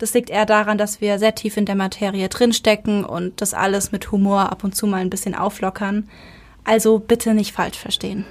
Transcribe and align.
Das 0.00 0.14
liegt 0.14 0.30
eher 0.30 0.46
daran, 0.46 0.78
dass 0.78 1.02
wir 1.02 1.18
sehr 1.18 1.34
tief 1.34 1.58
in 1.58 1.66
der 1.66 1.74
Materie 1.74 2.30
drinstecken 2.30 3.04
und 3.04 3.42
das 3.42 3.52
alles 3.52 3.92
mit 3.92 4.10
Humor 4.10 4.50
ab 4.50 4.64
und 4.64 4.74
zu 4.74 4.86
mal 4.86 4.96
ein 5.02 5.10
bisschen 5.10 5.34
auflockern. 5.34 6.08
Also 6.64 6.98
bitte 6.98 7.34
nicht 7.34 7.52
falsch 7.52 7.76
verstehen. 7.76 8.24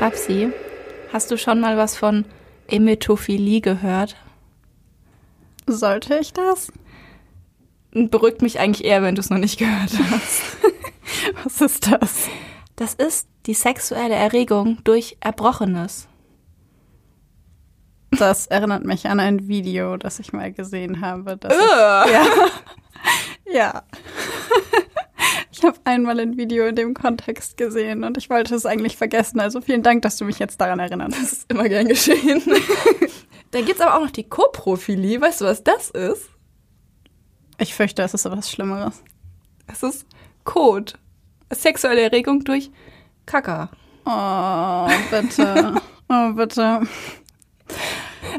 Babsi, 0.00 0.50
hast 1.12 1.30
du 1.30 1.38
schon 1.38 1.60
mal 1.60 1.76
was 1.76 1.96
von 1.96 2.24
Emetophilie 2.66 3.60
gehört? 3.60 4.16
Sollte 5.68 6.18
ich 6.18 6.32
das? 6.32 6.72
Beruhigt 7.92 8.42
mich 8.42 8.58
eigentlich 8.58 8.84
eher, 8.84 9.04
wenn 9.04 9.14
du 9.14 9.20
es 9.20 9.30
noch 9.30 9.38
nicht 9.38 9.60
gehört 9.60 9.92
hast. 10.10 10.42
was 11.44 11.60
ist 11.60 11.92
das? 11.92 12.28
Das 12.74 12.94
ist 12.94 13.28
die 13.46 13.54
sexuelle 13.54 14.16
Erregung 14.16 14.78
durch 14.82 15.16
Erbrochenes. 15.20 16.08
Das 18.18 18.46
erinnert 18.46 18.84
mich 18.84 19.06
an 19.06 19.20
ein 19.20 19.48
Video, 19.48 19.96
das 19.96 20.18
ich 20.20 20.32
mal 20.32 20.52
gesehen 20.52 21.00
habe. 21.00 21.36
Das 21.36 21.54
ist, 21.54 21.62
ja. 21.62 22.04
ja. 23.52 23.82
Ich 25.56 25.62
habe 25.62 25.78
einmal 25.84 26.18
ein 26.18 26.36
Video 26.36 26.66
in 26.66 26.74
dem 26.74 26.94
Kontext 26.94 27.56
gesehen 27.56 28.02
und 28.02 28.18
ich 28.18 28.28
wollte 28.28 28.54
es 28.54 28.66
eigentlich 28.66 28.96
vergessen. 28.96 29.38
Also 29.38 29.60
vielen 29.60 29.84
Dank, 29.84 30.02
dass 30.02 30.16
du 30.16 30.24
mich 30.24 30.38
jetzt 30.40 30.60
daran 30.60 30.80
erinnerst. 30.80 31.16
Das 31.16 31.32
ist 31.32 31.50
immer 31.50 31.68
gern 31.68 31.86
geschehen. 31.86 32.42
Dann 33.52 33.64
gibt 33.64 33.78
es 33.78 33.80
aber 33.80 33.94
auch 33.94 34.00
noch 34.04 34.10
die 34.10 34.28
Koprophilie. 34.28 35.20
Weißt 35.20 35.40
du, 35.40 35.44
was 35.44 35.62
das 35.62 35.90
ist? 35.90 36.28
Ich 37.58 37.72
fürchte, 37.72 38.02
es 38.02 38.14
ist 38.14 38.26
etwas 38.26 38.50
Schlimmeres. 38.50 39.00
Es 39.68 39.84
ist 39.84 40.06
Kot. 40.42 40.94
Sexuelle 41.52 42.02
Erregung 42.02 42.42
durch 42.42 42.70
Kaka. 43.24 43.70
Oh, 44.04 44.88
bitte. 45.10 45.80
Oh, 46.08 46.32
bitte. 46.32 46.82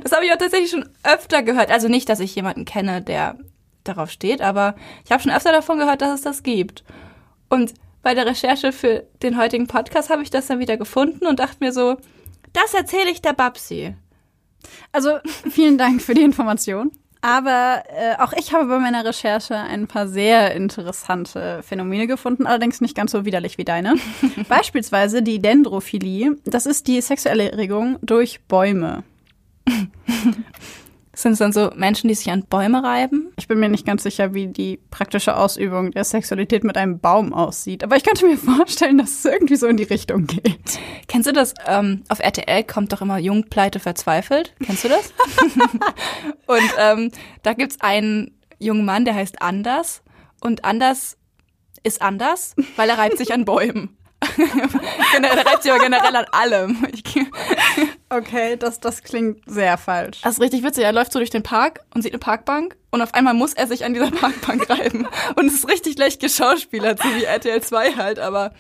Das 0.04 0.12
habe 0.12 0.26
ich 0.26 0.32
auch 0.32 0.38
tatsächlich 0.38 0.72
schon 0.72 0.90
öfter 1.04 1.44
gehört. 1.44 1.72
Also 1.72 1.88
nicht, 1.88 2.10
dass 2.10 2.20
ich 2.20 2.36
jemanden 2.36 2.66
kenne, 2.66 3.02
der 3.02 3.38
darauf 3.84 4.10
steht, 4.10 4.42
aber 4.42 4.76
ich 5.04 5.12
habe 5.12 5.22
schon 5.22 5.32
öfter 5.32 5.52
davon 5.52 5.78
gehört, 5.78 6.02
dass 6.02 6.14
es 6.14 6.22
das 6.22 6.44
gibt. 6.44 6.84
Und 7.50 7.74
bei 8.02 8.14
der 8.14 8.26
Recherche 8.26 8.72
für 8.72 9.04
den 9.24 9.38
heutigen 9.38 9.68
Podcast 9.68 10.10
habe 10.10 10.22
ich 10.22 10.30
das 10.30 10.48
dann 10.48 10.60
wieder 10.60 10.78
gefunden 10.78 11.26
und 11.26 11.40
dachte 11.40 11.58
mir 11.60 11.72
so, 11.72 11.98
das 12.54 12.74
erzähle 12.74 13.12
ich 13.12 13.22
der 13.22 13.34
Babsi. 13.34 13.96
Also 14.92 15.18
vielen 15.50 15.78
Dank 15.78 16.02
für 16.02 16.14
die 16.14 16.24
Information. 16.24 16.92
Aber 17.22 17.82
äh, 17.90 18.22
auch 18.22 18.34
ich 18.34 18.54
habe 18.54 18.68
bei 18.68 18.78
meiner 18.78 19.04
Recherche 19.04 19.56
ein 19.56 19.88
paar 19.88 20.08
sehr 20.08 20.54
interessante 20.54 21.64
Phänomene 21.64 22.06
gefunden, 22.06 22.46
allerdings 22.46 22.82
nicht 22.82 22.96
ganz 22.96 23.12
so 23.12 23.26
widerlich 23.26 23.58
wie 23.58 23.66
deine. 23.66 23.96
Beispielsweise 24.48 25.24
die 25.24 25.42
Dendrophilie. 25.42 26.38
Das 26.46 26.68
ist 26.68 26.88
die 26.88 27.02
sexuelle 27.02 27.52
Erregung 27.52 27.98
durch 28.04 28.42
Bäume. 28.48 29.04
Sind 31.16 31.32
es 31.32 31.40
dann 31.40 31.54
so 31.54 31.72
Menschen, 31.76 32.10
die 32.10 32.14
sich 32.14 32.30
an 32.30 32.44
Bäume 32.44 32.84
reiben? 32.84 33.32
Ich 33.38 33.48
bin 33.48 33.60
mir 33.60 33.70
nicht 33.70 33.86
ganz 33.86 34.04
sicher, 34.04 34.34
wie 34.34 34.48
die 34.48 34.78
praktische 34.92 35.38
Ausübung 35.38 35.92
der 35.92 36.04
Sexualität 36.04 36.66
mit 36.66 36.76
einem 36.76 37.00
Baum 37.00 37.34
aussieht. 37.34 37.86
Aber 37.86 37.96
ich 37.96 38.04
könnte 38.04 38.26
mir 38.26 38.38
vorstellen, 38.58 38.98
dass 38.98 39.12
es 39.12 39.26
irgendwie 39.26 39.56
so 39.56 39.68
in 39.68 39.78
die 39.78 39.84
Richtung 39.84 40.28
geht. 40.28 40.78
Kennst 41.08 41.28
du 41.28 41.32
das? 41.32 41.54
Ähm, 41.66 42.04
auf 42.10 42.20
RTL 42.20 42.66
kommt 42.66 42.92
doch 42.92 43.02
immer 43.02 43.18
Jung, 43.18 43.46
Pleite, 43.46 43.80
Verzweifelt. 43.80 44.54
Kennst 44.62 44.84
du 44.84 44.90
das? 44.90 45.14
und 46.48 46.74
ähm, 46.78 47.12
da 47.44 47.54
gibt's 47.54 47.80
einen 47.80 48.38
jungen 48.60 48.84
Mann, 48.84 49.06
der 49.06 49.16
heißt 49.16 49.42
Anders. 49.42 50.04
Und 50.42 50.66
Anders 50.66 51.18
ist 51.84 52.02
anders, 52.02 52.56
weil 52.76 52.90
er 52.90 52.98
reibt 52.98 53.18
sich 53.18 53.34
an 53.34 53.46
Bäumen. 53.46 53.96
er 54.20 55.46
reibt 55.46 55.64
sich 55.64 55.72
aber 55.72 55.82
generell 55.82 56.16
an 56.16 56.26
allem. 56.32 56.86
Okay, 58.10 58.58
das, 58.58 58.80
das 58.80 59.04
klingt 59.04 59.42
sehr 59.46 59.78
falsch. 59.78 60.22
Das 60.22 60.36
ist 60.36 60.42
richtig 60.42 60.64
witzig. 60.64 60.84
Er 60.84 60.94
läuft 60.94 61.12
so 61.12 61.20
durch 61.20 61.30
den 61.30 61.44
Park 61.44 61.82
und 61.94 62.02
sieht 62.02 62.14
eine 62.14 62.20
Parkbank 62.20 62.76
und 62.92 63.02
auf 63.02 63.14
einmal 63.14 63.34
muss 63.34 63.54
er 63.54 63.68
sich 63.68 63.86
an 63.86 63.94
dieser 63.94 64.12
Parkbank 64.12 64.70
reiben. 64.70 65.08
Und 65.36 65.48
es 65.48 65.56
ist 65.56 65.70
richtig 65.70 65.94
schlecht 65.94 66.22
geschauspielert, 66.22 67.02
so 67.02 67.10
wie 67.10 67.24
RTL 67.24 67.62
2 67.62 67.94
halt, 67.94 68.20
aber. 68.20 68.54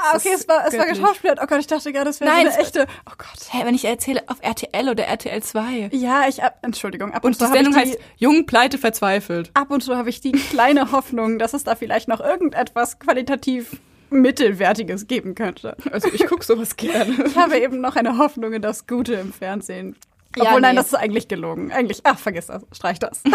Ah, 0.00 0.14
okay, 0.14 0.30
es 0.32 0.46
war, 0.46 0.64
es 0.64 0.78
war 0.78 0.86
geschauspielert. 0.86 1.40
Oh 1.42 1.46
Gott, 1.46 1.58
ich 1.58 1.66
dachte 1.66 1.92
gerade, 1.92 2.10
es 2.10 2.20
wäre 2.20 2.30
so 2.30 2.36
eine 2.36 2.58
echte. 2.58 2.86
Oh 3.06 3.14
Gott. 3.18 3.48
Hä, 3.50 3.64
wenn 3.64 3.74
ich 3.74 3.84
erzähle 3.84 4.22
auf 4.28 4.36
RTL 4.40 4.88
oder 4.88 5.04
RTL 5.04 5.42
2. 5.42 5.90
Ja, 5.92 6.28
ich 6.28 6.40
ab, 6.40 6.58
Entschuldigung, 6.62 7.12
ab 7.12 7.24
und, 7.24 7.32
und 7.32 7.40
die 7.40 7.52
Sendung 7.52 7.72
die, 7.72 7.80
heißt 7.80 7.98
Jung, 8.16 8.46
Pleite, 8.46 8.78
Verzweifelt. 8.78 9.50
Ab 9.54 9.72
und 9.72 9.82
zu 9.82 9.96
habe 9.96 10.08
ich 10.08 10.20
die 10.20 10.30
kleine 10.30 10.92
Hoffnung, 10.92 11.40
dass 11.40 11.52
es 11.52 11.64
da 11.64 11.74
vielleicht 11.74 12.06
noch 12.06 12.20
irgendetwas 12.20 13.00
qualitativ 13.00 13.80
Mittelwertiges 14.10 15.06
geben 15.06 15.34
könnte. 15.34 15.76
Also 15.90 16.08
ich 16.12 16.26
gucke 16.26 16.44
sowas 16.44 16.76
gerne. 16.76 17.24
Ich 17.26 17.36
habe 17.36 17.58
eben 17.58 17.80
noch 17.80 17.96
eine 17.96 18.18
Hoffnung 18.18 18.52
in 18.52 18.62
das 18.62 18.86
Gute 18.86 19.14
im 19.14 19.32
Fernsehen. 19.32 19.96
Obwohl, 20.36 20.44
ja, 20.46 20.54
nee. 20.54 20.60
nein, 20.60 20.76
das 20.76 20.86
ist 20.88 20.94
eigentlich 20.94 21.28
gelogen. 21.28 21.72
Eigentlich, 21.72 22.00
ach, 22.04 22.18
vergiss 22.18 22.46
das, 22.46 22.64
streich 22.72 22.98
das. 22.98 23.22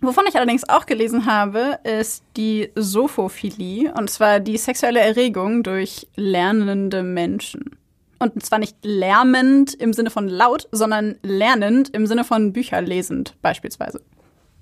Wovon 0.00 0.24
ich 0.26 0.34
allerdings 0.34 0.66
auch 0.68 0.86
gelesen 0.86 1.26
habe, 1.26 1.78
ist 1.84 2.24
die 2.36 2.70
Sophophilie, 2.74 3.92
und 3.92 4.08
zwar 4.08 4.40
die 4.40 4.56
sexuelle 4.56 5.00
Erregung 5.00 5.62
durch 5.62 6.08
lernende 6.16 7.02
Menschen. 7.02 7.76
Und 8.18 8.42
zwar 8.44 8.58
nicht 8.58 8.76
lärmend 8.82 9.74
im 9.74 9.92
Sinne 9.92 10.10
von 10.10 10.26
laut, 10.28 10.68
sondern 10.72 11.16
lernend 11.22 11.90
im 11.90 12.06
Sinne 12.06 12.24
von 12.24 12.52
Bücher 12.52 12.80
lesend 12.80 13.36
beispielsweise. 13.42 14.00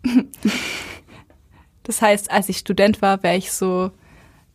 Das 1.89 2.03
heißt, 2.03 2.31
als 2.31 2.51
ich 2.51 2.59
Student 2.59 3.01
war, 3.01 3.23
wäre 3.23 3.39
ich 3.39 3.51
so 3.51 3.91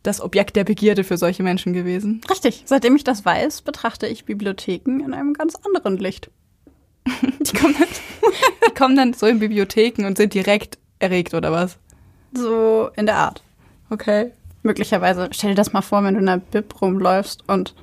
das 0.04 0.20
Objekt 0.20 0.54
der 0.54 0.62
Begierde 0.62 1.02
für 1.02 1.18
solche 1.18 1.42
Menschen 1.42 1.72
gewesen. 1.72 2.20
Richtig. 2.30 2.62
Seitdem 2.64 2.94
ich 2.94 3.02
das 3.02 3.24
weiß, 3.24 3.62
betrachte 3.62 4.06
ich 4.06 4.24
Bibliotheken 4.24 5.00
in 5.00 5.12
einem 5.12 5.34
ganz 5.34 5.56
anderen 5.56 5.98
Licht. 5.98 6.30
Die 7.40 7.56
kommen 7.56 7.74
dann, 7.76 7.88
die 8.66 8.74
kommen 8.74 8.96
dann 8.96 9.12
so 9.12 9.26
in 9.26 9.40
Bibliotheken 9.40 10.06
und 10.06 10.16
sind 10.16 10.32
direkt 10.32 10.78
erregt, 11.00 11.34
oder 11.34 11.50
was? 11.50 11.76
So 12.32 12.90
in 12.96 13.06
der 13.06 13.16
Art. 13.16 13.42
Okay. 13.90 14.30
Möglicherweise, 14.62 15.28
stell 15.32 15.50
dir 15.50 15.56
das 15.56 15.72
mal 15.72 15.82
vor, 15.82 16.04
wenn 16.04 16.14
du 16.14 16.20
in 16.20 16.28
einer 16.28 16.40
Bib 16.40 16.80
rumläufst 16.80 17.46
und 17.48 17.74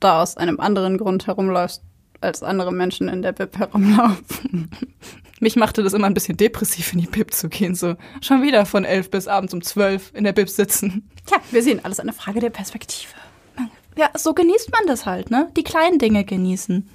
da 0.00 0.22
aus 0.22 0.38
einem 0.38 0.58
anderen 0.58 0.96
Grund 0.96 1.26
herumläufst, 1.26 1.82
als 2.20 2.42
andere 2.42 2.72
Menschen 2.72 3.08
in 3.08 3.22
der 3.22 3.32
Bib 3.32 3.58
herumlaufen. 3.58 4.70
Mich 5.40 5.56
machte 5.56 5.82
das 5.82 5.94
immer 5.94 6.06
ein 6.06 6.14
bisschen 6.14 6.36
depressiv, 6.36 6.92
in 6.92 7.00
die 7.00 7.06
Bib 7.06 7.32
zu 7.32 7.48
gehen. 7.48 7.74
So 7.74 7.96
schon 8.20 8.42
wieder 8.42 8.66
von 8.66 8.84
elf 8.84 9.10
bis 9.10 9.26
abends 9.26 9.54
um 9.54 9.62
zwölf 9.62 10.12
in 10.14 10.24
der 10.24 10.32
Bib 10.32 10.50
sitzen. 10.50 11.08
Tja, 11.26 11.38
wir 11.50 11.62
sehen 11.62 11.80
alles 11.82 11.98
eine 11.98 12.12
Frage 12.12 12.40
der 12.40 12.50
Perspektive. 12.50 13.14
Ja, 13.96 14.10
so 14.16 14.34
genießt 14.34 14.70
man 14.70 14.86
das 14.86 15.06
halt, 15.06 15.30
ne? 15.30 15.50
Die 15.56 15.64
kleinen 15.64 15.98
Dinge 15.98 16.24
genießen. 16.24 16.88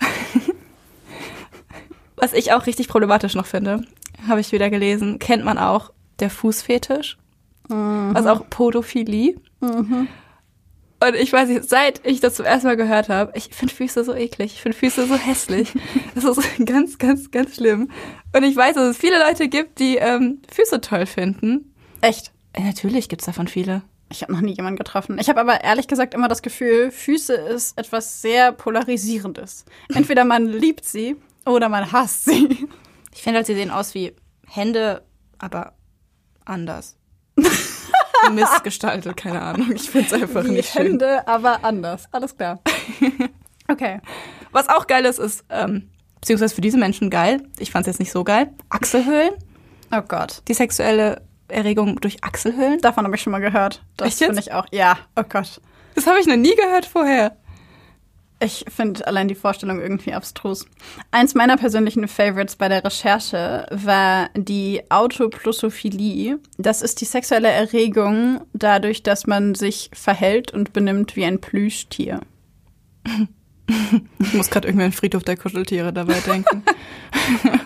Was 2.16 2.32
ich 2.32 2.52
auch 2.52 2.66
richtig 2.66 2.88
problematisch 2.88 3.34
noch 3.34 3.46
finde, 3.46 3.82
habe 4.28 4.40
ich 4.40 4.52
wieder 4.52 4.68
gelesen, 4.68 5.18
kennt 5.18 5.44
man 5.44 5.56
auch 5.56 5.90
der 6.18 6.30
Fußfetisch. 6.30 7.16
Mhm. 7.68 8.10
Was 8.12 8.26
auch 8.26 8.48
Podophilie. 8.50 9.36
Mhm. 9.60 10.08
Und 11.02 11.14
ich 11.14 11.32
weiß 11.32 11.48
nicht, 11.48 11.68
seit 11.68 12.06
ich 12.06 12.20
das 12.20 12.34
zum 12.34 12.44
ersten 12.44 12.66
Mal 12.66 12.76
gehört 12.76 13.08
habe, 13.08 13.32
ich 13.34 13.48
finde 13.52 13.74
Füße 13.74 14.04
so 14.04 14.14
eklig, 14.14 14.52
ich 14.54 14.60
finde 14.60 14.76
Füße 14.76 15.06
so 15.06 15.14
hässlich. 15.16 15.72
Das 16.14 16.24
ist 16.24 16.66
ganz, 16.66 16.98
ganz, 16.98 17.30
ganz 17.30 17.54
schlimm. 17.56 17.90
Und 18.36 18.42
ich 18.42 18.54
weiß, 18.54 18.74
dass 18.74 18.90
es 18.90 18.96
viele 18.98 19.18
Leute 19.18 19.48
gibt, 19.48 19.78
die 19.78 19.96
ähm, 19.96 20.42
Füße 20.52 20.80
toll 20.82 21.06
finden. 21.06 21.74
Echt? 22.02 22.32
Ja, 22.56 22.64
natürlich 22.64 23.08
gibt's 23.08 23.24
davon 23.24 23.48
viele. 23.48 23.82
Ich 24.12 24.22
habe 24.22 24.32
noch 24.32 24.40
nie 24.40 24.54
jemanden 24.54 24.76
getroffen. 24.76 25.18
Ich 25.18 25.28
habe 25.28 25.40
aber 25.40 25.62
ehrlich 25.62 25.88
gesagt 25.88 26.14
immer 26.14 26.28
das 26.28 26.42
Gefühl, 26.42 26.90
Füße 26.90 27.32
ist 27.32 27.78
etwas 27.78 28.20
sehr 28.20 28.52
Polarisierendes. 28.52 29.64
Entweder 29.94 30.24
man 30.24 30.46
liebt 30.46 30.84
sie 30.84 31.16
Oder 31.46 31.68
man 31.68 31.90
hasst 31.92 32.26
sie. 32.26 32.68
Ich 33.14 33.22
finde 33.22 33.38
halt, 33.38 33.46
sie 33.46 33.54
sehen 33.54 33.70
aus 33.70 33.94
wie 33.94 34.14
Hände, 34.46 35.02
aber 35.38 35.74
anders. 36.44 36.96
Missgestaltet, 38.32 39.16
keine 39.16 39.40
Ahnung. 39.40 39.72
Ich 39.74 39.90
finde 39.90 40.06
es 40.08 40.12
einfach 40.22 40.44
Wie 40.44 40.50
nicht 40.50 40.70
schön. 40.72 40.82
Hände, 40.82 41.26
aber 41.26 41.64
anders. 41.64 42.04
Alles 42.12 42.36
klar. 42.36 42.60
Okay. 43.70 44.00
Was 44.50 44.68
auch 44.68 44.88
geil 44.88 45.04
ist, 45.04 45.20
ist, 45.20 45.44
ähm, 45.48 45.90
beziehungsweise 46.20 46.54
für 46.56 46.60
diese 46.60 46.76
Menschen 46.76 47.08
geil, 47.08 47.40
ich 47.58 47.70
fand 47.70 47.86
es 47.86 47.92
jetzt 47.92 48.00
nicht 48.00 48.10
so 48.10 48.24
geil, 48.24 48.50
Achselhöhlen. 48.68 49.34
Oh 49.92 50.02
Gott. 50.02 50.42
Die 50.48 50.54
sexuelle 50.54 51.22
Erregung 51.46 52.00
durch 52.00 52.22
Achselhöhlen. 52.24 52.80
Davon 52.80 53.04
habe 53.04 53.14
ich 53.14 53.22
schon 53.22 53.30
mal 53.30 53.40
gehört. 53.40 53.82
Das 53.96 54.16
finde 54.16 54.40
ich 54.40 54.52
auch. 54.52 54.66
Ja, 54.72 54.98
oh 55.16 55.22
Gott. 55.22 55.60
Das 55.94 56.06
habe 56.06 56.18
ich 56.18 56.26
noch 56.26 56.36
nie 56.36 56.54
gehört 56.56 56.84
vorher. 56.86 57.36
Ich 58.42 58.64
finde 58.74 59.06
allein 59.06 59.28
die 59.28 59.34
Vorstellung 59.34 59.80
irgendwie 59.80 60.14
abstrus. 60.14 60.66
Eins 61.10 61.34
meiner 61.34 61.58
persönlichen 61.58 62.08
Favorites 62.08 62.56
bei 62.56 62.68
der 62.68 62.82
Recherche 62.82 63.66
war 63.70 64.30
die 64.34 64.80
Autoplussophilie. 64.90 66.38
Das 66.56 66.80
ist 66.80 67.02
die 67.02 67.04
sexuelle 67.04 67.48
Erregung 67.50 68.40
dadurch, 68.54 69.02
dass 69.02 69.26
man 69.26 69.54
sich 69.54 69.90
verhält 69.92 70.52
und 70.52 70.72
benimmt 70.72 71.16
wie 71.16 71.26
ein 71.26 71.40
Plüschtier. 71.40 72.20
Ich 74.18 74.32
muss 74.34 74.48
gerade 74.50 74.68
irgendwie 74.68 74.86
an 74.86 74.92
Friedhof 74.92 75.22
der 75.22 75.36
Kuscheltiere 75.36 75.92
dabei 75.92 76.18
denken. 76.20 76.62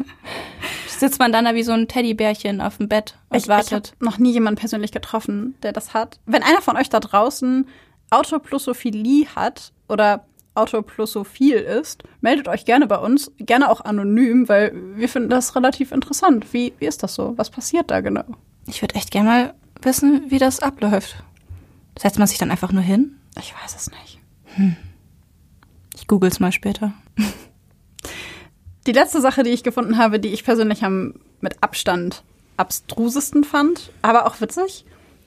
Sitzt 0.89 1.19
man 1.19 1.33
dann 1.33 1.45
da 1.45 1.55
wie 1.55 1.63
so 1.63 1.73
ein 1.73 1.89
Teddybärchen 1.89 2.61
auf 2.61 2.79
dem 2.79 2.89
Bett 2.89 3.17
und 3.31 3.37
Ich, 3.37 3.45
ich 3.45 3.51
habe 3.51 3.63
wartet. 3.65 3.95
noch 4.01 4.19
nie 4.19 4.33
jemanden 4.33 4.59
persönlich 4.59 4.93
getroffen, 4.93 5.55
der 5.63 5.73
das 5.73 5.95
hat. 5.95 6.19
Wenn 6.27 6.43
einer 6.43 6.61
von 6.63 6.77
euch 6.77 6.89
da 6.89 7.01
draußen 7.01 7.67
Autoplussophilie 8.11 9.27
hat 9.35 9.73
oder 9.89 10.27
autoplussophil 10.55 11.57
ist, 11.57 12.05
meldet 12.21 12.49
euch 12.49 12.65
gerne 12.65 12.87
bei 12.87 12.99
uns, 12.99 13.33
gerne 13.39 13.71
auch 13.71 13.81
anonym, 13.81 14.49
weil 14.49 14.73
wir 14.97 15.09
finden 15.09 15.31
das 15.31 15.57
relativ 15.57 15.93
interessant. 15.93 16.53
Wie, 16.53 16.73
wie 16.79 16.87
ist 16.87 17.03
das 17.03 17.15
so? 17.15 17.35
Was 17.37 17.51
passiert 17.51 17.91
da 17.91 18.01
genau? 18.01 18.25
ich 18.67 18.83
würde 18.83 18.95
echt 18.95 19.11
gerne 19.11 19.29
mal 19.29 19.55
wissen, 19.83 20.31
wie 20.31 20.39
das 20.39 20.61
abläuft. 20.61 21.23
Setzt 21.99 22.19
man 22.19 22.29
sich 22.29 22.39
dann 22.39 22.51
einfach 22.51 22.73
nur 22.73 22.83
hin? 22.83 23.19
Ich 23.39 23.55
weiß 23.55 23.75
es 23.77 23.91
nicht. 23.91 24.79
Ich 25.97 26.07
google's 26.07 26.41
mal 26.41 26.53
später. 26.53 26.93
Die 28.87 28.93
letzte 28.93 29.21
Sache, 29.21 29.43
die 29.43 29.51
ich 29.51 29.63
gefunden 29.63 29.99
habe, 29.99 30.21
die 30.21 30.29
ich 30.29 30.45
persönlich 30.45 30.85
am 30.85 31.15
mit 31.41 31.63
Abstand 31.63 32.23
abstrusesten 32.57 33.45
fand, 33.45 33.91
aber 34.03 34.27
auch 34.27 34.41
witzig, 34.41 34.85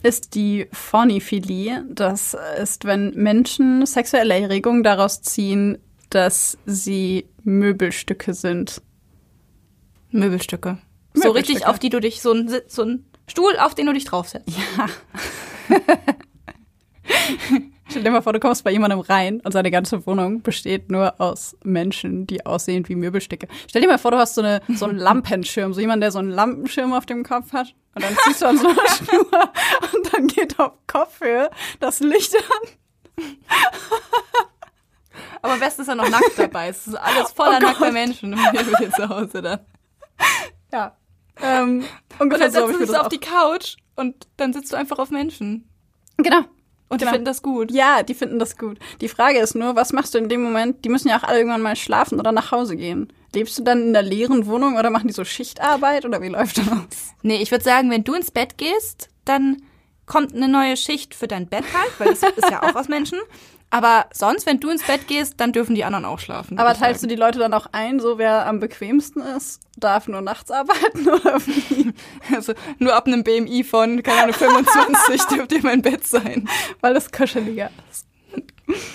ist 0.08 0.36
die 0.36 0.68
Phoniphilie. 0.72 1.84
Das 1.90 2.36
ist, 2.62 2.86
wenn 2.86 3.14
Menschen 3.16 3.86
sexuelle 3.86 4.40
Erregung 4.40 4.84
daraus 4.84 5.22
ziehen, 5.22 5.78
dass 6.10 6.58
sie 6.66 7.26
Möbelstücke 7.44 8.34
sind. 8.34 8.82
Möbelstücke. 10.10 10.78
So 11.14 11.32
richtig, 11.32 11.56
Möbelstücke. 11.56 11.70
auf 11.70 11.80
die 11.80 11.90
du 11.90 12.00
dich, 12.00 12.22
so 12.22 12.32
ein, 12.32 12.50
so 12.68 12.84
ein 12.84 13.06
Stuhl, 13.28 13.58
auf 13.60 13.76
den 13.76 13.88
du 13.88 13.94
dich 13.94 14.06
draufsetzt. 14.06 14.48
Ja. 14.48 14.88
Stell 17.90 18.04
dir 18.04 18.12
mal 18.12 18.22
vor, 18.22 18.34
du 18.34 18.40
kommst 18.40 18.64
bei 18.64 18.72
jemandem 18.72 19.00
rein 19.00 19.40
und 19.42 19.52
seine 19.52 19.72
ganze 19.72 20.06
Wohnung 20.06 20.42
besteht 20.42 20.92
nur 20.92 21.20
aus 21.22 21.56
Menschen, 21.64 22.28
die 22.28 22.46
aussehen 22.46 22.88
wie 22.90 22.96
Möbelstücke. 22.96 23.48
Stell 23.68 23.82
dir 23.82 23.88
mal 23.88 23.98
vor, 23.98 24.12
du 24.12 24.18
hast 24.18 24.36
so, 24.36 24.42
eine, 24.42 24.62
so 24.68 24.86
einen 24.86 24.98
Lampenschirm, 24.98 25.74
so 25.74 25.80
jemand, 25.80 26.04
der 26.04 26.12
so 26.12 26.20
einen 26.20 26.32
Lampenschirm 26.32 26.94
auf 26.94 27.06
dem 27.06 27.24
Kopf 27.24 27.54
hat. 27.54 27.74
Und 27.96 28.04
dann 28.04 28.16
ziehst 28.24 28.42
du 28.42 28.46
an 28.48 28.58
so 28.58 28.68
einer 28.68 28.88
Schnur 28.90 29.52
und 29.94 30.14
dann 30.14 30.28
geht 30.28 30.60
auf 30.60 30.74
Kopfhöhe 30.86 31.50
das 31.80 32.00
Licht 32.00 32.36
an. 32.36 33.24
Aber 35.42 35.54
am 35.54 35.60
besten 35.60 35.82
ist 35.82 35.88
er 35.88 35.96
noch 35.96 36.10
nackt 36.10 36.38
dabei. 36.38 36.70
Es 36.70 36.88
ist 36.88 36.96
alles 36.96 37.32
voller 37.32 37.58
Oh 37.58 37.66
nackter 37.66 37.92
Menschen 37.92 38.34
im 38.34 38.40
Nebel 38.40 38.92
zu 38.92 39.10
Hause 39.10 39.42
dann. 39.42 39.60
Ja. 40.72 40.96
Ähm, 41.42 41.86
Und 42.20 42.30
dann 42.32 42.52
so 42.52 42.68
setzt 42.68 42.80
mir 42.80 42.86
du 42.86 42.92
das 42.92 43.00
auf 43.00 43.10
die 43.10 43.20
Couch 43.20 43.78
und 43.96 44.28
dann 44.38 44.54
sitzt 44.54 44.74
du 44.74 44.76
einfach 44.76 45.00
auf 45.00 45.10
Menschen. 45.10 45.70
Genau. 46.18 46.42
Und 46.90 47.00
Genau. 47.00 47.12
die 47.12 47.16
finden 47.16 47.26
das 47.26 47.42
gut. 47.42 47.72
Ja, 47.72 48.04
die 48.04 48.14
finden 48.14 48.40
das 48.40 48.58
gut. 48.58 48.80
Die 49.02 49.10
Frage 49.10 49.40
ist 49.40 49.56
nur, 49.56 49.76
was 49.76 49.92
machst 49.94 50.14
du 50.14 50.18
in 50.20 50.30
dem 50.30 50.42
Moment? 50.42 50.86
Die 50.86 50.90
müssen 50.90 51.10
ja 51.10 51.18
auch 51.20 51.24
alle 51.24 51.40
irgendwann 51.40 51.62
mal 51.62 51.76
schlafen 51.76 52.20
oder 52.20 52.32
nach 52.32 52.52
Hause 52.52 52.78
gehen. 52.78 53.12
Lebst 53.36 53.60
du 53.60 53.64
dann 53.64 53.82
in 53.82 53.94
der 53.94 54.04
leeren 54.04 54.46
Wohnung 54.46 54.78
oder 54.78 54.90
machen 54.90 55.08
die 55.08 55.14
so 55.14 55.26
Schichtarbeit 55.26 56.06
oder 56.06 56.22
wie 56.22 56.28
läuft 56.30 56.58
das? 56.60 56.68
Nee, 57.24 57.42
ich 57.42 57.52
würde 57.52 57.64
sagen, 57.64 57.92
wenn 57.92 58.04
du 58.06 58.14
ins 58.14 58.32
Bett 58.32 58.58
gehst, 58.58 59.10
dann 59.26 59.62
kommt 60.06 60.34
eine 60.34 60.48
neue 60.48 60.78
Schicht 60.78 61.14
für 61.14 61.28
dein 61.28 61.48
Bett 61.48 61.66
halt, 61.74 61.92
weil 62.00 62.10
das 62.10 62.24
ist 62.38 62.50
ja 62.50 62.64
auch 62.64 62.76
aus 62.76 62.88
Menschen. 62.88 63.20
Aber 63.70 64.06
sonst, 64.14 64.46
wenn 64.46 64.60
du 64.60 64.70
ins 64.70 64.84
Bett 64.84 65.08
gehst, 65.08 65.36
dann 65.38 65.52
dürfen 65.52 65.76
die 65.76 65.84
anderen 65.84 66.06
auch 66.06 66.20
schlafen. 66.20 66.58
Aber 66.58 66.74
teilst 66.74 67.04
du 67.04 67.08
die 67.08 67.16
Leute 67.16 67.38
dann 67.38 67.54
auch 67.54 67.68
ein, 67.74 68.00
so 68.00 68.18
wer 68.18 68.48
am 68.48 68.60
bequemsten 68.60 69.22
ist, 69.22 69.62
darf 69.76 70.08
nur 70.08 70.22
nachts 70.22 70.52
arbeiten 70.52 71.08
oder 71.10 71.46
wie? 71.46 71.94
Also 72.36 72.54
nur 72.80 72.94
ab 72.94 73.08
einem 73.08 73.24
BMI 73.24 73.64
von, 73.64 74.04
keine 74.04 74.24
Ahnung, 74.24 74.36
25 74.36 75.22
dürft 75.36 75.52
ihr 75.52 75.64
mein 75.64 75.82
Bett 75.82 76.08
sein. 76.08 76.48
Weil 76.82 76.96
es 76.96 77.12
kuscheliger 77.12 77.70
ist. 77.92 78.06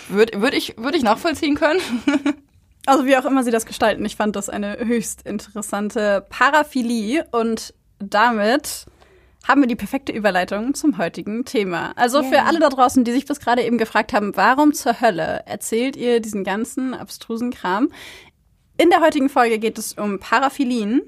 Würde 0.09 0.41
würd 0.41 0.55
ich, 0.55 0.77
würd 0.77 0.95
ich 0.95 1.03
nachvollziehen 1.03 1.55
können. 1.55 1.81
Also 2.87 3.07
wie 3.07 3.17
auch 3.17 3.25
immer 3.25 3.45
sie 3.45 3.51
das 3.51 3.65
gestalten, 3.67 4.05
ich 4.05 4.17
fand 4.17 4.37
das 4.37 4.49
eine 4.49 4.79
höchst 4.79 5.23
interessante 5.23 6.27
Paraphilie 6.29 7.27
und 7.31 7.75
damit 7.99 8.87
haben 9.47 9.61
wir 9.61 9.69
die 9.69 9.77
perfekte 9.77 10.13
Überleitung 10.13 10.75
zum 10.75 10.99
heutigen 10.99 11.45
Thema. 11.45 11.93
Also 11.97 12.23
für 12.23 12.35
Yay. 12.37 12.45
alle 12.47 12.61
da 12.61 12.69
draußen, 12.69 13.05
die 13.05 13.13
sich 13.13 13.27
bis 13.27 13.41
gerade 13.41 13.63
eben 13.63 13.79
gefragt 13.79 14.13
haben, 14.13 14.37
warum 14.37 14.73
zur 14.73 15.01
Hölle 15.01 15.43
erzählt 15.47 15.97
ihr 15.97 16.21
diesen 16.21 16.45
ganzen 16.45 16.95
abstrusen 16.95 17.51
Kram? 17.51 17.89
In 18.79 18.91
der 18.91 19.01
heutigen 19.01 19.29
Folge 19.29 19.59
geht 19.59 19.79
es 19.79 19.95
um 19.95 20.19
Paraphilien 20.19 21.03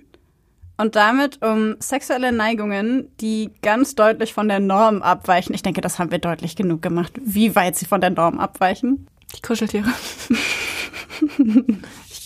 und 0.77 0.97
damit 0.97 1.45
um 1.45 1.77
sexuelle 1.79 2.33
Neigungen, 2.33 3.09
die 3.21 3.51
ganz 3.63 3.95
deutlich 3.95 4.35
von 4.35 4.49
der 4.49 4.61
Norm 4.61 5.03
abweichen. 5.03 5.55
Ich 5.55 5.63
denke, 5.63 5.81
das 5.81 5.99
haben 5.99 6.11
wir 6.11 6.19
deutlich 6.19 6.57
genug 6.57 6.83
gemacht, 6.83 7.13
wie 7.23 7.55
weit 7.55 7.77
sie 7.77 7.87
von 7.87 8.01
der 8.01 8.11
Norm 8.11 8.41
abweichen. 8.41 9.07
Die 9.37 9.43
Kuscheltiere. 9.43 9.89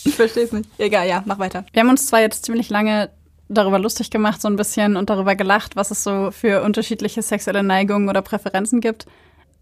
ich 0.04 0.14
verstehe 0.14 0.44
es 0.44 0.52
nicht. 0.52 0.68
Egal, 0.78 1.08
ja, 1.08 1.22
mach 1.26 1.38
weiter. 1.38 1.64
Wir 1.72 1.80
haben 1.80 1.90
uns 1.90 2.06
zwar 2.06 2.20
jetzt 2.20 2.44
ziemlich 2.46 2.70
lange 2.70 3.10
darüber 3.48 3.78
lustig 3.78 4.10
gemacht, 4.10 4.40
so 4.42 4.48
ein 4.48 4.56
bisschen 4.56 4.96
und 4.96 5.10
darüber 5.10 5.34
gelacht, 5.34 5.76
was 5.76 5.90
es 5.90 6.04
so 6.04 6.30
für 6.30 6.62
unterschiedliche 6.62 7.22
sexuelle 7.22 7.62
Neigungen 7.62 8.08
oder 8.08 8.22
Präferenzen 8.22 8.80
gibt. 8.80 9.06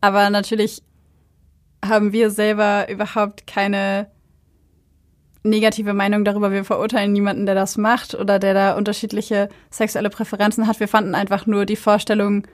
Aber 0.00 0.28
natürlich 0.30 0.82
haben 1.84 2.12
wir 2.12 2.30
selber 2.30 2.88
überhaupt 2.88 3.46
keine 3.46 4.08
negative 5.42 5.94
Meinung 5.94 6.24
darüber. 6.24 6.50
Wir 6.50 6.64
verurteilen 6.64 7.12
niemanden, 7.12 7.46
der 7.46 7.54
das 7.54 7.76
macht 7.76 8.14
oder 8.14 8.38
der 8.38 8.54
da 8.54 8.76
unterschiedliche 8.76 9.48
sexuelle 9.70 10.10
Präferenzen 10.10 10.66
hat. 10.66 10.80
Wir 10.80 10.88
fanden 10.88 11.14
einfach 11.14 11.46
nur 11.46 11.66
die 11.66 11.76
Vorstellung 11.76 12.46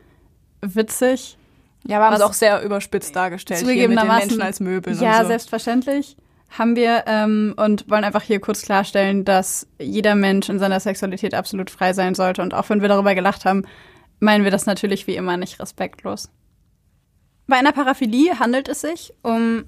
witzig. 0.60 1.38
Ja, 1.84 1.98
wir 1.98 2.04
haben 2.04 2.14
es 2.14 2.20
auch 2.20 2.34
sehr 2.34 2.62
überspitzt 2.62 3.16
dargestellt. 3.16 3.60
Hier 3.66 3.88
mit 3.88 3.98
den 3.98 4.04
Zugegebenermaßen- 4.06 4.18
Menschen 4.18 4.42
als 4.42 4.60
Möbeln 4.60 5.00
Ja, 5.00 5.22
so. 5.22 5.28
selbstverständlich 5.28 6.16
haben 6.58 6.76
wir 6.76 7.04
ähm, 7.06 7.54
und 7.56 7.88
wollen 7.90 8.04
einfach 8.04 8.22
hier 8.22 8.40
kurz 8.40 8.62
klarstellen, 8.62 9.24
dass 9.24 9.66
jeder 9.78 10.14
Mensch 10.14 10.48
in 10.48 10.58
seiner 10.58 10.80
Sexualität 10.80 11.34
absolut 11.34 11.70
frei 11.70 11.92
sein 11.92 12.14
sollte. 12.14 12.42
Und 12.42 12.54
auch 12.54 12.68
wenn 12.68 12.82
wir 12.82 12.88
darüber 12.88 13.14
gelacht 13.14 13.44
haben, 13.44 13.64
meinen 14.20 14.44
wir 14.44 14.50
das 14.50 14.66
natürlich 14.66 15.06
wie 15.06 15.16
immer 15.16 15.36
nicht 15.36 15.60
respektlos. 15.60 16.30
Bei 17.46 17.56
einer 17.56 17.72
Paraphilie 17.72 18.38
handelt 18.38 18.68
es 18.68 18.82
sich 18.82 19.12
um 19.22 19.64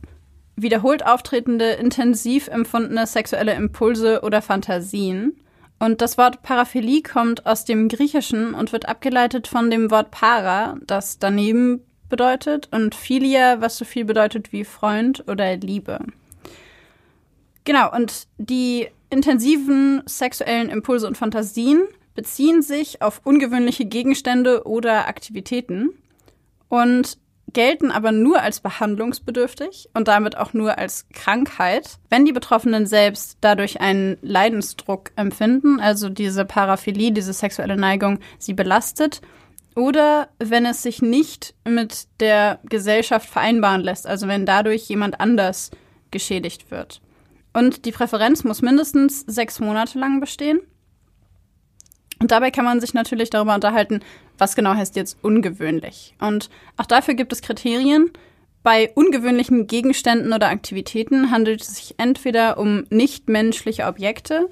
wiederholt 0.57 1.05
auftretende, 1.05 1.71
intensiv 1.73 2.49
empfundene 2.49 3.07
sexuelle 3.07 3.55
Impulse 3.55 4.23
oder 4.23 4.43
Fantasien. 4.43 5.37
Und 5.81 6.01
das 6.01 6.17
Wort 6.17 6.43
Paraphilie 6.43 7.03
kommt 7.03 7.47
aus 7.47 7.65
dem 7.65 7.89
Griechischen 7.89 8.55
und 8.55 8.73
wird 8.73 8.89
abgeleitet 8.89 9.49
von 9.49 9.71
dem 9.71 9.91
Wort 9.91 10.13
para, 10.13 10.77
das 10.87 11.19
daneben 11.19 11.81
bedeutet, 12.09 12.69
und 12.71 12.95
Philia, 12.95 13.61
was 13.61 13.77
so 13.77 13.85
viel 13.85 14.05
bedeutet 14.05 14.53
wie 14.53 14.65
Freund 14.65 15.25
oder 15.27 15.57
Liebe. 15.57 15.99
Genau, 17.65 17.91
und 17.93 18.29
die 18.39 18.89
intensiven 19.11 20.03
sexuellen 20.07 20.69
Impulse 20.69 21.07
und 21.07 21.17
Fantasien 21.17 21.85
beziehen 22.15 22.63
sich 22.63 23.03
auf 23.03 23.21
ungewöhnliche 23.25 23.87
Gegenstände 23.87 24.67
oder 24.67 25.09
Aktivitäten 25.09 25.91
und 26.69 27.19
gelten 27.53 27.91
aber 27.91 28.13
nur 28.13 28.41
als 28.41 28.61
behandlungsbedürftig 28.61 29.89
und 29.95 30.09
damit 30.09 30.37
auch 30.37 30.53
nur 30.53 30.77
als 30.77 31.07
Krankheit, 31.13 31.99
wenn 32.11 32.25
die 32.25 32.33
Betroffenen 32.33 32.87
selbst 32.87 33.39
dadurch 33.41 33.81
einen 33.81 34.19
Leidensdruck 34.23 35.13
empfinden, 35.17 35.81
also 35.81 36.09
diese 36.09 36.45
Paraphilie, 36.45 37.13
diese 37.13 37.33
sexuelle 37.33 37.77
Neigung 37.77 38.19
sie 38.39 38.55
belastet, 38.55 39.21
oder 39.77 40.29
wenn 40.39 40.67
es 40.67 40.83
sich 40.83 41.03
nicht 41.03 41.55
mit 41.65 42.07
der 42.21 42.61
Gesellschaft 42.65 43.29
vereinbaren 43.29 43.83
lässt, 43.83 44.07
also 44.07 44.29
wenn 44.29 44.47
dadurch 44.47 44.89
jemand 44.89 45.21
anders 45.21 45.71
geschädigt 46.11 46.71
wird. 46.71 47.01
Und 47.55 47.87
die 47.87 47.93
Präferenz 47.93 48.45
muss 48.45 48.61
mindestens 48.61 49.21
sechs 49.21 49.61
Monate 49.61 49.99
lang 49.99 50.21
bestehen. 50.21 50.61
Und 52.21 52.31
dabei 52.31 52.51
kann 52.51 52.65
man 52.65 52.81
sich 52.81 52.95
natürlich 52.95 53.31
darüber 53.31 53.55
unterhalten, 53.55 54.01
was 54.39 54.57
genau 54.57 54.75
heißt 54.75 54.97
jetzt 54.97 55.19
ungewöhnlich. 55.23 56.15
Und 56.21 56.51
auch 56.77 56.87
dafür 56.87 57.15
gibt 57.15 57.33
es 57.33 57.43
Kriterien. 57.43 58.11
Bei 58.63 58.91
ungewöhnlichen 58.95 59.67
Gegenständen 59.67 60.33
oder 60.33 60.49
Aktivitäten 60.49 61.31
handelt 61.31 61.63
es 61.63 61.77
sich 61.77 61.95
entweder 61.99 62.59
um 62.59 62.85
nichtmenschliche 62.91 63.85
Objekte, 63.85 64.49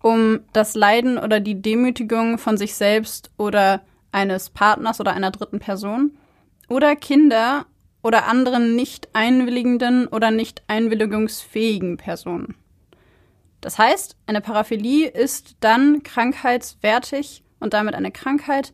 um 0.00 0.40
das 0.52 0.74
Leiden 0.74 1.18
oder 1.18 1.40
die 1.40 1.60
Demütigung 1.60 2.38
von 2.38 2.56
sich 2.56 2.74
selbst 2.74 3.30
oder 3.36 3.80
eines 4.12 4.50
Partners 4.50 5.00
oder 5.00 5.12
einer 5.12 5.30
dritten 5.30 5.58
Person, 5.58 6.16
oder 6.68 6.94
Kinder 6.94 7.66
oder 8.02 8.26
anderen 8.26 8.76
nicht 8.76 9.08
einwilligenden 9.12 10.06
oder 10.06 10.30
nicht 10.30 10.62
einwilligungsfähigen 10.68 11.96
Personen. 11.96 12.54
Das 13.60 13.78
heißt, 13.78 14.16
eine 14.26 14.40
Paraphilie 14.40 15.08
ist 15.08 15.56
dann 15.60 16.02
krankheitswertig 16.02 17.42
und 17.58 17.74
damit 17.74 17.94
eine 17.94 18.12
Krankheit, 18.12 18.72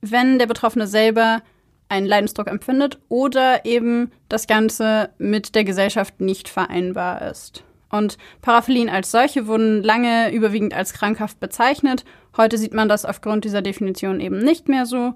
wenn 0.00 0.38
der 0.38 0.46
Betroffene 0.46 0.86
selber 0.86 1.42
einen 1.88 2.06
Leidensdruck 2.06 2.48
empfindet 2.48 2.98
oder 3.08 3.64
eben 3.64 4.10
das 4.28 4.46
Ganze 4.46 5.10
mit 5.18 5.54
der 5.54 5.64
Gesellschaft 5.64 6.20
nicht 6.20 6.48
vereinbar 6.48 7.22
ist. 7.30 7.62
Und 7.90 8.18
Paraphilien 8.42 8.88
als 8.88 9.12
solche 9.12 9.46
wurden 9.46 9.82
lange 9.84 10.32
überwiegend 10.32 10.74
als 10.74 10.92
krankhaft 10.92 11.38
bezeichnet. 11.38 12.04
Heute 12.36 12.58
sieht 12.58 12.74
man 12.74 12.88
das 12.88 13.04
aufgrund 13.04 13.44
dieser 13.44 13.62
Definition 13.62 14.18
eben 14.18 14.38
nicht 14.38 14.68
mehr 14.68 14.84
so. 14.84 15.14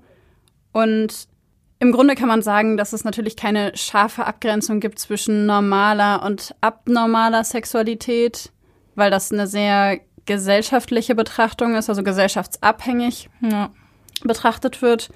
Und 0.71 1.27
im 1.81 1.93
Grunde 1.93 2.15
kann 2.15 2.29
man 2.29 2.43
sagen, 2.43 2.77
dass 2.77 2.93
es 2.93 3.05
natürlich 3.05 3.37
keine 3.37 3.77
scharfe 3.77 4.27
Abgrenzung 4.27 4.81
gibt 4.81 4.99
zwischen 4.99 5.47
normaler 5.47 6.25
und 6.25 6.55
abnormaler 6.61 7.45
Sexualität, 7.45 8.51
weil 8.97 9.11
das 9.11 9.31
eine 9.31 9.47
sehr 9.47 10.01
gesellschaftliche 10.27 11.15
Betrachtung 11.15 11.77
ist, 11.77 11.89
also 11.89 12.03
gesellschaftsabhängig 12.03 13.31
ja. 13.41 13.71
betrachtet 14.25 14.83
wird. 14.83 15.11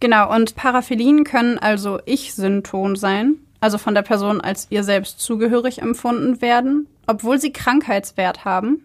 Genau, 0.00 0.34
und 0.34 0.56
Paraphilien 0.56 1.24
können 1.24 1.58
also 1.58 2.00
Ich-Synton 2.06 2.96
sein, 2.96 3.36
also 3.60 3.76
von 3.76 3.94
der 3.94 4.02
Person 4.02 4.40
als 4.40 4.66
ihr 4.70 4.82
selbst 4.82 5.20
zugehörig 5.20 5.82
empfunden 5.82 6.40
werden, 6.40 6.88
obwohl 7.06 7.38
sie 7.38 7.52
Krankheitswert 7.52 8.46
haben, 8.46 8.82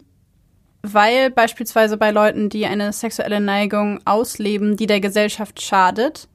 weil 0.82 1.30
beispielsweise 1.30 1.96
bei 1.96 2.10
Leuten, 2.10 2.50
die 2.50 2.66
eine 2.66 2.92
sexuelle 2.92 3.40
Neigung 3.40 4.00
ausleben, 4.04 4.76
die 4.76 4.86
der 4.86 5.00
Gesellschaft 5.00 5.62
schadet, 5.62 6.28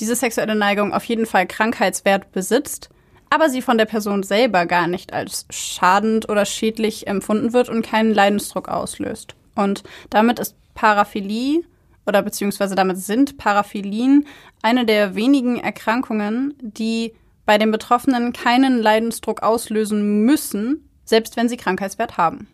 diese 0.00 0.16
sexuelle 0.16 0.54
Neigung 0.54 0.92
auf 0.92 1.04
jeden 1.04 1.26
Fall 1.26 1.46
Krankheitswert 1.46 2.32
besitzt, 2.32 2.90
aber 3.30 3.48
sie 3.48 3.62
von 3.62 3.78
der 3.78 3.86
Person 3.86 4.22
selber 4.22 4.66
gar 4.66 4.86
nicht 4.86 5.12
als 5.12 5.46
schadend 5.50 6.28
oder 6.28 6.44
schädlich 6.44 7.06
empfunden 7.06 7.52
wird 7.52 7.68
und 7.68 7.84
keinen 7.84 8.12
Leidensdruck 8.12 8.68
auslöst. 8.68 9.34
Und 9.54 9.84
damit 10.10 10.38
ist 10.38 10.56
Paraphilie 10.74 11.62
oder 12.06 12.22
beziehungsweise 12.22 12.74
damit 12.74 12.98
sind 12.98 13.38
Paraphilien 13.38 14.26
eine 14.60 14.84
der 14.84 15.14
wenigen 15.14 15.58
Erkrankungen, 15.58 16.54
die 16.60 17.14
bei 17.46 17.58
den 17.58 17.70
Betroffenen 17.70 18.32
keinen 18.32 18.80
Leidensdruck 18.80 19.42
auslösen 19.42 20.24
müssen, 20.24 20.88
selbst 21.04 21.36
wenn 21.36 21.48
sie 21.48 21.56
Krankheitswert 21.56 22.16
haben. 22.16 22.48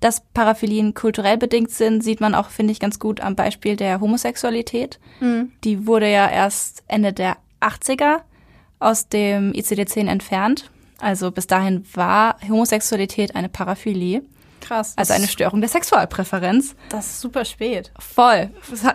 Dass 0.00 0.22
Paraphilien 0.32 0.94
kulturell 0.94 1.38
bedingt 1.38 1.70
sind, 1.70 2.02
sieht 2.04 2.20
man 2.20 2.34
auch, 2.34 2.50
finde 2.50 2.72
ich, 2.72 2.80
ganz 2.80 2.98
gut 2.98 3.20
am 3.20 3.34
Beispiel 3.36 3.76
der 3.76 4.00
Homosexualität. 4.00 4.98
Mhm. 5.20 5.52
Die 5.64 5.86
wurde 5.86 6.10
ja 6.10 6.28
erst 6.28 6.84
Ende 6.86 7.12
der 7.12 7.36
80er 7.60 8.20
aus 8.78 9.08
dem 9.08 9.52
ICD-10 9.52 10.08
entfernt. 10.08 10.70
Also 11.00 11.30
bis 11.30 11.46
dahin 11.46 11.84
war 11.94 12.36
Homosexualität 12.48 13.34
eine 13.34 13.48
Paraphilie. 13.48 14.22
Krass. 14.60 14.94
Also 14.96 15.14
eine 15.14 15.28
Störung 15.28 15.60
der 15.60 15.70
Sexualpräferenz. 15.70 16.74
Das 16.88 17.06
ist 17.06 17.20
super 17.20 17.44
spät. 17.44 17.92
Voll. 17.98 18.50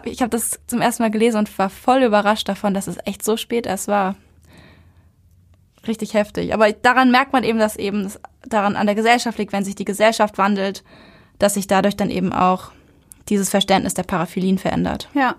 Ich 0.06 0.22
habe 0.22 0.30
das 0.30 0.60
zum 0.68 0.82
ersten 0.82 1.04
Mal 1.04 1.12
gelesen 1.12 1.38
und 1.38 1.58
war 1.58 1.70
voll 1.70 2.04
überrascht 2.04 2.48
davon, 2.48 2.74
dass 2.74 2.88
es 2.88 2.98
echt 3.06 3.24
so 3.24 3.38
spät 3.38 3.66
erst 3.66 3.88
war. 3.88 4.16
Richtig 5.88 6.14
heftig. 6.14 6.54
Aber 6.54 6.72
daran 6.72 7.12
merkt 7.12 7.34
man 7.34 7.44
eben, 7.44 7.60
dass 7.60 7.76
eben 7.76 8.12
daran 8.46 8.76
an 8.76 8.86
der 8.86 8.96
Gesellschaft 8.96 9.38
liegt, 9.38 9.54
wenn 9.54 9.66
sich 9.66 9.76
die 9.76 9.86
Gesellschaft 9.86 10.38
wandelt, 10.38 10.84
dass 11.40 11.56
sich 11.56 11.68
dadurch 11.68 11.98
dann 11.98 12.10
eben 12.10 12.32
auch 12.32 12.72
dieses 13.30 13.50
Verständnis 13.50 13.94
der 13.94 14.04
Paraphilien 14.04 14.58
verändert. 14.58 15.10
Ja. 15.14 15.36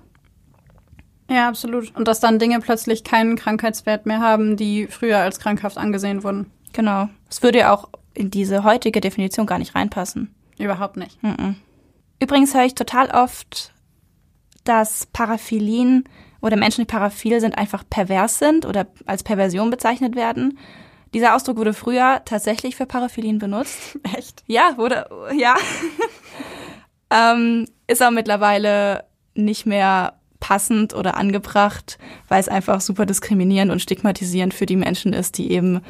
Ja, 1.30 1.48
absolut. 1.48 1.94
Und 1.96 2.06
dass 2.06 2.20
dann 2.20 2.38
Dinge 2.38 2.60
plötzlich 2.60 3.04
keinen 3.04 3.36
Krankheitswert 3.36 4.04
mehr 4.04 4.20
haben, 4.20 4.56
die 4.56 4.86
früher 4.86 5.18
als 5.18 5.38
krankhaft 5.38 5.78
angesehen 5.78 6.22
wurden. 6.22 6.50
Genau. 6.74 7.08
Es 7.30 7.42
würde 7.42 7.60
ja 7.60 7.72
auch 7.72 7.88
in 8.12 8.30
diese 8.30 8.64
heutige 8.64 9.00
Definition 9.00 9.46
gar 9.46 9.58
nicht 9.58 9.74
reinpassen. 9.74 10.34
Überhaupt 10.58 10.96
nicht. 10.96 11.22
Mm 11.22 11.52
Übrigens 12.20 12.54
höre 12.54 12.64
ich 12.64 12.74
total 12.74 13.10
oft, 13.10 13.74
dass 14.62 15.04
Paraphilien 15.06 16.04
oder 16.44 16.58
Menschen, 16.58 16.82
die 16.82 16.86
paraphil 16.86 17.40
sind, 17.40 17.56
einfach 17.56 17.84
pervers 17.88 18.38
sind 18.38 18.66
oder 18.66 18.86
als 19.06 19.22
Perversion 19.22 19.70
bezeichnet 19.70 20.14
werden. 20.14 20.58
Dieser 21.14 21.34
Ausdruck 21.34 21.56
wurde 21.56 21.72
früher 21.72 22.20
tatsächlich 22.26 22.76
für 22.76 22.84
Paraphilien 22.84 23.38
benutzt. 23.38 23.98
Echt? 24.16 24.44
Ja, 24.46 24.76
wurde, 24.76 25.08
ja. 25.34 25.54
ähm, 27.10 27.66
ist 27.86 28.02
auch 28.02 28.10
mittlerweile 28.10 29.04
nicht 29.34 29.64
mehr 29.64 30.20
passend 30.38 30.94
oder 30.94 31.16
angebracht, 31.16 31.98
weil 32.28 32.40
es 32.40 32.50
einfach 32.50 32.82
super 32.82 33.06
diskriminierend 33.06 33.72
und 33.72 33.80
stigmatisierend 33.80 34.52
für 34.52 34.66
die 34.66 34.76
Menschen 34.76 35.14
ist, 35.14 35.38
die 35.38 35.50
eben 35.50 35.80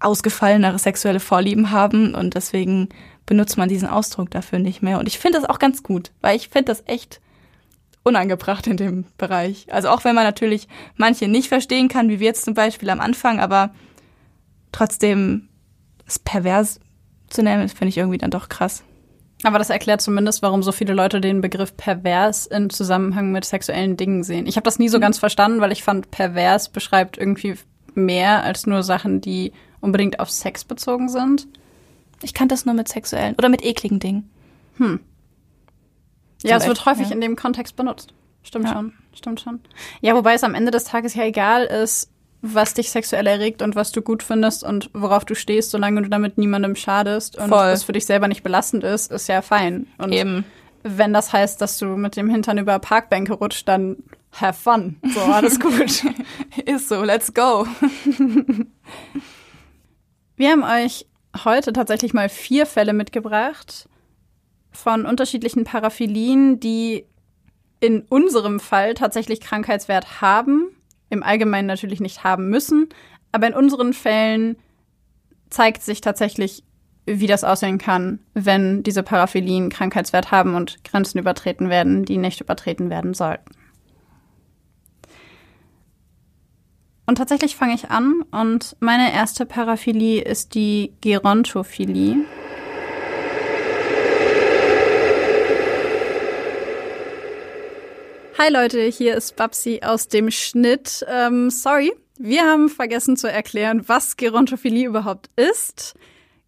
ausgefallenere 0.00 0.78
sexuelle 0.78 1.20
Vorlieben 1.20 1.70
haben 1.70 2.14
und 2.14 2.34
deswegen 2.34 2.90
benutzt 3.24 3.56
man 3.56 3.70
diesen 3.70 3.88
Ausdruck 3.88 4.30
dafür 4.30 4.58
nicht 4.58 4.82
mehr. 4.82 4.98
Und 4.98 5.08
ich 5.08 5.18
finde 5.18 5.40
das 5.40 5.48
auch 5.48 5.58
ganz 5.58 5.82
gut, 5.82 6.10
weil 6.20 6.36
ich 6.36 6.50
finde 6.50 6.66
das 6.66 6.82
echt 6.86 7.22
unangebracht 8.04 8.66
in 8.66 8.76
dem 8.76 9.06
Bereich. 9.18 9.66
Also 9.72 9.88
auch 9.88 10.04
wenn 10.04 10.14
man 10.14 10.24
natürlich 10.24 10.68
manche 10.96 11.26
nicht 11.26 11.48
verstehen 11.48 11.88
kann, 11.88 12.08
wie 12.08 12.20
wir 12.20 12.26
jetzt 12.26 12.44
zum 12.44 12.54
Beispiel 12.54 12.90
am 12.90 13.00
Anfang, 13.00 13.40
aber 13.40 13.74
trotzdem 14.70 15.48
es 16.06 16.18
pervers 16.18 16.80
zu 17.28 17.42
nennen, 17.42 17.68
finde 17.68 17.88
ich 17.88 17.98
irgendwie 17.98 18.18
dann 18.18 18.30
doch 18.30 18.48
krass. 18.48 18.84
Aber 19.42 19.58
das 19.58 19.70
erklärt 19.70 20.00
zumindest, 20.00 20.42
warum 20.42 20.62
so 20.62 20.72
viele 20.72 20.94
Leute 20.94 21.20
den 21.20 21.40
Begriff 21.40 21.76
pervers 21.76 22.46
in 22.46 22.70
Zusammenhang 22.70 23.32
mit 23.32 23.44
sexuellen 23.44 23.96
Dingen 23.96 24.22
sehen. 24.22 24.46
Ich 24.46 24.56
habe 24.56 24.64
das 24.64 24.78
nie 24.78 24.88
so 24.88 24.98
mhm. 24.98 25.02
ganz 25.02 25.18
verstanden, 25.18 25.60
weil 25.60 25.72
ich 25.72 25.82
fand, 25.82 26.10
pervers 26.10 26.68
beschreibt 26.68 27.18
irgendwie 27.18 27.56
mehr 27.94 28.42
als 28.42 28.66
nur 28.66 28.82
Sachen, 28.82 29.20
die 29.20 29.52
unbedingt 29.80 30.20
auf 30.20 30.30
Sex 30.30 30.64
bezogen 30.64 31.08
sind. 31.08 31.46
Ich 32.22 32.32
kann 32.32 32.48
das 32.48 32.64
nur 32.64 32.74
mit 32.74 32.88
sexuellen 32.88 33.34
oder 33.36 33.48
mit 33.48 33.64
ekligen 33.64 33.98
Dingen. 33.98 34.30
Hm. 34.78 35.00
Ja, 36.44 36.56
es 36.58 36.66
wird 36.66 36.84
häufig 36.84 37.08
ja. 37.08 37.14
in 37.14 37.20
dem 37.20 37.36
Kontext 37.36 37.74
benutzt. 37.76 38.12
Stimmt 38.42 38.66
ja. 38.66 38.74
schon, 38.74 38.92
stimmt 39.14 39.40
schon. 39.40 39.60
Ja, 40.02 40.14
wobei 40.14 40.34
es 40.34 40.44
am 40.44 40.54
Ende 40.54 40.70
des 40.70 40.84
Tages 40.84 41.14
ja 41.14 41.24
egal 41.24 41.64
ist, 41.64 42.10
was 42.42 42.74
dich 42.74 42.90
sexuell 42.90 43.26
erregt 43.26 43.62
und 43.62 43.74
was 43.74 43.90
du 43.90 44.02
gut 44.02 44.22
findest 44.22 44.62
und 44.64 44.90
worauf 44.92 45.24
du 45.24 45.34
stehst, 45.34 45.70
solange 45.70 46.02
du 46.02 46.10
damit 46.10 46.36
niemandem 46.36 46.76
schadest 46.76 47.38
und 47.38 47.48
Voll. 47.48 47.68
es 47.68 47.84
für 47.84 47.92
dich 47.92 48.04
selber 48.04 48.28
nicht 48.28 48.42
belastend 48.42 48.84
ist, 48.84 49.10
ist 49.10 49.28
ja 49.28 49.40
fein. 49.40 49.86
Und 49.96 50.12
Eben. 50.12 50.44
wenn 50.82 51.14
das 51.14 51.32
heißt, 51.32 51.58
dass 51.62 51.78
du 51.78 51.86
mit 51.86 52.16
dem 52.16 52.28
Hintern 52.28 52.58
über 52.58 52.78
Parkbänke 52.78 53.32
rutscht, 53.32 53.66
dann 53.66 53.96
have 54.32 54.60
fun. 54.60 54.96
So, 55.14 55.20
alles 55.20 55.58
gut. 55.58 56.04
ist 56.66 56.90
so, 56.90 57.02
let's 57.02 57.32
go. 57.32 57.66
Wir 60.36 60.50
haben 60.50 60.64
euch 60.64 61.06
heute 61.44 61.72
tatsächlich 61.72 62.12
mal 62.12 62.28
vier 62.28 62.66
Fälle 62.66 62.92
mitgebracht 62.92 63.88
von 64.74 65.06
unterschiedlichen 65.06 65.64
Paraphilien, 65.64 66.60
die 66.60 67.06
in 67.80 68.02
unserem 68.02 68.60
Fall 68.60 68.94
tatsächlich 68.94 69.40
Krankheitswert 69.40 70.20
haben, 70.20 70.68
im 71.10 71.22
Allgemeinen 71.22 71.68
natürlich 71.68 72.00
nicht 72.00 72.24
haben 72.24 72.48
müssen, 72.48 72.88
aber 73.32 73.46
in 73.46 73.54
unseren 73.54 73.92
Fällen 73.92 74.56
zeigt 75.50 75.82
sich 75.82 76.00
tatsächlich, 76.00 76.64
wie 77.06 77.26
das 77.26 77.44
aussehen 77.44 77.78
kann, 77.78 78.20
wenn 78.32 78.82
diese 78.82 79.02
Paraphilien 79.02 79.68
Krankheitswert 79.68 80.30
haben 80.30 80.54
und 80.54 80.82
Grenzen 80.84 81.18
übertreten 81.18 81.68
werden, 81.68 82.04
die 82.04 82.16
nicht 82.16 82.40
übertreten 82.40 82.90
werden 82.90 83.14
sollten. 83.14 83.52
Und 87.06 87.18
tatsächlich 87.18 87.54
fange 87.54 87.74
ich 87.74 87.90
an 87.90 88.22
und 88.30 88.76
meine 88.80 89.12
erste 89.12 89.44
Paraphilie 89.44 90.22
ist 90.22 90.54
die 90.54 90.94
Gerontophilie. 91.02 92.24
Hi 98.36 98.50
Leute, 98.50 98.80
hier 98.80 99.14
ist 99.14 99.36
Babsi 99.36 99.82
aus 99.84 100.08
dem 100.08 100.28
Schnitt. 100.28 101.06
Ähm, 101.08 101.50
sorry, 101.50 101.92
wir 102.18 102.42
haben 102.42 102.68
vergessen 102.68 103.16
zu 103.16 103.30
erklären, 103.30 103.84
was 103.86 104.16
Gerontophilie 104.16 104.88
überhaupt 104.88 105.30
ist. 105.36 105.94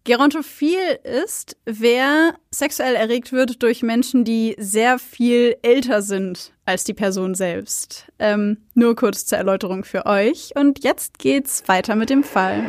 Gerontophil 0.03 0.99
ist, 1.23 1.55
wer 1.63 2.35
sexuell 2.51 2.95
erregt 2.95 3.31
wird 3.31 3.63
durch 3.63 3.83
Menschen, 3.83 4.25
die 4.25 4.53
sehr 4.59 4.99
viel 4.99 5.55
älter 5.61 6.01
sind 6.01 6.51
als 6.65 6.83
die 6.83 6.93
Person 6.93 7.35
selbst. 7.35 8.07
Ähm, 8.19 8.57
nur 8.73 8.97
kurz 8.97 9.25
zur 9.25 9.37
Erläuterung 9.37 9.85
für 9.85 10.05
euch. 10.05 10.51
Und 10.57 10.83
jetzt 10.83 11.19
geht's 11.19 11.63
weiter 11.67 11.95
mit 11.95 12.09
dem 12.09 12.25
Fall. 12.25 12.65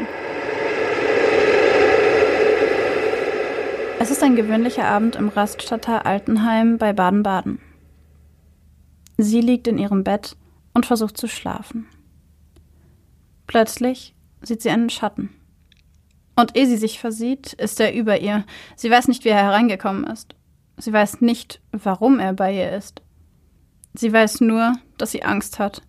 Es 3.98 4.12
ist 4.12 4.22
ein 4.22 4.36
gewöhnlicher 4.36 4.84
Abend 4.84 5.16
im 5.16 5.28
Raststatter 5.28 6.06
Altenheim 6.06 6.78
bei 6.78 6.92
Baden-Baden. 6.92 7.58
Sie 9.20 9.40
liegt 9.40 9.66
in 9.66 9.78
ihrem 9.78 10.04
Bett 10.04 10.36
und 10.74 10.86
versucht 10.86 11.16
zu 11.16 11.26
schlafen. 11.26 11.88
Plötzlich 13.48 14.14
sieht 14.42 14.62
sie 14.62 14.70
einen 14.70 14.90
Schatten. 14.90 15.30
Und 16.36 16.56
ehe 16.56 16.66
sie 16.68 16.76
sich 16.76 17.00
versieht, 17.00 17.52
ist 17.54 17.80
er 17.80 17.92
über 17.92 18.20
ihr. 18.20 18.44
Sie 18.76 18.88
weiß 18.88 19.08
nicht, 19.08 19.24
wie 19.24 19.30
er 19.30 19.42
hereingekommen 19.42 20.04
ist. 20.04 20.36
Sie 20.76 20.92
weiß 20.92 21.20
nicht, 21.20 21.60
warum 21.72 22.20
er 22.20 22.32
bei 22.32 22.54
ihr 22.54 22.70
ist. 22.70 23.02
Sie 23.94 24.12
weiß 24.12 24.40
nur, 24.40 24.74
dass 24.98 25.10
sie 25.10 25.24
Angst 25.24 25.58
hat. 25.58 25.82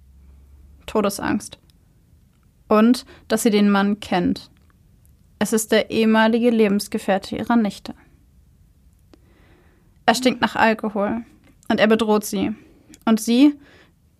Todesangst. 0.88 1.60
Und 2.68 3.06
dass 3.28 3.44
sie 3.44 3.52
den 3.52 3.70
Mann 3.70 4.00
kennt. 4.00 4.50
Es 5.38 5.54
ist 5.54 5.72
der 5.72 5.92
ehemalige 5.92 6.50
Lebensgefährte 6.50 7.36
ihrer 7.36 7.56
Nichte. 7.56 7.94
Er 10.08 10.16
stinkt 10.16 10.42
nach 10.42 10.56
Alkohol 10.56 11.24
und 11.70 11.80
er 11.80 11.88
bedroht 11.88 12.26
sie. 12.26 12.56
Und 13.06 13.20
sie, 13.20 13.56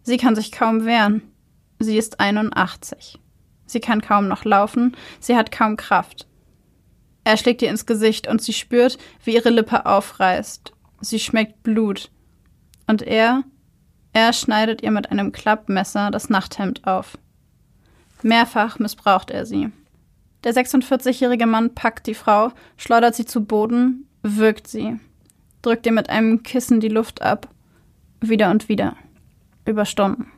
sie 0.04 0.18
kann 0.18 0.36
sich 0.36 0.52
kaum 0.52 0.86
wehren. 0.86 1.22
Sie 1.80 1.98
ist 1.98 2.20
81. 2.20 3.20
Sie 3.66 3.80
kann 3.80 4.02
kaum 4.02 4.28
noch 4.28 4.46
laufen, 4.46 4.96
sie 5.20 5.36
hat 5.36 5.52
kaum 5.52 5.78
Kraft. 5.78 6.28
Er 7.24 7.38
schlägt 7.38 7.62
ihr 7.62 7.70
ins 7.70 7.86
Gesicht 7.86 8.28
und 8.28 8.42
sie 8.42 8.54
spürt, 8.54 8.98
wie 9.24 9.36
ihre 9.36 9.52
Lippe 9.52 9.86
aufreißt. 9.86 10.74
Sie 11.02 11.20
schmeckt 11.20 11.62
Blut. 11.64 12.10
Und 12.88 13.04
er, 13.04 13.44
er 14.14 14.34
schneidet 14.34 14.82
ihr 14.82 14.92
mit 14.92 15.12
einem 15.12 15.32
Klappmesser 15.32 16.10
das 16.10 16.30
Nachthemd 16.30 16.88
auf. 16.88 17.18
Mehrfach 18.24 18.80
missbraucht 18.80 19.30
er 19.30 19.46
sie. 19.46 19.70
Der 20.44 20.54
46-jährige 20.54 21.46
Mann 21.46 21.76
packt 21.76 22.08
die 22.08 22.16
Frau, 22.16 22.52
schleudert 22.78 23.16
sie 23.16 23.26
zu 23.26 23.46
Boden, 23.46 24.08
würgt 24.24 24.68
sie, 24.68 25.00
drückt 25.62 25.86
ihr 25.86 25.92
mit 25.92 26.10
einem 26.10 26.44
Kissen 26.44 26.80
die 26.80 26.88
Luft 26.88 27.22
ab. 27.22 27.50
Wieder 28.22 28.52
und 28.52 28.70
wieder. 28.70 28.96
Über 29.66 29.86
Stunden. 29.86 30.32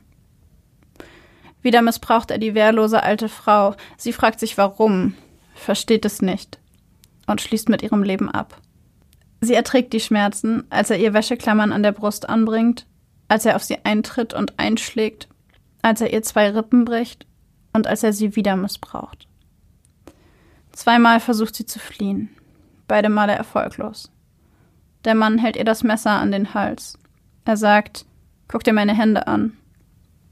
Wieder 1.61 1.81
missbraucht 1.81 2.31
er 2.31 2.37
die 2.37 2.53
wehrlose 2.53 3.03
alte 3.03 3.29
Frau. 3.29 3.75
Sie 3.97 4.13
fragt 4.13 4.39
sich 4.39 4.57
warum, 4.57 5.15
versteht 5.53 6.05
es 6.05 6.21
nicht 6.21 6.59
und 7.27 7.41
schließt 7.41 7.69
mit 7.69 7.81
ihrem 7.81 8.03
Leben 8.03 8.29
ab. 8.29 8.59
Sie 9.41 9.53
erträgt 9.53 9.93
die 9.93 9.99
Schmerzen, 9.99 10.63
als 10.69 10.89
er 10.89 10.99
ihr 10.99 11.13
Wäscheklammern 11.13 11.71
an 11.71 11.83
der 11.83 11.91
Brust 11.91 12.29
anbringt, 12.29 12.85
als 13.27 13.45
er 13.45 13.55
auf 13.55 13.63
sie 13.63 13.83
eintritt 13.83 14.33
und 14.33 14.59
einschlägt, 14.59 15.27
als 15.81 16.01
er 16.01 16.13
ihr 16.13 16.21
zwei 16.21 16.51
Rippen 16.51 16.85
bricht 16.85 17.25
und 17.73 17.87
als 17.87 18.03
er 18.03 18.13
sie 18.13 18.35
wieder 18.35 18.55
missbraucht. 18.55 19.27
Zweimal 20.71 21.19
versucht 21.19 21.55
sie 21.55 21.65
zu 21.65 21.79
fliehen, 21.79 22.29
beide 22.87 23.09
Male 23.09 23.33
erfolglos. 23.33 24.11
Der 25.05 25.15
Mann 25.15 25.39
hält 25.39 25.55
ihr 25.55 25.65
das 25.65 25.83
Messer 25.83 26.11
an 26.11 26.31
den 26.31 26.53
Hals. 26.53 26.99
Er 27.45 27.57
sagt, 27.57 28.05
guck 28.47 28.63
dir 28.63 28.73
meine 28.73 28.95
Hände 28.95 29.27
an. 29.27 29.57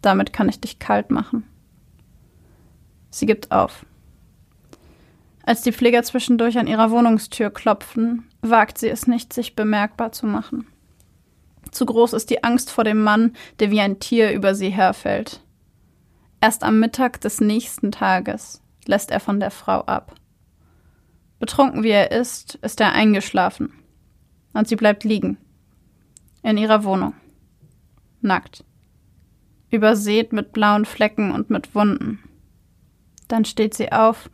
Damit 0.01 0.31
kann 0.33 0.49
ich 0.49 0.61
dich 0.61 0.79
kalt 0.79 1.11
machen. 1.11 1.43
Sie 3.09 3.25
gibt 3.25 3.51
auf. 3.51 3.85
Als 5.43 5.63
die 5.63 5.71
Pfleger 5.71 6.03
zwischendurch 6.03 6.59
an 6.59 6.67
ihrer 6.67 6.91
Wohnungstür 6.91 7.49
klopfen, 7.49 8.29
wagt 8.41 8.77
sie 8.77 8.89
es 8.89 9.07
nicht, 9.07 9.33
sich 9.33 9.55
bemerkbar 9.55 10.11
zu 10.11 10.27
machen. 10.27 10.67
Zu 11.71 11.85
groß 11.85 12.13
ist 12.13 12.29
die 12.29 12.43
Angst 12.43 12.71
vor 12.71 12.83
dem 12.83 13.03
Mann, 13.03 13.33
der 13.59 13.71
wie 13.71 13.81
ein 13.81 13.99
Tier 13.99 14.31
über 14.31 14.53
sie 14.53 14.69
herfällt. 14.69 15.41
Erst 16.41 16.63
am 16.63 16.79
Mittag 16.79 17.19
des 17.21 17.41
nächsten 17.41 17.91
Tages 17.91 18.61
lässt 18.85 19.11
er 19.11 19.19
von 19.19 19.39
der 19.39 19.51
Frau 19.51 19.81
ab. 19.81 20.15
Betrunken 21.39 21.83
wie 21.83 21.89
er 21.89 22.11
ist, 22.11 22.55
ist 22.61 22.79
er 22.79 22.93
eingeschlafen. 22.93 23.73
Und 24.53 24.67
sie 24.67 24.75
bleibt 24.75 25.03
liegen. 25.03 25.37
In 26.41 26.57
ihrer 26.57 26.83
Wohnung. 26.83 27.13
Nackt 28.21 28.63
übersät 29.71 30.33
mit 30.33 30.51
blauen 30.51 30.85
Flecken 30.85 31.31
und 31.31 31.49
mit 31.49 31.75
Wunden. 31.75 32.19
Dann 33.27 33.45
steht 33.45 33.73
sie 33.73 33.91
auf, 33.91 34.29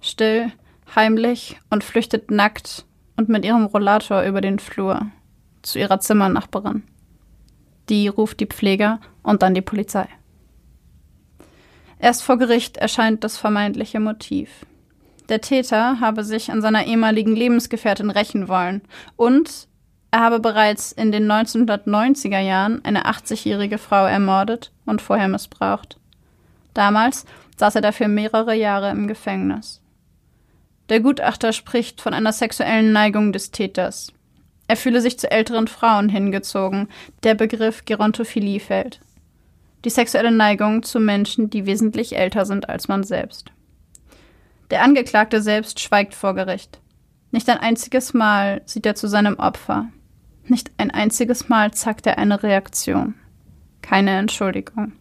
still, 0.00 0.52
heimlich 0.94 1.60
und 1.70 1.84
flüchtet 1.84 2.30
nackt 2.30 2.84
und 3.16 3.28
mit 3.28 3.44
ihrem 3.44 3.66
Rollator 3.66 4.22
über 4.22 4.40
den 4.40 4.58
Flur 4.58 5.06
zu 5.62 5.78
ihrer 5.78 6.00
Zimmernachbarin. 6.00 6.82
Die 7.88 8.08
ruft 8.08 8.40
die 8.40 8.46
Pfleger 8.46 9.00
und 9.22 9.42
dann 9.42 9.54
die 9.54 9.60
Polizei. 9.60 10.08
Erst 11.98 12.22
vor 12.22 12.38
Gericht 12.38 12.76
erscheint 12.78 13.24
das 13.24 13.36
vermeintliche 13.36 14.00
Motiv. 14.00 14.66
Der 15.28 15.40
Täter 15.40 16.00
habe 16.00 16.24
sich 16.24 16.50
an 16.50 16.62
seiner 16.62 16.86
ehemaligen 16.86 17.36
Lebensgefährtin 17.36 18.10
rächen 18.10 18.48
wollen 18.48 18.80
und 19.16 19.68
habe 20.18 20.40
bereits 20.40 20.90
in 20.92 21.12
den 21.12 21.30
1990er 21.30 22.40
Jahren 22.40 22.84
eine 22.84 23.06
80-jährige 23.06 23.78
Frau 23.78 24.06
ermordet 24.06 24.72
und 24.86 25.00
vorher 25.00 25.28
missbraucht. 25.28 25.98
Damals 26.74 27.26
saß 27.56 27.76
er 27.76 27.80
dafür 27.80 28.08
mehrere 28.08 28.54
Jahre 28.54 28.90
im 28.90 29.06
Gefängnis. 29.06 29.80
Der 30.88 31.00
Gutachter 31.00 31.52
spricht 31.52 32.00
von 32.00 32.14
einer 32.14 32.32
sexuellen 32.32 32.92
Neigung 32.92 33.32
des 33.32 33.52
Täters. 33.52 34.12
Er 34.66 34.76
fühle 34.76 35.00
sich 35.00 35.18
zu 35.18 35.30
älteren 35.30 35.68
Frauen 35.68 36.08
hingezogen. 36.08 36.88
Der 37.22 37.34
Begriff 37.34 37.84
Gerontophilie 37.84 38.60
fällt. 38.60 39.00
Die 39.84 39.90
sexuelle 39.90 40.32
Neigung 40.32 40.82
zu 40.82 41.00
Menschen, 41.00 41.50
die 41.50 41.66
wesentlich 41.66 42.16
älter 42.16 42.44
sind 42.44 42.68
als 42.68 42.88
man 42.88 43.04
selbst. 43.04 43.52
Der 44.70 44.82
Angeklagte 44.82 45.42
selbst 45.42 45.80
schweigt 45.80 46.14
vor 46.14 46.34
Gericht. 46.34 46.80
Nicht 47.30 47.48
ein 47.48 47.58
einziges 47.58 48.12
Mal 48.14 48.62
sieht 48.64 48.86
er 48.86 48.94
zu 48.94 49.08
seinem 49.08 49.38
Opfer. 49.38 49.88
Nicht 50.44 50.70
ein 50.78 50.90
einziges 50.90 51.48
Mal 51.48 51.72
zeigt 51.72 52.06
er 52.06 52.18
eine 52.18 52.42
Reaktion. 52.42 53.14
Keine 53.82 54.18
Entschuldigung. 54.18 54.92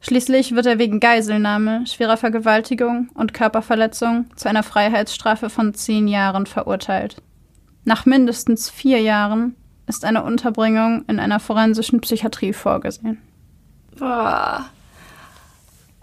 Schließlich 0.00 0.54
wird 0.54 0.66
er 0.66 0.78
wegen 0.78 1.00
Geiselnahme, 1.00 1.84
schwerer 1.86 2.16
Vergewaltigung 2.16 3.08
und 3.14 3.34
Körperverletzung 3.34 4.26
zu 4.36 4.48
einer 4.48 4.62
Freiheitsstrafe 4.62 5.50
von 5.50 5.74
zehn 5.74 6.06
Jahren 6.06 6.46
verurteilt. 6.46 7.16
Nach 7.84 8.06
mindestens 8.06 8.70
vier 8.70 9.00
Jahren 9.00 9.56
ist 9.86 10.04
eine 10.04 10.22
Unterbringung 10.22 11.04
in 11.08 11.18
einer 11.18 11.40
forensischen 11.40 12.00
Psychiatrie 12.00 12.52
vorgesehen. 12.52 13.20
Boah. 13.98 14.66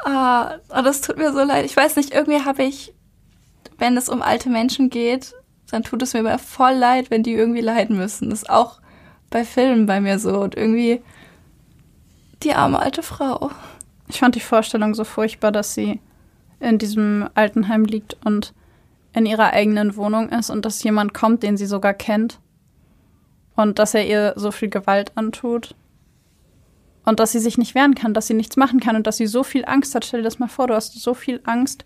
Ah, 0.04 0.56
oh, 0.70 0.82
das 0.82 1.02
tut 1.02 1.18
mir 1.18 1.32
so 1.32 1.44
leid. 1.44 1.66
Ich 1.66 1.78
weiß 1.78 1.96
nicht, 1.96 2.14
irgendwie 2.14 2.44
habe 2.44 2.64
ich, 2.64 2.94
wenn 3.78 3.96
es 3.96 4.10
um 4.10 4.22
alte 4.22 4.50
Menschen 4.50 4.90
geht, 4.90 5.34
dann 5.74 5.84
tut 5.84 6.04
es 6.04 6.14
mir 6.14 6.20
immer 6.20 6.38
voll 6.38 6.74
leid, 6.74 7.10
wenn 7.10 7.24
die 7.24 7.34
irgendwie 7.34 7.62
leiden 7.62 7.98
müssen. 7.98 8.30
Das 8.30 8.44
ist 8.44 8.50
auch 8.50 8.80
bei 9.32 9.44
Filmen 9.44 9.88
bei 9.88 10.00
mir 10.00 10.20
so. 10.20 10.40
Und 10.40 10.56
irgendwie 10.56 11.02
die 12.44 12.54
arme 12.54 12.78
alte 12.78 13.02
Frau. 13.02 13.50
Ich 14.08 14.20
fand 14.20 14.36
die 14.36 14.40
Vorstellung 14.40 14.94
so 14.94 15.04
furchtbar, 15.04 15.52
dass 15.52 15.74
sie 15.74 16.00
in 16.60 16.78
diesem 16.78 17.28
Altenheim 17.34 17.86
liegt 17.86 18.18
und 18.24 18.54
in 19.14 19.26
ihrer 19.26 19.52
eigenen 19.54 19.96
Wohnung 19.96 20.30
ist 20.30 20.52
und 20.52 20.64
dass 20.64 20.84
jemand 20.84 21.16
kommt, 21.16 21.42
den 21.42 21.58
sie 21.58 21.66
sogar 21.66 21.96
kennt. 21.96 22.40
Und 23.56 23.80
dass 23.80 23.96
er 23.96 24.06
ihr 24.06 24.34
so 24.36 24.52
viel 24.52 24.70
Gewalt 24.70 25.12
antut. 25.16 25.74
Und 27.04 27.20
dass 27.20 27.32
sie 27.32 27.40
sich 27.40 27.58
nicht 27.58 27.74
wehren 27.74 27.96
kann, 27.96 28.14
dass 28.14 28.28
sie 28.28 28.36
nichts 28.36 28.58
machen 28.58 28.80
kann 28.80 28.96
und 28.96 29.08
dass 29.08 29.18
sie 29.18 29.28
so 29.28 29.44
viel 29.44 29.66
Angst 29.66 29.96
hat. 29.96 30.06
Stell 30.06 30.20
dir 30.20 30.26
das 30.26 30.38
mal 30.38 30.48
vor, 30.48 30.68
du 30.68 30.76
hast 30.76 30.94
so 31.02 31.16
viel 31.16 31.42
Angst, 31.46 31.84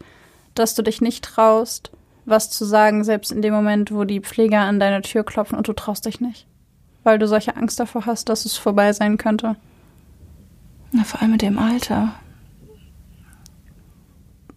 dass 0.56 0.76
du 0.76 0.82
dich 0.82 1.00
nicht 1.00 1.24
traust, 1.24 1.92
was 2.28 2.50
zu 2.50 2.66
sagen, 2.66 3.04
selbst 3.04 3.32
in 3.32 3.42
dem 3.42 3.54
Moment, 3.54 3.92
wo 3.92 4.04
die 4.04 4.20
Pfleger 4.20 4.60
an 4.60 4.80
deine 4.80 5.02
Tür 5.02 5.24
klopfen 5.24 5.58
und 5.58 5.68
du 5.68 5.74
traust 5.74 6.06
dich 6.06 6.20
nicht. 6.20 6.46
Weil 7.04 7.20
du 7.20 7.28
solche 7.28 7.56
Angst 7.56 7.80
davor 7.80 8.06
hast, 8.06 8.28
dass 8.30 8.46
es 8.46 8.58
vorbei 8.58 8.92
sein 8.92 9.18
könnte. 9.18 9.56
Na, 10.92 11.04
vor 11.04 11.22
allem 11.22 11.32
mit 11.32 11.42
dem 11.42 11.58
Alter. 11.58 12.14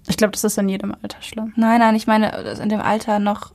Ich 0.09 0.17
glaube, 0.17 0.33
das 0.33 0.43
ist 0.43 0.59
in 0.59 0.69
jedem 0.69 0.95
Alter 1.01 1.23
schlimm. 1.23 1.53
Nein, 1.57 1.79
nein, 1.79 1.95
ich 1.95 2.09
meine, 2.09 2.31
dass 2.31 2.59
in 2.59 2.69
dem 2.69 2.81
Alter 2.81 3.21
noch 3.21 3.53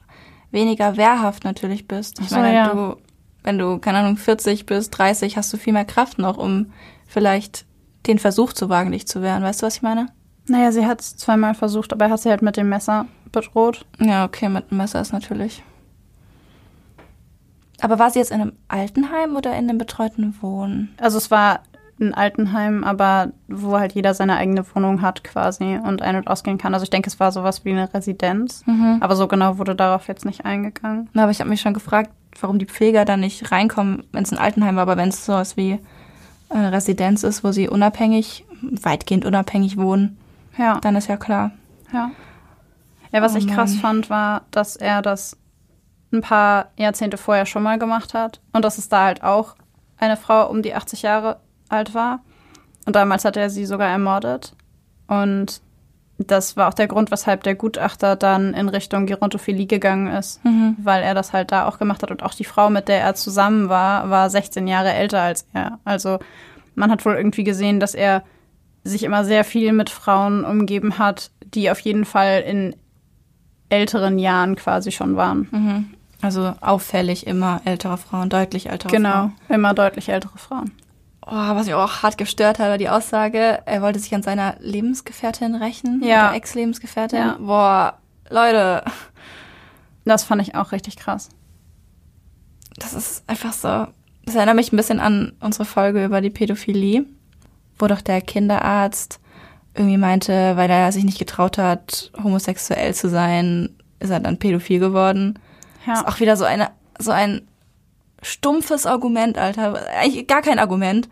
weniger 0.52 0.96
wehrhaft 0.96 1.44
natürlich 1.44 1.88
bist. 1.88 2.20
Ich 2.22 2.30
so, 2.30 2.38
meine, 2.38 2.56
ja. 2.56 2.74
du, 2.74 2.96
wenn 3.44 3.58
du, 3.58 3.80
keine 3.80 3.98
Ahnung, 3.98 4.16
40 4.16 4.66
bist, 4.66 4.98
30, 4.98 5.36
hast 5.36 5.52
du 5.52 5.58
viel 5.58 5.74
mehr 5.74 5.86
Kraft 5.86 6.18
noch, 6.20 6.38
um 6.38 6.72
vielleicht 7.06 7.66
den 8.08 8.20
Versuch 8.20 8.54
zu 8.54 8.70
wagen, 8.70 8.92
dich 8.92 9.08
zu 9.08 9.22
wehren. 9.22 9.44
Weißt 9.44 9.62
du, 9.62 9.66
was 9.66 9.76
ich 9.76 9.82
meine? 9.82 10.08
Naja, 10.48 10.72
sie 10.72 10.86
hat 10.86 11.02
es 11.02 11.18
zweimal 11.18 11.56
versucht, 11.56 11.92
aber 11.92 12.06
er 12.06 12.12
hat 12.12 12.22
sie 12.22 12.30
halt 12.30 12.42
mit 12.42 12.56
dem 12.56 12.70
Messer 12.70 13.08
bedroht. 13.36 13.86
Ja, 14.00 14.26
okay, 14.26 14.50
mit 14.50 14.72
dem 14.72 14.78
Messer 14.78 15.00
ist 15.02 15.14
natürlich. 15.14 15.64
Aber 17.82 18.00
war 18.00 18.10
sie 18.10 18.20
jetzt 18.20 18.32
in 18.32 18.42
einem 18.42 18.54
Altenheim 18.68 19.36
oder 19.36 19.52
in 19.52 19.70
einem 19.70 19.78
betreuten 19.78 20.36
Wohnen? 20.42 20.96
Also 20.98 21.18
es 21.18 21.30
war 21.30 21.60
ein 22.00 22.14
Altenheim, 22.14 22.84
aber 22.84 23.32
wo 23.48 23.78
halt 23.78 23.94
jeder 23.94 24.14
seine 24.14 24.36
eigene 24.36 24.66
Wohnung 24.74 25.02
hat 25.02 25.24
quasi 25.24 25.80
und 25.82 26.02
ein- 26.02 26.16
und 26.16 26.28
ausgehen 26.28 26.58
kann. 26.58 26.74
Also 26.74 26.84
ich 26.84 26.90
denke, 26.90 27.10
es 27.10 27.20
war 27.20 27.32
sowas 27.32 27.64
wie 27.64 27.72
eine 27.72 27.94
Residenz. 27.94 28.64
Mhm. 28.66 28.98
Aber 29.00 29.16
so 29.16 29.28
genau 29.28 29.58
wurde 29.58 29.76
darauf 29.76 30.08
jetzt 30.08 30.26
nicht 30.26 30.46
eingegangen. 30.46 31.10
Na, 31.14 31.24
aber 31.24 31.32
ich 31.32 31.40
habe 31.40 31.50
mich 31.50 31.62
schon 31.62 31.74
gefragt, 31.74 32.12
warum 32.42 32.60
die 32.60 32.66
Pfleger 32.66 33.06
da 33.06 33.16
nicht 33.16 33.52
reinkommen, 33.52 34.04
wenn 34.12 34.24
es 34.24 34.32
ein 34.32 34.40
Altenheim 34.40 34.76
war, 34.76 34.84
aber 34.84 34.98
wenn 34.98 35.10
es 35.10 35.26
sowas 35.26 35.56
wie 35.56 35.80
eine 36.50 36.72
Residenz 36.72 37.24
ist, 37.24 37.44
wo 37.44 37.52
sie 37.52 37.70
unabhängig, 37.70 38.46
weitgehend 38.62 39.26
unabhängig 39.26 39.78
wohnen, 39.78 40.18
ja. 40.58 40.80
dann 40.82 40.96
ist 40.96 41.08
ja 41.08 41.18
klar. 41.18 41.52
Ja. 41.94 42.12
Ja, 43.16 43.22
was 43.22 43.34
oh 43.34 43.38
ich 43.38 43.48
krass 43.48 43.76
fand, 43.78 44.10
war, 44.10 44.42
dass 44.52 44.76
er 44.76 45.02
das 45.02 45.38
ein 46.12 46.22
paar 46.22 46.72
Jahrzehnte 46.78 47.18
vorher 47.18 47.46
schon 47.46 47.64
mal 47.64 47.80
gemacht 47.80 48.14
hat 48.14 48.42
und 48.52 48.66
dass 48.66 48.78
es 48.78 48.90
da 48.90 49.06
halt 49.06 49.24
auch 49.24 49.56
eine 49.98 50.18
Frau 50.18 50.50
um 50.50 50.62
die 50.62 50.74
80 50.76 51.02
Jahre 51.02 51.40
alt 51.70 51.94
war. 51.94 52.20
Und 52.86 52.96
damals 52.96 53.24
hat 53.26 53.38
er 53.38 53.50
sie 53.50 53.66
sogar 53.66 53.88
ermordet. 53.90 54.54
Und 55.08 55.62
das 56.18 56.56
war 56.58 56.68
auch 56.68 56.74
der 56.74 56.88
Grund, 56.88 57.10
weshalb 57.12 57.44
der 57.44 57.56
Gutachter 57.56 58.16
dann 58.16 58.54
in 58.54 58.70
Richtung 58.70 59.06
Gerontophilie 59.06 59.66
gegangen 59.66 60.08
ist, 60.08 60.44
Mhm. 60.46 60.76
weil 60.84 61.02
er 61.02 61.14
das 61.14 61.34
halt 61.34 61.52
da 61.52 61.68
auch 61.68 61.78
gemacht 61.80 62.04
hat. 62.04 62.12
Und 62.12 62.22
auch 62.24 62.34
die 62.34 62.44
Frau, 62.46 62.70
mit 62.70 62.88
der 62.90 63.02
er 63.02 63.16
zusammen 63.16 63.70
war, 63.70 64.10
war 64.10 64.30
16 64.30 64.68
Jahre 64.68 64.94
älter 64.94 65.22
als 65.22 65.48
er. 65.54 65.80
Also 65.86 66.20
man 66.76 66.92
hat 66.92 67.06
wohl 67.06 67.16
irgendwie 67.16 67.44
gesehen, 67.46 67.80
dass 67.80 67.96
er 67.96 68.24
sich 68.84 69.04
immer 69.04 69.26
sehr 69.26 69.44
viel 69.46 69.72
mit 69.74 69.90
Frauen 69.90 70.44
umgeben 70.46 71.00
hat, 71.00 71.32
die 71.46 71.72
auf 71.72 71.80
jeden 71.80 72.06
Fall 72.06 72.42
in 72.46 72.76
älteren 73.70 74.20
Jahren 74.20 74.56
quasi 74.56 74.92
schon 74.92 75.16
waren. 75.16 75.48
Mhm. 75.52 75.86
Also 76.22 76.54
auffällig 76.62 77.28
immer 77.28 77.62
ältere 77.66 77.98
Frauen, 77.98 78.30
deutlich 78.30 78.70
ältere 78.70 78.92
Genau, 78.92 79.12
Frauen. 79.12 79.34
immer 79.50 79.74
deutlich 79.74 80.10
ältere 80.10 80.38
Frauen. 80.38 80.72
Oh, 81.28 81.32
was 81.32 81.66
mich 81.66 81.74
auch 81.76 82.04
hart 82.04 82.18
gestört 82.18 82.60
hat, 82.60 82.70
war 82.70 82.78
die 82.78 82.90
Aussage, 82.90 83.62
er 83.66 83.82
wollte 83.82 84.00
sich 84.00 84.14
an 84.14 84.22
seiner 84.24 84.56
Lebensgefährtin 84.60 85.56
rächen. 85.56 86.02
Ja. 86.04 86.34
Ex-Lebensgefährtin. 86.34 87.18
Ja. 87.20 87.38
Boah, 87.40 87.98
Leute, 88.30 88.84
Das 90.06 90.24
fand 90.24 90.42
ich 90.44 90.54
auch 90.56 90.72
richtig 90.72 90.98
krass. 90.98 91.30
das 92.78 92.94
ist 92.94 93.24
einfach 93.28 93.54
so. 93.54 93.88
Das 94.26 94.36
erinnert 94.36 94.56
mich 94.56 94.72
ein 94.74 94.78
bisschen 94.78 95.00
an 95.00 95.34
unsere 95.40 95.66
Folge 95.66 96.04
über 96.06 96.22
die 96.22 96.30
Pädophilie, 96.30 97.06
wo 97.80 97.88
doch 97.88 98.02
der 98.02 98.22
Kinderarzt 98.22 99.20
irgendwie 99.76 99.98
meinte, 99.98 100.56
weil 100.56 100.70
er 100.70 100.92
sich 100.92 101.04
nicht 101.04 101.20
getraut 101.20 101.58
hat, 101.58 102.12
homosexuell 102.22 102.94
zu 102.94 103.10
sein, 103.10 103.76
ist 104.00 104.10
er 104.10 104.20
dann 104.20 104.38
pädophil 104.40 104.80
geworden. 104.80 105.40
Das 105.86 106.00
ist 106.00 106.06
Ja. 106.06 106.12
auch 106.12 106.20
wieder 106.20 106.38
so 106.38 106.46
eine, 106.46 106.70
so 106.98 107.12
ein 107.12 107.48
stumpfes 108.22 108.86
Argument, 108.86 109.38
Alter. 109.38 109.80
Eigentlich 110.00 110.28
gar 110.28 110.42
kein 110.42 110.60
Argument. 110.60 111.10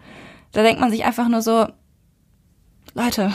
Da 0.54 0.64
denkt 0.64 0.80
man 0.82 0.92
sich 0.92 1.04
einfach 1.06 1.28
nur 1.28 1.42
so, 1.42 1.68
Leute, 2.96 3.32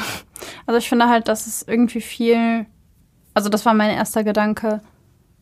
Also 0.67 0.79
ich 0.79 0.89
finde 0.89 1.09
halt, 1.09 1.29
dass 1.29 1.47
es 1.47 1.63
irgendwie 1.67 2.01
viel. 2.01 2.67
Also 3.35 3.49
das 3.49 3.67
war 3.67 3.75
mein 3.75 3.91
erster 3.91 4.23
Gedanke. 4.25 4.81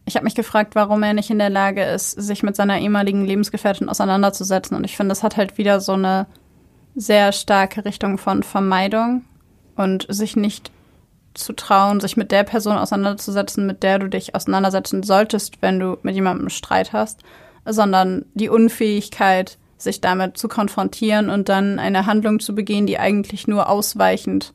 Ich 0.07 0.15
habe 0.17 0.25
mich 0.25 0.35
gefragt, 0.35 0.75
warum 0.75 1.03
er 1.03 1.13
nicht 1.15 1.31
in 1.31 1.39
der 1.39 1.51
Lage 1.51 1.83
ist, 1.83 2.13
sich 2.13 2.43
mit 2.43 2.57
seiner 2.57 2.79
ehemaligen 2.79 3.25
Lebensgefährtin 3.25 3.89
auseinanderzusetzen. 3.89 4.77
Und 4.77 4.85
ich 4.85 4.97
finde, 4.97 5.11
das 5.11 5.23
hat 5.23 5.37
halt 5.37 5.59
wieder 5.59 5.81
so 5.81 5.93
eine 5.93 6.27
sehr 6.95 7.33
starke 7.33 7.85
Richtung 7.85 8.17
von 8.17 8.43
Vermeidung 8.43 9.25
und 9.77 10.07
sich 10.09 10.37
nicht 10.37 10.71
zu 11.35 11.53
trauen, 11.53 12.01
sich 12.01 12.17
mit 12.17 12.33
der 12.33 12.45
Person 12.45 12.79
auseinanderzusetzen, 12.79 13.67
mit 13.67 13.83
der 13.83 13.99
du 13.99 14.09
dich 14.09 14.35
auseinandersetzen 14.35 15.03
solltest, 15.03 15.61
wenn 15.61 15.79
du 15.79 15.99
mit 16.03 16.15
jemandem 16.15 16.49
Streit 16.49 16.93
hast, 16.93 17.21
sondern 17.65 18.25
die 18.35 18.49
Unfähigkeit, 18.49 19.59
sich 19.79 20.01
damit 20.01 20.39
zu 20.39 20.49
konfrontieren 20.49 21.29
und 21.29 21.49
dann 21.49 21.79
eine 21.79 22.07
Handlung 22.07 22.41
zu 22.41 22.55
begehen, 22.55 22.87
die 22.87 22.99
eigentlich 22.99 23.47
nur 23.47 23.69
ausweichend 23.69 24.55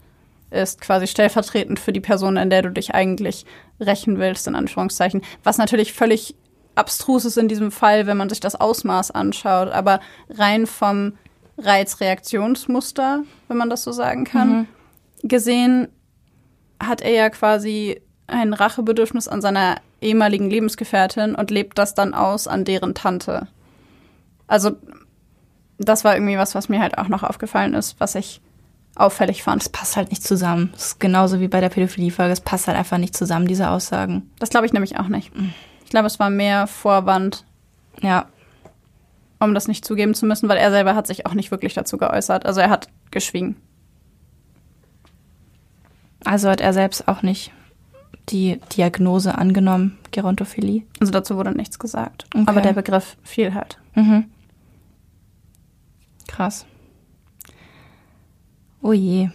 ist, 0.49 0.81
quasi 0.81 1.07
stellvertretend 1.07 1.79
für 1.79 1.93
die 1.93 1.99
Person, 1.99 2.37
an 2.37 2.49
der 2.49 2.63
du 2.63 2.71
dich 2.71 2.93
eigentlich 2.93 3.45
rächen 3.79 4.17
willst, 4.17 4.47
in 4.47 4.55
Anführungszeichen. 4.55 5.21
Was 5.43 5.57
natürlich 5.57 5.93
völlig 5.93 6.35
abstrus 6.75 7.25
ist 7.25 7.37
in 7.37 7.47
diesem 7.47 7.71
Fall, 7.71 8.07
wenn 8.07 8.17
man 8.17 8.29
sich 8.29 8.39
das 8.39 8.55
Ausmaß 8.55 9.11
anschaut, 9.11 9.69
aber 9.69 9.99
rein 10.29 10.65
vom 10.65 11.13
Reizreaktionsmuster, 11.57 13.23
wenn 13.47 13.57
man 13.57 13.69
das 13.69 13.83
so 13.83 13.91
sagen 13.91 14.23
kann, 14.23 14.67
gesehen 15.23 15.87
hat 16.81 17.01
er 17.01 17.11
ja 17.11 17.29
quasi 17.29 18.01
ein 18.27 18.53
Rachebedürfnis 18.53 19.27
an 19.27 19.41
seiner 19.41 19.77
ehemaligen 20.01 20.49
Lebensgefährtin 20.49 21.35
und 21.35 21.51
lebt 21.51 21.77
das 21.77 21.93
dann 21.93 22.13
aus 22.13 22.47
an 22.47 22.65
deren 22.65 22.95
Tante. 22.95 23.47
Also 24.47 24.71
das 25.77 26.03
war 26.03 26.15
irgendwie 26.15 26.37
was, 26.37 26.55
was 26.55 26.69
mir 26.69 26.79
halt 26.81 26.97
auch 26.97 27.07
noch 27.07 27.23
aufgefallen 27.23 27.73
ist, 27.73 27.99
was 27.99 28.15
ich 28.15 28.41
auffällig 28.95 29.43
fand. 29.43 29.61
das 29.61 29.69
passt 29.69 29.95
halt 29.95 30.09
nicht 30.09 30.23
zusammen. 30.23 30.69
Das 30.73 30.87
ist 30.87 30.99
genauso 30.99 31.39
wie 31.39 31.47
bei 31.47 31.61
der 31.61 31.69
Pädophilie-Folge. 31.69 32.33
Es 32.33 32.41
passt 32.41 32.67
halt 32.67 32.77
einfach 32.77 32.97
nicht 32.97 33.15
zusammen, 33.15 33.47
diese 33.47 33.69
Aussagen. 33.69 34.29
Das 34.39 34.49
glaube 34.49 34.65
ich 34.65 34.73
nämlich 34.73 34.97
auch 34.97 35.07
nicht. 35.07 35.31
Ich 35.85 35.89
glaube, 35.89 36.07
es 36.07 36.19
war 36.19 36.29
mehr 36.29 36.67
Vorwand, 36.67 37.45
Ja, 38.01 38.27
um 39.39 39.53
das 39.53 39.67
nicht 39.67 39.85
zugeben 39.85 40.13
zu 40.13 40.25
müssen, 40.25 40.49
weil 40.49 40.57
er 40.57 40.71
selber 40.71 40.95
hat 40.95 41.07
sich 41.07 41.25
auch 41.25 41.33
nicht 41.33 41.51
wirklich 41.51 41.73
dazu 41.73 41.97
geäußert. 41.97 42.45
Also 42.45 42.59
er 42.61 42.69
hat 42.69 42.89
geschwiegen. 43.11 43.55
Also 46.23 46.49
hat 46.49 46.61
er 46.61 46.73
selbst 46.73 47.07
auch 47.07 47.21
nicht 47.21 47.51
die 48.29 48.59
Diagnose 48.75 49.37
angenommen, 49.37 49.97
Gerontophilie. 50.11 50.83
Also 50.99 51.11
dazu 51.11 51.37
wurde 51.37 51.51
nichts 51.51 51.79
gesagt. 51.79 52.25
Okay. 52.33 52.43
Aber 52.47 52.61
der 52.61 52.73
Begriff 52.73 53.17
fiel 53.23 53.53
halt. 53.53 53.77
Mhm. 53.95 54.25
Krass. 56.27 56.65
Oh 58.81 58.93
je. 58.93 59.29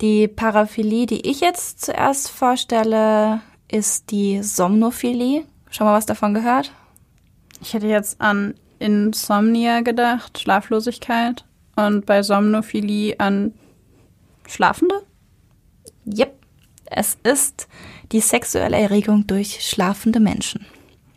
Die 0.00 0.26
Paraphilie, 0.26 1.06
die 1.06 1.28
ich 1.28 1.40
jetzt 1.40 1.84
zuerst 1.84 2.28
vorstelle, 2.28 3.40
ist 3.70 4.10
die 4.10 4.42
Somnophilie. 4.42 5.44
Schon 5.70 5.86
mal 5.86 5.96
was 5.96 6.06
davon 6.06 6.34
gehört? 6.34 6.72
Ich 7.60 7.74
hätte 7.74 7.86
jetzt 7.86 8.20
an 8.20 8.54
Insomnia 8.78 9.80
gedacht, 9.80 10.38
Schlaflosigkeit. 10.38 11.44
Und 11.76 12.06
bei 12.06 12.22
Somnophilie 12.22 13.18
an 13.18 13.54
Schlafende? 14.48 15.02
Yep. 16.06 16.34
Es 16.86 17.16
ist 17.22 17.66
die 18.12 18.20
sexuelle 18.20 18.78
Erregung 18.78 19.26
durch 19.26 19.60
schlafende 19.66 20.20
Menschen. 20.20 20.66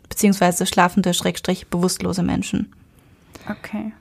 Beziehungsweise 0.08 0.66
schlafende, 0.66 1.14
schrägstrich, 1.14 1.68
bewusstlose 1.68 2.22
Menschen. 2.22 2.74
Okay. 3.48 3.92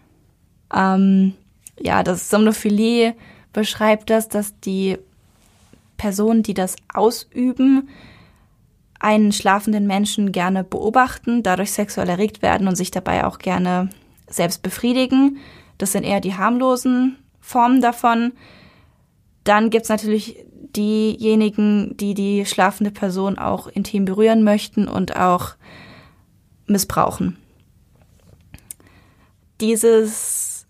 Ähm, 0.73 1.33
ja, 1.79 2.03
das 2.03 2.29
Somnophilie 2.29 3.15
beschreibt 3.53 4.09
das, 4.09 4.29
dass 4.29 4.59
die 4.59 4.97
Personen, 5.97 6.43
die 6.43 6.53
das 6.53 6.75
ausüben, 6.93 7.89
einen 8.99 9.31
schlafenden 9.31 9.85
Menschen 9.85 10.31
gerne 10.31 10.63
beobachten, 10.63 11.43
dadurch 11.43 11.71
sexuell 11.71 12.09
erregt 12.09 12.41
werden 12.41 12.67
und 12.67 12.75
sich 12.75 12.91
dabei 12.91 13.25
auch 13.25 13.39
gerne 13.39 13.89
selbst 14.27 14.63
befriedigen. 14.63 15.37
Das 15.77 15.91
sind 15.91 16.03
eher 16.03 16.19
die 16.19 16.35
harmlosen 16.35 17.17
Formen 17.39 17.81
davon. 17.81 18.33
Dann 19.47 19.69
gibt's 19.69 19.87
natürlich 19.87 20.43
diejenigen, 20.75 21.95
die 21.95 22.13
die 22.13 22.45
schlafende 22.45 22.91
Person 22.91 23.37
auch 23.37 23.67
intim 23.67 24.03
berühren 24.03 24.43
möchten 24.43 24.89
und 24.89 25.15
auch 25.15 25.55
missbrauchen. 26.65 27.37
Dieses, 29.61 30.67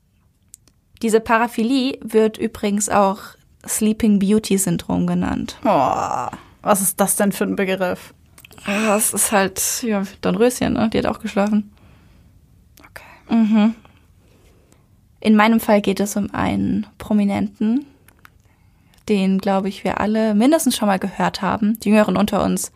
diese 1.02 1.20
Paraphilie 1.20 1.98
wird 2.02 2.38
übrigens 2.38 2.88
auch 2.88 3.20
Sleeping 3.68 4.20
Beauty 4.20 4.58
Syndrom 4.60 5.08
genannt. 5.08 5.58
Oh, 5.66 6.28
was 6.62 6.82
ist 6.82 7.00
das 7.00 7.16
denn 7.16 7.32
für 7.32 7.46
ein 7.46 7.56
Begriff? 7.56 8.14
Ah, 8.66 8.88
Das 8.90 9.12
ist 9.14 9.32
halt, 9.32 9.84
ja, 9.84 10.04
Dornröschen, 10.22 10.74
ne? 10.74 10.90
Die 10.90 11.00
hat 11.00 11.06
auch 11.08 11.20
geschlafen. 11.20 11.74
Okay. 12.90 13.36
Mhm. 13.36 13.76
In 15.20 15.36
meinem 15.36 15.60
Fall 15.60 15.82
geht 15.82 16.00
es 16.00 16.16
um 16.16 16.32
einen 16.34 16.86
Prominenten, 17.00 17.86
den, 19.10 19.38
glaube 19.40 19.70
ich, 19.70 19.84
wir 19.84 20.00
alle 20.00 20.36
mindestens 20.36 20.76
schon 20.76 20.88
mal 20.88 21.00
gehört 21.00 21.42
haben. 21.42 21.80
Die 21.80 21.90
Jüngeren 21.90 22.18
unter 22.18 22.44
uns 22.44 22.72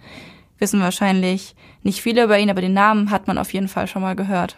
wissen 0.57 0.79
wahrscheinlich 0.79 1.55
nicht 1.83 2.01
viel 2.01 2.17
über 2.19 2.37
ihn, 2.37 2.49
aber 2.49 2.61
den 2.61 2.73
Namen 2.73 3.11
hat 3.11 3.27
man 3.27 3.37
auf 3.37 3.53
jeden 3.53 3.67
Fall 3.67 3.87
schon 3.87 4.01
mal 4.01 4.15
gehört. 4.15 4.57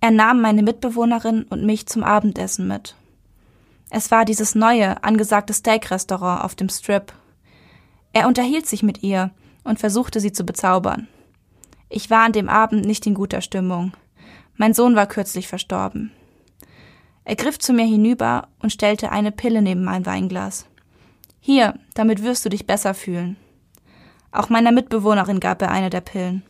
Er 0.00 0.10
nahm 0.10 0.40
meine 0.40 0.62
Mitbewohnerin 0.62 1.42
und 1.44 1.66
mich 1.66 1.86
zum 1.86 2.02
Abendessen 2.02 2.66
mit. 2.66 2.96
Es 3.90 4.10
war 4.10 4.24
dieses 4.24 4.54
neue, 4.54 5.02
angesagte 5.04 5.52
Steak-Restaurant 5.52 6.42
auf 6.44 6.54
dem 6.54 6.68
Strip. 6.68 7.12
Er 8.12 8.26
unterhielt 8.26 8.66
sich 8.66 8.82
mit 8.82 9.02
ihr 9.02 9.30
und 9.62 9.78
versuchte 9.78 10.20
sie 10.20 10.32
zu 10.32 10.44
bezaubern. 10.44 11.08
Ich 11.88 12.08
war 12.08 12.24
an 12.24 12.32
dem 12.32 12.48
Abend 12.48 12.86
nicht 12.86 13.06
in 13.06 13.14
guter 13.14 13.40
Stimmung. 13.40 13.92
Mein 14.56 14.74
Sohn 14.74 14.94
war 14.94 15.06
kürzlich 15.06 15.48
verstorben. 15.48 16.12
Er 17.24 17.36
griff 17.36 17.58
zu 17.58 17.72
mir 17.72 17.84
hinüber 17.84 18.48
und 18.60 18.72
stellte 18.72 19.12
eine 19.12 19.32
Pille 19.32 19.62
neben 19.62 19.84
mein 19.84 20.06
Weinglas. 20.06 20.66
Hier, 21.40 21.74
damit 21.94 22.22
wirst 22.22 22.44
du 22.44 22.48
dich 22.48 22.66
besser 22.66 22.94
fühlen. 22.94 23.36
Auch 24.32 24.48
meiner 24.48 24.72
Mitbewohnerin 24.72 25.40
gab 25.40 25.62
er 25.62 25.70
eine 25.70 25.90
der 25.90 26.00
Pillen. 26.00 26.42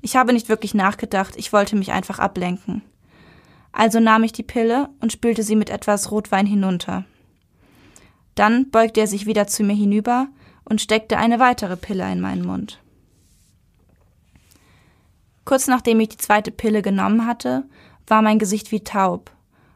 Ich 0.00 0.16
habe 0.16 0.32
nicht 0.32 0.48
wirklich 0.48 0.74
nachgedacht, 0.74 1.34
ich 1.36 1.52
wollte 1.52 1.76
mich 1.76 1.92
einfach 1.92 2.18
ablenken. 2.18 2.82
Also 3.70 4.00
nahm 4.00 4.24
ich 4.24 4.32
die 4.32 4.42
Pille 4.42 4.90
und 5.00 5.12
spülte 5.12 5.42
sie 5.42 5.56
mit 5.56 5.70
etwas 5.70 6.10
Rotwein 6.10 6.46
hinunter. 6.46 7.04
Dann 8.34 8.70
beugte 8.70 9.00
er 9.00 9.06
sich 9.06 9.26
wieder 9.26 9.46
zu 9.46 9.62
mir 9.62 9.74
hinüber 9.74 10.28
und 10.64 10.80
steckte 10.80 11.18
eine 11.18 11.38
weitere 11.38 11.76
Pille 11.76 12.10
in 12.10 12.20
meinen 12.20 12.44
Mund. 12.44 12.80
Kurz 15.44 15.66
nachdem 15.66 16.00
ich 16.00 16.10
die 16.10 16.16
zweite 16.18 16.50
Pille 16.50 16.82
genommen 16.82 17.26
hatte, 17.26 17.64
war 18.06 18.22
mein 18.22 18.38
Gesicht 18.38 18.72
wie 18.72 18.84
taub, 18.84 19.30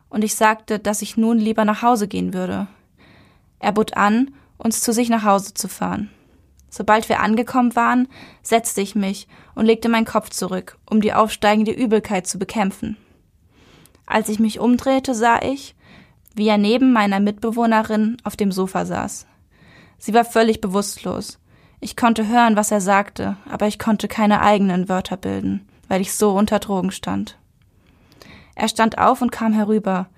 und 0.08 0.24
ich 0.24 0.34
sagte, 0.34 0.78
dass 0.78 1.02
ich 1.02 1.16
nun 1.16 1.38
lieber 1.38 1.64
nach 1.64 1.82
Hause 1.82 2.08
gehen 2.08 2.32
würde. 2.34 2.68
Er 3.58 3.72
bot 3.72 3.96
an, 3.96 4.30
uns 4.58 4.80
zu 4.80 4.92
sich 4.92 5.08
nach 5.08 5.24
Hause 5.24 5.54
zu 5.54 5.68
fahren. 5.68 6.10
Sobald 6.68 7.08
wir 7.08 7.20
angekommen 7.20 7.74
waren, 7.74 8.08
setzte 8.42 8.80
ich 8.80 8.94
mich 8.94 9.28
und 9.54 9.66
legte 9.66 9.88
meinen 9.88 10.04
Kopf 10.04 10.30
zurück, 10.30 10.78
um 10.88 11.00
die 11.00 11.12
aufsteigende 11.12 11.72
Übelkeit 11.72 12.26
zu 12.26 12.38
bekämpfen. 12.38 12.96
Als 14.04 14.28
ich 14.28 14.38
mich 14.38 14.60
umdrehte, 14.60 15.14
sah 15.14 15.40
ich, 15.42 15.74
wie 16.34 16.48
er 16.48 16.58
neben 16.58 16.92
meiner 16.92 17.18
Mitbewohnerin 17.18 18.18
auf 18.24 18.36
dem 18.36 18.52
Sofa 18.52 18.84
saß. 18.84 19.26
Sie 19.98 20.12
war 20.12 20.24
völlig 20.24 20.60
bewusstlos. 20.60 21.38
Ich 21.80 21.96
konnte 21.96 22.28
hören, 22.28 22.56
was 22.56 22.70
er 22.70 22.80
sagte, 22.80 23.36
aber 23.50 23.66
ich 23.66 23.78
konnte 23.78 24.06
keine 24.06 24.42
eigenen 24.42 24.88
Wörter 24.88 25.16
bilden, 25.16 25.66
weil 25.88 26.00
ich 26.00 26.12
so 26.12 26.36
unter 26.36 26.58
Drogen 26.58 26.90
stand. 26.90 27.38
Er 28.56 28.68
stand 28.68 28.98
auf 28.98 29.22
und 29.22 29.30
kam 29.30 29.52
herüber, 29.52 30.08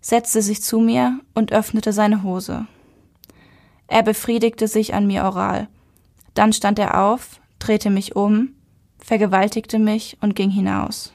setzte 0.00 0.40
sich 0.40 0.62
zu 0.62 0.78
mir 0.78 1.20
und 1.34 1.52
öffnete 1.52 1.92
seine 1.92 2.22
Hose. 2.22 2.66
Er 3.88 4.02
befriedigte 4.02 4.68
sich 4.68 4.94
an 4.94 5.06
mir 5.06 5.24
oral. 5.24 5.68
Dann 6.32 6.52
stand 6.52 6.78
er 6.78 7.02
auf, 7.02 7.40
drehte 7.58 7.90
mich 7.90 8.14
um, 8.16 8.54
vergewaltigte 8.98 9.78
mich 9.78 10.16
und 10.20 10.36
ging 10.36 10.50
hinaus. 10.50 11.12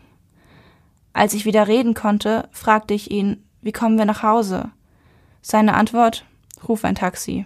Als 1.13 1.34
ich 1.34 1.46
wieder 1.46 1.67
reden 1.67 1.93
konnte, 1.93 2.50
fragte 2.52 2.93
ich 2.93 3.10
ihn, 3.10 3.43
wie 3.62 3.72
kommen 3.72 3.98
wir 3.98 4.06
nach 4.06 4.22
Hause? 4.22 4.72
Seine 5.41 5.76
Antwort, 5.76 6.26
ruf 6.67 6.84
ein 6.84 6.96
Taxi. 6.96 7.46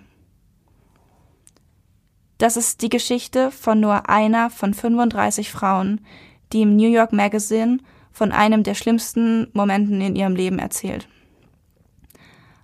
Das 2.39 2.57
ist 2.57 2.81
die 2.81 2.89
Geschichte 2.89 3.51
von 3.51 3.79
nur 3.79 4.09
einer 4.09 4.49
von 4.49 4.73
35 4.73 5.51
Frauen, 5.51 6.01
die 6.53 6.61
im 6.61 6.75
New 6.75 6.89
York 6.89 7.13
Magazine 7.13 7.79
von 8.17 8.31
einem 8.31 8.63
der 8.63 8.73
schlimmsten 8.73 9.47
Momenten 9.53 10.01
in 10.01 10.15
ihrem 10.15 10.35
Leben 10.35 10.57
erzählt. 10.57 11.07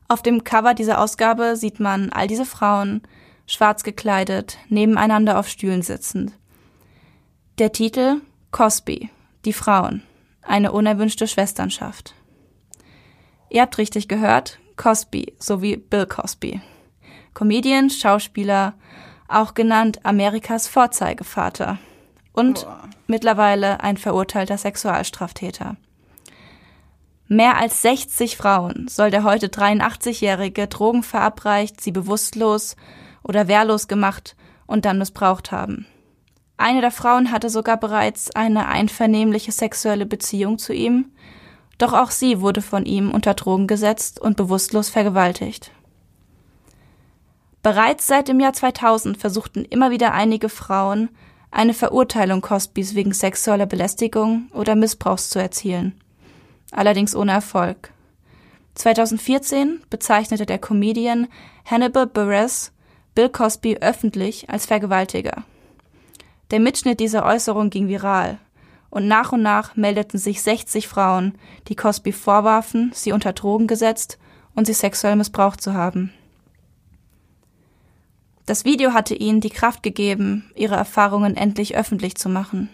Auf 0.07 0.23
dem 0.23 0.43
Cover 0.43 0.73
dieser 0.73 0.99
Ausgabe 0.99 1.55
sieht 1.55 1.79
man 1.79 2.11
all 2.11 2.25
diese 2.25 2.45
Frauen, 2.45 3.03
schwarz 3.45 3.83
gekleidet, 3.83 4.57
nebeneinander 4.69 5.37
auf 5.37 5.47
Stühlen 5.47 5.83
sitzend. 5.83 6.33
Der 7.59 7.71
Titel 7.71 8.21
Cosby, 8.49 9.11
die 9.45 9.53
Frauen, 9.53 10.01
eine 10.41 10.71
unerwünschte 10.71 11.27
Schwesternschaft. 11.27 12.15
Ihr 13.51 13.61
habt 13.61 13.77
richtig 13.77 14.07
gehört, 14.07 14.57
Cosby 14.75 15.35
sowie 15.37 15.77
Bill 15.77 16.07
Cosby. 16.07 16.61
Comedian, 17.35 17.91
Schauspieler, 17.91 18.73
auch 19.27 19.53
genannt 19.53 20.03
Amerikas 20.03 20.67
Vorzeigevater 20.67 21.77
und 22.31 22.65
Boah. 22.65 22.82
Mittlerweile 23.07 23.81
ein 23.81 23.97
verurteilter 23.97 24.57
Sexualstraftäter. 24.57 25.77
Mehr 27.27 27.57
als 27.57 27.81
60 27.81 28.37
Frauen 28.37 28.87
soll 28.89 29.09
der 29.09 29.23
heute 29.23 29.47
83-jährige 29.47 30.67
Drogen 30.67 31.03
verabreicht, 31.03 31.81
sie 31.81 31.91
bewusstlos 31.91 32.75
oder 33.23 33.47
wehrlos 33.47 33.87
gemacht 33.87 34.35
und 34.67 34.85
dann 34.85 34.97
missbraucht 34.97 35.51
haben. 35.51 35.85
Eine 36.57 36.81
der 36.81 36.91
Frauen 36.91 37.31
hatte 37.31 37.49
sogar 37.49 37.77
bereits 37.77 38.31
eine 38.35 38.67
einvernehmliche 38.67 39.51
sexuelle 39.51 40.05
Beziehung 40.05 40.59
zu 40.59 40.73
ihm, 40.73 41.11
doch 41.77 41.93
auch 41.93 42.11
sie 42.11 42.41
wurde 42.41 42.61
von 42.61 42.85
ihm 42.85 43.11
unter 43.11 43.33
Drogen 43.33 43.67
gesetzt 43.67 44.21
und 44.21 44.37
bewusstlos 44.37 44.89
vergewaltigt. 44.89 45.71
Bereits 47.63 48.07
seit 48.07 48.27
dem 48.27 48.39
Jahr 48.39 48.53
2000 48.53 49.17
versuchten 49.17 49.65
immer 49.65 49.89
wieder 49.89 50.13
einige 50.13 50.49
Frauen, 50.49 51.09
eine 51.53 51.73
Verurteilung 51.73 52.41
Cosbys 52.41 52.95
wegen 52.95 53.13
sexueller 53.13 53.65
Belästigung 53.65 54.47
oder 54.53 54.75
Missbrauchs 54.75 55.29
zu 55.29 55.39
erzielen. 55.39 55.93
Allerdings 56.71 57.15
ohne 57.15 57.31
Erfolg. 57.31 57.91
2014 58.75 59.81
bezeichnete 59.89 60.47
der 60.47 60.57
Comedian 60.57 61.27
Hannibal 61.65 62.07
Buress 62.07 62.71
Bill 63.13 63.29
Cosby 63.29 63.77
öffentlich 63.77 64.49
als 64.49 64.65
Vergewaltiger. 64.65 65.43
Der 66.49 66.59
Mitschnitt 66.59 66.99
dieser 66.99 67.25
Äußerung 67.25 67.69
ging 67.69 67.87
viral 67.87 68.39
und 68.89 69.07
nach 69.07 69.31
und 69.31 69.43
nach 69.43 69.75
meldeten 69.75 70.19
sich 70.19 70.41
60 70.41 70.87
Frauen, 70.87 71.35
die 71.67 71.75
Cosby 71.75 72.11
vorwarfen, 72.11 72.91
sie 72.93 73.11
unter 73.11 73.33
Drogen 73.33 73.67
gesetzt 73.67 74.17
und 74.55 74.65
sie 74.65 74.73
sexuell 74.73 75.15
missbraucht 75.15 75.61
zu 75.61 75.73
haben. 75.73 76.11
Das 78.45 78.65
Video 78.65 78.93
hatte 78.93 79.15
ihnen 79.15 79.39
die 79.39 79.49
Kraft 79.49 79.83
gegeben, 79.83 80.51
ihre 80.55 80.75
Erfahrungen 80.75 81.37
endlich 81.37 81.75
öffentlich 81.75 82.15
zu 82.15 82.27
machen. 82.27 82.69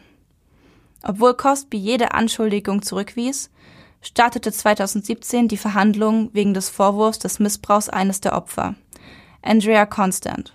Obwohl 1.03 1.36
Cosby 1.36 1.77
jede 1.77 2.13
Anschuldigung 2.13 2.82
zurückwies, 2.82 3.51
startete 4.01 4.51
2017 4.51 5.47
die 5.47 5.58
Verhandlung 5.58 6.29
wegen 6.34 6.53
des 6.53 6.69
Vorwurfs 6.69 7.19
des 7.19 7.39
Missbrauchs 7.39 7.88
eines 7.88 8.19
der 8.19 8.36
Opfer, 8.36 8.75
Andrea 9.41 9.86
Constant. 9.86 10.53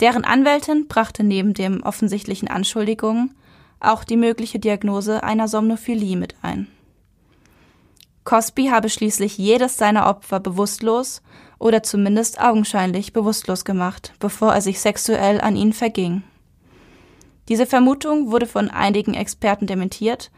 Deren 0.00 0.24
Anwältin 0.24 0.86
brachte 0.86 1.24
neben 1.24 1.54
dem 1.54 1.82
offensichtlichen 1.82 2.48
Anschuldigungen 2.48 3.34
auch 3.80 4.04
die 4.04 4.16
mögliche 4.16 4.58
Diagnose 4.58 5.22
einer 5.22 5.48
Somnophilie 5.48 6.16
mit 6.16 6.34
ein. 6.42 6.68
Cosby 8.24 8.66
habe 8.66 8.88
schließlich 8.88 9.38
jedes 9.38 9.76
seiner 9.76 10.06
Opfer 10.06 10.40
bewusstlos 10.40 11.22
oder 11.58 11.82
zumindest 11.82 12.40
augenscheinlich 12.40 13.12
bewusstlos 13.12 13.64
gemacht, 13.64 14.12
bevor 14.18 14.54
er 14.54 14.60
sich 14.60 14.80
sexuell 14.80 15.40
an 15.40 15.56
ihnen 15.56 15.72
verging. 15.72 16.22
Diese 17.48 17.66
Vermutung 17.66 18.30
wurde 18.30 18.46
von 18.46 18.70
einigen 18.70 19.14
Experten 19.14 19.66
dementiert, 19.66 20.30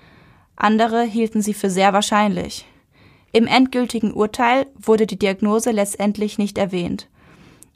andere 0.56 1.02
hielten 1.02 1.42
sie 1.42 1.54
für 1.54 1.70
sehr 1.70 1.92
wahrscheinlich. 1.92 2.66
Im 3.32 3.46
endgültigen 3.46 4.12
Urteil 4.12 4.66
wurde 4.78 5.06
die 5.06 5.18
Diagnose 5.18 5.70
letztendlich 5.70 6.38
nicht 6.38 6.58
erwähnt. 6.58 7.08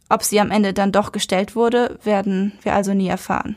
Ob 0.08 0.22
sie 0.22 0.38
am 0.38 0.50
Ende 0.50 0.72
dann 0.72 0.92
doch 0.92 1.12
gestellt 1.12 1.56
wurde, 1.56 1.98
werden 2.04 2.52
wir 2.62 2.74
also 2.74 2.94
nie 2.94 3.08
erfahren. 3.08 3.56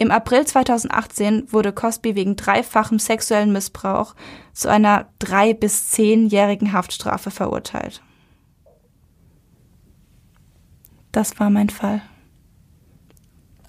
Im 0.00 0.10
April 0.10 0.46
2018 0.46 1.52
wurde 1.52 1.74
Cosby 1.74 2.14
wegen 2.14 2.34
dreifachem 2.34 2.98
sexuellen 2.98 3.52
Missbrauch 3.52 4.14
zu 4.54 4.70
einer 4.70 5.08
drei 5.18 5.52
bis 5.52 5.90
zehnjährigen 5.90 6.72
Haftstrafe 6.72 7.30
verurteilt. 7.30 8.00
Das 11.12 11.38
war 11.38 11.50
mein 11.50 11.68
Fall. 11.68 12.00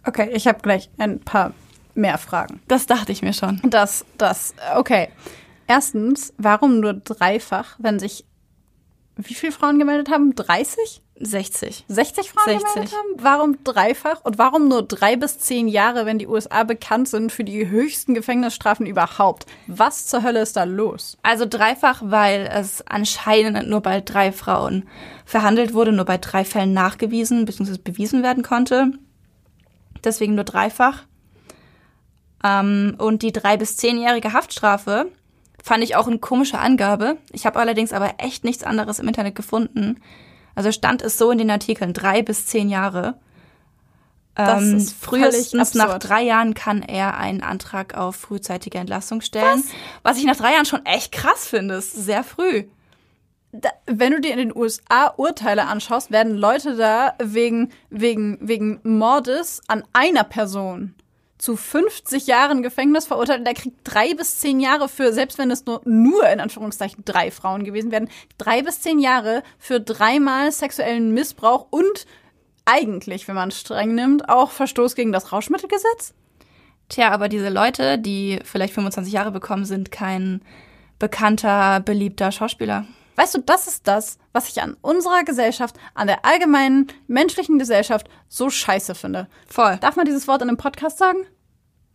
Okay, 0.07 0.29
ich 0.31 0.47
habe 0.47 0.61
gleich 0.61 0.89
ein 0.97 1.19
paar 1.19 1.53
mehr 1.95 2.17
Fragen. 2.17 2.61
Das 2.69 2.85
dachte 2.85 3.11
ich 3.11 3.21
mir 3.21 3.33
schon. 3.33 3.59
Das, 3.65 4.05
das, 4.17 4.55
okay. 4.77 5.09
Erstens, 5.67 6.33
warum 6.37 6.79
nur 6.79 6.93
dreifach, 6.93 7.75
wenn 7.77 7.99
sich 7.99 8.23
wie 9.17 9.33
viele 9.33 9.51
Frauen 9.51 9.79
gemeldet 9.79 10.09
haben? 10.09 10.33
30? 10.33 11.01
60. 11.25 11.85
60 11.87 12.31
Frauen 12.31 12.59
60. 12.59 12.73
gemeldet 12.73 12.93
haben? 12.95 13.23
Warum 13.23 13.63
dreifach? 13.63 14.23
Und 14.23 14.37
warum 14.37 14.67
nur 14.67 14.83
drei 14.83 15.15
bis 15.15 15.39
zehn 15.39 15.67
Jahre, 15.67 16.05
wenn 16.05 16.19
die 16.19 16.27
USA 16.27 16.63
bekannt 16.63 17.07
sind 17.07 17.31
für 17.31 17.43
die 17.43 17.69
höchsten 17.69 18.13
Gefängnisstrafen 18.13 18.85
überhaupt? 18.85 19.45
Was 19.67 20.07
zur 20.07 20.23
Hölle 20.23 20.41
ist 20.41 20.57
da 20.57 20.63
los? 20.63 21.17
Also 21.23 21.45
dreifach, 21.45 22.01
weil 22.03 22.49
es 22.51 22.85
anscheinend 22.87 23.69
nur 23.69 23.81
bei 23.81 24.01
drei 24.01 24.31
Frauen 24.31 24.87
verhandelt 25.25 25.73
wurde, 25.73 25.91
nur 25.91 26.05
bei 26.05 26.17
drei 26.17 26.43
Fällen 26.43 26.73
nachgewiesen 26.73 27.45
bzw. 27.45 27.77
bewiesen 27.77 28.23
werden 28.23 28.43
konnte. 28.43 28.91
Deswegen 30.03 30.35
nur 30.35 30.43
dreifach. 30.43 31.03
Ähm, 32.43 32.95
und 32.97 33.21
die 33.21 33.31
drei 33.31 33.57
bis 33.57 33.77
zehnjährige 33.77 34.33
Haftstrafe 34.33 35.11
fand 35.63 35.83
ich 35.83 35.95
auch 35.95 36.07
eine 36.07 36.17
komische 36.17 36.57
Angabe. 36.57 37.17
Ich 37.31 37.45
habe 37.45 37.59
allerdings 37.59 37.93
aber 37.93 38.15
echt 38.17 38.43
nichts 38.43 38.63
anderes 38.63 38.99
im 38.99 39.07
Internet 39.07 39.35
gefunden 39.35 40.01
also 40.55 40.71
stand 40.71 41.01
es 41.01 41.17
so 41.17 41.31
in 41.31 41.37
den 41.37 41.51
Artikeln, 41.51 41.93
drei 41.93 42.21
bis 42.21 42.45
zehn 42.45 42.69
Jahre. 42.69 43.15
Ähm, 44.37 44.79
frühestens 44.79 45.73
nach 45.73 45.97
drei 45.99 46.21
Jahren 46.21 46.53
kann 46.53 46.81
er 46.81 47.17
einen 47.17 47.43
Antrag 47.43 47.95
auf 47.95 48.15
frühzeitige 48.15 48.77
Entlassung 48.77 49.21
stellen. 49.21 49.63
Was? 49.63 49.71
Was 50.03 50.17
ich 50.17 50.23
nach 50.23 50.37
drei 50.37 50.53
Jahren 50.53 50.65
schon 50.65 50.85
echt 50.85 51.11
krass 51.11 51.45
finde. 51.45 51.75
Ist 51.75 51.93
sehr 51.93 52.23
früh. 52.23 52.65
Da, 53.51 53.69
wenn 53.85 54.13
du 54.13 54.21
dir 54.21 54.31
in 54.31 54.37
den 54.37 54.55
USA 54.55 55.13
Urteile 55.17 55.67
anschaust, 55.67 56.11
werden 56.11 56.37
Leute 56.37 56.77
da 56.77 57.15
wegen, 57.21 57.71
wegen, 57.89 58.37
wegen 58.39 58.79
Mordes 58.83 59.61
an 59.67 59.83
einer 59.91 60.23
Person 60.23 60.95
zu 61.41 61.57
50 61.57 62.27
Jahren 62.27 62.61
Gefängnis 62.61 63.07
verurteilt. 63.07 63.45
Der 63.45 63.55
kriegt 63.55 63.79
drei 63.83 64.13
bis 64.13 64.39
zehn 64.39 64.59
Jahre 64.59 64.87
für, 64.87 65.11
selbst 65.11 65.37
wenn 65.37 65.49
es 65.49 65.65
nur, 65.65 65.81
nur 65.85 66.27
in 66.29 66.39
Anführungszeichen 66.39 67.03
drei 67.03 67.31
Frauen 67.31 67.63
gewesen 67.63 67.91
wären, 67.91 68.09
drei 68.37 68.61
bis 68.61 68.81
zehn 68.81 68.99
Jahre 68.99 69.43
für 69.57 69.79
dreimal 69.79 70.51
sexuellen 70.51 71.13
Missbrauch 71.13 71.67
und 71.71 72.05
eigentlich, 72.65 73.27
wenn 73.27 73.35
man 73.35 73.49
es 73.49 73.59
streng 73.59 73.95
nimmt, 73.95 74.29
auch 74.29 74.51
Verstoß 74.51 74.95
gegen 74.95 75.11
das 75.11 75.31
Rauschmittelgesetz. 75.31 76.13
Tja, 76.89 77.09
aber 77.09 77.27
diese 77.27 77.49
Leute, 77.49 77.97
die 77.97 78.39
vielleicht 78.43 78.73
25 78.73 79.11
Jahre 79.11 79.31
bekommen, 79.31 79.65
sind 79.65 79.91
kein 79.91 80.41
bekannter, 80.99 81.79
beliebter 81.79 82.31
Schauspieler. 82.31 82.85
Weißt 83.15 83.33
du, 83.33 83.39
das 83.39 83.67
ist 83.67 83.87
das, 83.87 84.19
was 84.33 84.49
ich 84.49 84.61
an 84.61 84.77
unserer 84.81 85.23
Gesellschaft, 85.23 85.75
an 85.93 86.07
der 86.07 86.25
allgemeinen 86.25 86.87
menschlichen 87.07 87.59
Gesellschaft 87.59 88.09
so 88.29 88.49
scheiße 88.49 88.95
finde. 88.95 89.27
Voll. 89.47 89.77
Darf 89.77 89.95
man 89.95 90.05
dieses 90.05 90.27
Wort 90.27 90.41
in 90.41 90.49
einem 90.49 90.57
Podcast 90.57 90.97
sagen? 90.97 91.25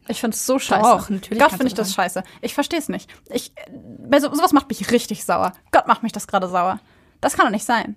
Ich 0.09 0.20
finde 0.20 0.35
es 0.35 0.46
so 0.46 0.59
scheiße. 0.59 0.83
Doch, 0.83 1.11
natürlich. 1.11 1.42
Gott 1.42 1.51
finde 1.51 1.66
ich 1.66 1.75
das 1.75 1.94
scheiße. 1.94 2.22
Ich 2.40 2.55
verstehe 2.55 2.79
es 2.79 2.88
nicht. 2.88 3.11
Ich, 3.29 3.53
bei 3.70 4.20
so, 4.20 4.33
sowas 4.33 4.53
macht 4.53 4.68
mich 4.68 4.90
richtig 4.90 5.25
sauer. 5.25 5.53
Gott 5.72 5.88
macht 5.88 6.03
mich 6.03 6.12
das 6.12 6.29
gerade 6.29 6.49
sauer. 6.49 6.81
Das 7.20 7.35
kann 7.35 7.46
doch 7.46 7.53
nicht 7.53 7.64
sein. 7.64 7.96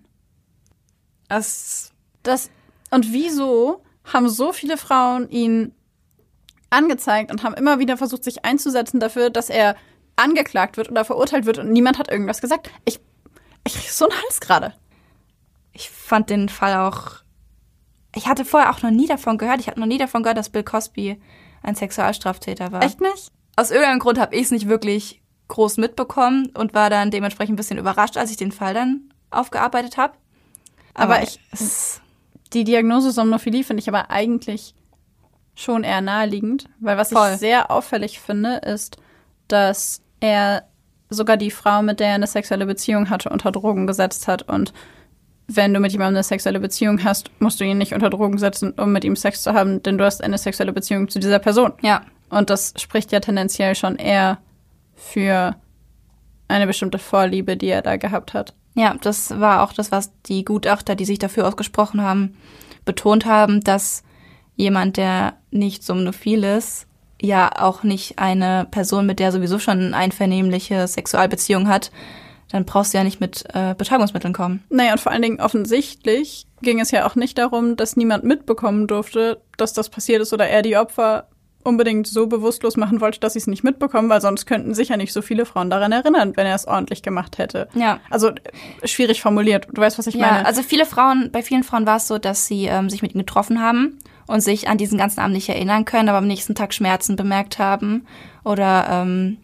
Das, 1.28 1.92
das, 2.24 2.50
und 2.90 3.14
wieso 3.14 3.84
haben 4.06 4.30
so 4.30 4.54
viele 4.54 4.78
Frauen 4.78 5.30
ihn 5.30 5.76
angezeigt 6.72 7.32
und 7.32 7.44
haben 7.44 7.54
immer 7.54 7.80
wieder 7.80 7.98
versucht, 7.98 8.24
sich 8.24 8.46
einzusetzen 8.46 9.00
dafür, 9.00 9.30
dass 9.30 9.50
er 9.50 9.76
angeklagt 10.16 10.78
wird 10.78 10.90
oder 10.90 11.06
verurteilt 11.06 11.46
wird 11.46 11.60
und 11.60 11.72
niemand 11.72 11.98
hat 12.00 12.12
irgendwas 12.12 12.42
gesagt. 12.42 12.70
Ich 12.86 13.00
Ich 13.66 13.74
krieg 13.74 13.90
so 13.90 14.08
einen 14.08 14.18
Hals 14.22 14.40
gerade. 14.40 14.74
Ich 15.74 15.90
fand 15.90 16.30
den 16.30 16.50
Fall 16.50 16.76
auch. 16.76 17.24
Ich 18.16 18.28
hatte 18.28 18.46
vorher 18.46 18.72
auch 18.72 18.82
noch 18.82 18.92
nie 18.92 19.08
davon 19.08 19.38
gehört. 19.38 19.60
Ich 19.60 19.68
hatte 19.68 19.80
noch 19.80 19.88
nie 19.88 19.98
davon 19.98 20.24
gehört, 20.24 20.38
dass 20.38 20.50
Bill 20.50 20.64
Cosby 20.64 21.22
ein 21.62 21.76
Sexualstraftäter 21.76 22.72
war. 22.72 22.82
Echt 22.82 23.02
nicht? 23.02 23.32
Aus 23.56 23.72
irgendeinem 23.72 24.00
Grund 24.00 24.20
habe 24.20 24.36
ich 24.36 24.44
es 24.44 24.52
nicht 24.52 24.68
wirklich 24.68 25.22
groß 25.50 25.78
mitbekommen 25.78 26.48
und 26.56 26.74
war 26.74 26.90
dann 26.90 27.12
dementsprechend 27.12 27.54
ein 27.54 27.58
bisschen 27.58 27.78
überrascht, 27.78 28.18
als 28.18 28.32
ich 28.32 28.38
den 28.38 28.52
Fall 28.52 28.74
dann 28.74 29.14
aufgearbeitet 29.32 29.98
habe. 29.98 30.14
Aber, 30.94 31.16
aber 31.16 31.24
ich, 31.24 31.40
die 32.54 32.64
Diagnose 32.64 33.12
Somnophilie 33.12 33.64
finde 33.64 33.82
ich 33.82 33.90
aber 33.90 34.10
eigentlich 34.10 34.76
schon 35.56 35.84
eher 35.84 36.02
naheliegend, 36.02 36.70
weil 36.80 36.98
was 36.98 37.10
Voll. 37.10 37.32
ich 37.34 37.40
sehr 37.40 37.70
auffällig 37.70 38.20
finde, 38.20 38.58
ist, 38.58 38.98
dass 39.48 40.02
er 40.20 40.69
sogar 41.10 41.38
die 41.38 41.52
Frau, 41.52 41.82
mit 41.82 42.00
der 42.00 42.10
er 42.10 42.16
eine 42.16 42.28
sexuelle 42.28 42.66
Beziehung 42.66 43.10
hatte, 43.10 43.30
unter 43.30 43.52
Drogen 43.52 43.88
gesetzt 43.88 44.28
hat. 44.28 44.44
Und 44.44 44.74
wenn 45.48 45.74
du 45.74 45.80
mit 45.80 45.92
jemandem 45.92 46.18
eine 46.18 46.24
sexuelle 46.24 46.60
Beziehung 46.60 47.04
hast, 47.04 47.32
musst 47.40 47.60
du 47.60 47.66
ihn 47.66 47.78
nicht 47.78 47.94
unter 47.94 48.10
Drogen 48.10 48.38
setzen, 48.38 48.72
um 48.74 48.92
mit 48.92 49.04
ihm 49.04 49.16
Sex 49.16 49.42
zu 49.42 49.54
haben, 49.54 49.82
denn 49.82 49.98
du 49.98 50.06
hast 50.06 50.24
eine 50.24 50.38
sexuelle 50.38 50.74
Beziehung 50.74 51.10
zu 51.10 51.20
dieser 51.20 51.40
Person. 51.40 51.74
Ja. 51.82 52.02
Und 52.30 52.52
das 52.52 52.74
spricht 52.78 53.12
ja 53.12 53.20
tendenziell 53.20 53.74
schon 53.74 53.96
eher 53.96 54.38
für 54.96 55.56
eine 56.48 56.68
bestimmte 56.68 57.00
Vorliebe, 57.00 57.58
die 57.58 57.68
er 57.68 57.82
da 57.82 57.98
gehabt 57.98 58.34
hat. 58.34 58.54
Ja, 58.76 58.96
das 59.02 59.40
war 59.40 59.64
auch 59.64 59.74
das, 59.74 59.92
was 59.92 60.12
die 60.24 60.46
Gutachter, 60.46 60.96
die 60.96 61.06
sich 61.06 61.20
dafür 61.20 61.48
ausgesprochen 61.48 62.02
haben, 62.02 62.38
betont 62.86 63.26
haben, 63.26 63.62
dass 63.62 64.04
jemand, 64.56 64.98
der 64.98 65.34
nicht 65.52 65.84
somnophil 65.84 66.44
ist, 66.44 66.86
ja 67.22 67.52
auch 67.60 67.84
nicht 67.84 68.20
eine 68.20 68.68
Person, 68.70 69.06
mit 69.06 69.20
der 69.20 69.32
sowieso 69.32 69.60
schon 69.60 69.80
eine 69.80 69.96
einvernehmliche 69.96 70.88
Sexualbeziehung 70.88 71.68
hat, 71.68 71.92
dann 72.52 72.66
brauchst 72.66 72.94
du 72.94 72.98
ja 72.98 73.04
nicht 73.04 73.20
mit 73.20 73.44
äh, 73.54 73.76
Betäubungsmitteln 73.78 74.34
kommen. 74.34 74.64
Naja, 74.70 74.94
und 74.94 75.00
vor 75.00 75.12
allen 75.12 75.22
Dingen 75.22 75.40
offensichtlich 75.40 76.48
ging 76.62 76.80
es 76.80 76.92
ja 76.92 77.06
auch 77.06 77.16
nicht 77.16 77.38
darum, 77.38 77.76
dass 77.76 77.96
niemand 77.96 78.24
mitbekommen 78.24 78.88
durfte, 78.88 79.42
dass 79.58 79.74
das 79.74 79.90
passiert 79.90 80.22
ist 80.22 80.34
oder 80.34 80.48
er 80.48 80.62
die 80.62 80.78
Opfer 80.78 81.28
unbedingt 81.64 82.08
so 82.08 82.28
bewusstlos 82.28 82.78
machen 82.78 83.02
wollte, 83.02 83.20
dass 83.20 83.34
sie 83.34 83.40
es 83.40 83.48
nicht 83.48 83.64
mitbekommen, 83.64 84.10
weil 84.10 84.22
sonst 84.22 84.46
könnten 84.46 84.74
sich 84.74 84.90
ja 84.90 84.98
nicht 84.98 85.12
so 85.12 85.22
viele 85.22 85.46
Frauen 85.46 85.70
daran 85.70 85.92
erinnern, 85.92 86.36
wenn 86.36 86.48
er 86.48 86.56
es 86.56 86.66
ordentlich 86.66 87.04
gemacht 87.04 87.38
hätte. 87.38 87.68
Ja. 87.76 88.00
Also 88.10 88.32
schwierig 88.84 89.22
formuliert. 89.22 89.68
Du 89.72 89.82
weißt, 89.82 90.00
was 90.00 90.08
ich 90.08 90.16
ja, 90.16 90.22
meine. 90.22 90.46
Also 90.46 90.64
viele 90.64 90.86
Frauen, 90.86 91.30
bei 91.32 91.44
vielen 91.44 91.64
Frauen 91.64 91.86
war 91.86 91.98
es 91.98 92.08
so, 92.08 92.18
dass 92.18 92.48
sie 92.48 92.66
ähm, 92.66 92.90
sich 92.90 93.02
mit 93.02 93.14
ihm 93.14 93.20
getroffen 93.20 93.62
haben 93.62 94.00
und 94.30 94.42
sich 94.42 94.68
an 94.68 94.78
diesen 94.78 95.00
ganzen 95.00 95.22
Abend 95.22 95.34
nicht 95.34 95.50
erinnern 95.50 95.86
können, 95.86 96.08
aber 96.08 96.20
am 96.20 96.28
nächsten 96.28 96.54
Tag 96.54 96.72
Schmerzen 96.76 97.16
bemerkt 97.16 97.58
haben 97.58 98.06
oder 98.44 98.88
ähm, 98.88 99.38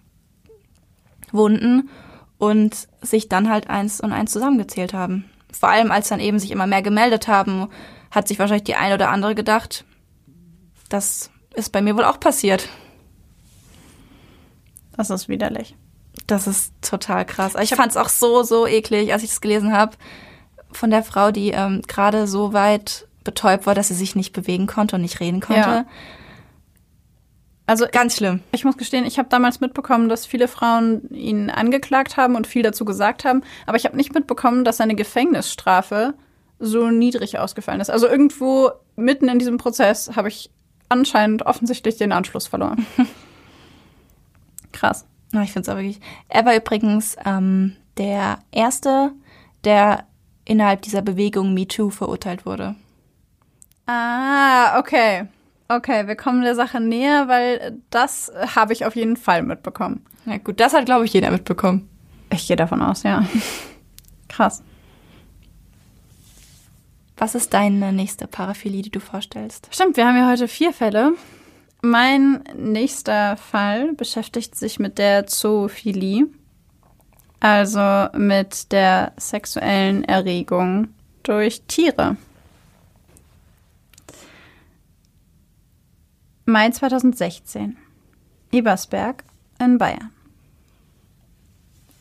Wunden 1.31 1.89
und 2.37 2.87
sich 3.01 3.27
dann 3.27 3.49
halt 3.49 3.67
eins 3.67 3.99
und 3.99 4.11
eins 4.11 4.31
zusammengezählt 4.31 4.93
haben. 4.93 5.25
Vor 5.51 5.69
allem, 5.69 5.89
als 5.89 6.09
dann 6.09 6.19
eben 6.19 6.37
sich 6.37 6.51
immer 6.51 6.67
mehr 6.67 6.83
gemeldet 6.83 7.27
haben, 7.27 7.67
hat 8.11 8.27
sich 8.27 8.37
wahrscheinlich 8.37 8.65
die 8.65 8.75
eine 8.75 8.93
oder 8.93 9.09
andere 9.09 9.33
gedacht, 9.33 9.85
das 10.87 11.31
ist 11.55 11.71
bei 11.71 11.81
mir 11.81 11.97
wohl 11.97 12.03
auch 12.03 12.19
passiert. 12.19 12.69
Das 14.95 15.09
ist 15.09 15.27
widerlich. 15.27 15.75
Das 16.27 16.45
ist 16.45 16.73
total 16.81 17.25
krass. 17.25 17.55
Ich 17.59 17.73
fand 17.73 17.89
es 17.89 17.97
auch 17.97 18.09
so, 18.09 18.43
so 18.43 18.67
eklig, 18.67 19.11
als 19.13 19.23
ich 19.23 19.29
das 19.29 19.41
gelesen 19.41 19.73
habe, 19.73 19.97
von 20.71 20.91
der 20.91 21.03
Frau, 21.03 21.31
die 21.31 21.49
ähm, 21.49 21.81
gerade 21.87 22.27
so 22.27 22.53
weit 22.53 23.07
betäubt 23.25 23.65
war, 23.65 23.75
dass 23.75 23.89
sie 23.89 23.93
sich 23.93 24.15
nicht 24.15 24.31
bewegen 24.31 24.67
konnte 24.67 24.95
und 24.95 25.01
nicht 25.01 25.19
reden 25.19 25.41
konnte. 25.41 25.61
Ja. 25.69 25.85
Also 27.67 27.87
ganz 27.91 28.15
schlimm. 28.15 28.41
Ich 28.51 28.63
muss 28.63 28.77
gestehen, 28.77 29.05
ich 29.05 29.17
habe 29.17 29.27
damals 29.27 29.59
mitbekommen, 29.59 30.07
dass 30.07 30.25
viele 30.25 30.47
Frauen 30.47 31.09
ihn 31.09 31.49
angeklagt 31.49 32.15
haben 32.15 32.35
und 32.35 32.47
viel 32.47 32.61
dazu 32.61 32.85
gesagt 32.85 33.25
haben, 33.25 33.43
aber 33.65 33.75
ich 33.75 33.85
habe 33.85 33.97
nicht 33.97 34.13
mitbekommen, 34.13 34.63
dass 34.63 34.77
seine 34.77 34.95
Gefängnisstrafe 34.95 36.13
so 36.59 36.89
niedrig 36.89 37.39
ausgefallen 37.39 37.81
ist. 37.81 37.89
Also 37.89 38.07
irgendwo 38.07 38.69
mitten 38.95 39.27
in 39.27 39.39
diesem 39.39 39.57
Prozess 39.57 40.15
habe 40.15 40.27
ich 40.29 40.51
anscheinend 40.89 41.45
offensichtlich 41.45 41.97
den 41.97 42.11
Anschluss 42.11 42.47
verloren. 42.47 42.85
Krass. 44.71 45.05
Na, 45.31 45.43
ich 45.43 45.51
finde 45.51 45.69
es 45.69 45.73
auch 45.73 45.77
wirklich. 45.77 45.99
Er 46.29 46.45
war 46.45 46.55
übrigens 46.55 47.17
ähm, 47.25 47.75
der 47.97 48.39
erste, 48.51 49.11
der 49.63 50.05
innerhalb 50.45 50.83
dieser 50.83 51.01
Bewegung 51.01 51.53
MeToo 51.53 51.89
verurteilt 51.89 52.45
wurde. 52.45 52.75
Ah, 53.87 54.79
okay. 54.79 55.27
Okay, 55.67 56.07
wir 56.07 56.15
kommen 56.15 56.41
der 56.41 56.55
Sache 56.55 56.79
näher, 56.79 57.27
weil 57.27 57.79
das 57.89 58.31
habe 58.55 58.73
ich 58.73 58.85
auf 58.85 58.95
jeden 58.95 59.17
Fall 59.17 59.41
mitbekommen. 59.41 60.05
Ja 60.25 60.37
gut, 60.37 60.59
das 60.59 60.73
hat, 60.73 60.85
glaube 60.85 61.05
ich, 61.05 61.13
jeder 61.13 61.31
mitbekommen. 61.31 61.89
Ich 62.31 62.47
gehe 62.47 62.55
davon 62.55 62.81
aus, 62.81 63.03
ja. 63.03 63.25
Krass. 64.29 64.63
Was 67.17 67.33
ist 67.33 67.53
deine 67.53 67.93
nächste 67.93 68.27
Paraphilie, 68.27 68.81
die 68.81 68.89
du 68.91 68.99
vorstellst? 68.99 69.69
Stimmt, 69.71 69.97
wir 69.97 70.05
haben 70.05 70.17
ja 70.17 70.29
heute 70.29 70.47
vier 70.47 70.73
Fälle. 70.73 71.13
Mein 71.81 72.43
nächster 72.55 73.37
Fall 73.37 73.93
beschäftigt 73.93 74.55
sich 74.55 74.79
mit 74.79 74.97
der 74.97 75.27
Zoophilie, 75.27 76.27
also 77.39 78.07
mit 78.17 78.71
der 78.71 79.13
sexuellen 79.17 80.03
Erregung 80.03 80.89
durch 81.23 81.61
Tiere. 81.67 82.17
Mai 86.47 86.69
2016. 86.69 87.75
Ebersberg 88.51 89.23
in 89.59 89.79
Bayern. 89.79 90.11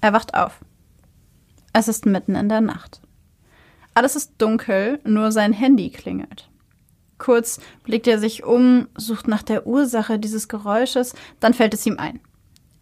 Er 0.03 0.13
wacht 0.13 0.35
auf. 0.35 0.63
Es 1.73 1.89
ist 1.89 2.05
mitten 2.05 2.35
in 2.35 2.51
der 2.51 2.61
Nacht. 2.61 3.01
Alles 3.95 4.17
ist 4.17 4.35
dunkel, 4.37 5.01
nur 5.03 5.33
sein 5.33 5.55
Handy 5.55 5.89
klingelt. 5.89 6.51
Kurz 7.17 7.59
blickt 7.85 8.07
er 8.07 8.19
sich 8.19 8.45
um, 8.45 8.89
sucht 8.99 9.29
nach 9.29 9.43
der 9.43 9.67
Ursache 9.67 10.19
dieses 10.19 10.47
Geräusches, 10.47 11.15
dann 11.41 11.55
fällt 11.55 11.73
es 11.73 11.87
ihm 11.87 11.99
ein. 11.99 12.21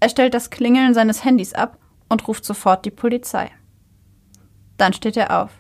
Er 0.01 0.09
stellt 0.09 0.35
das 0.35 0.51
Klingeln 0.51 0.95
seines 0.95 1.25
Handys 1.25 1.55
ab 1.55 1.79
und 2.09 2.27
ruft 2.27 2.45
sofort 2.45 2.85
die 2.85 2.91
Polizei. 2.91 3.53
Dann 4.79 4.95
steht 4.95 5.17
er 5.17 5.41
auf. 5.41 5.53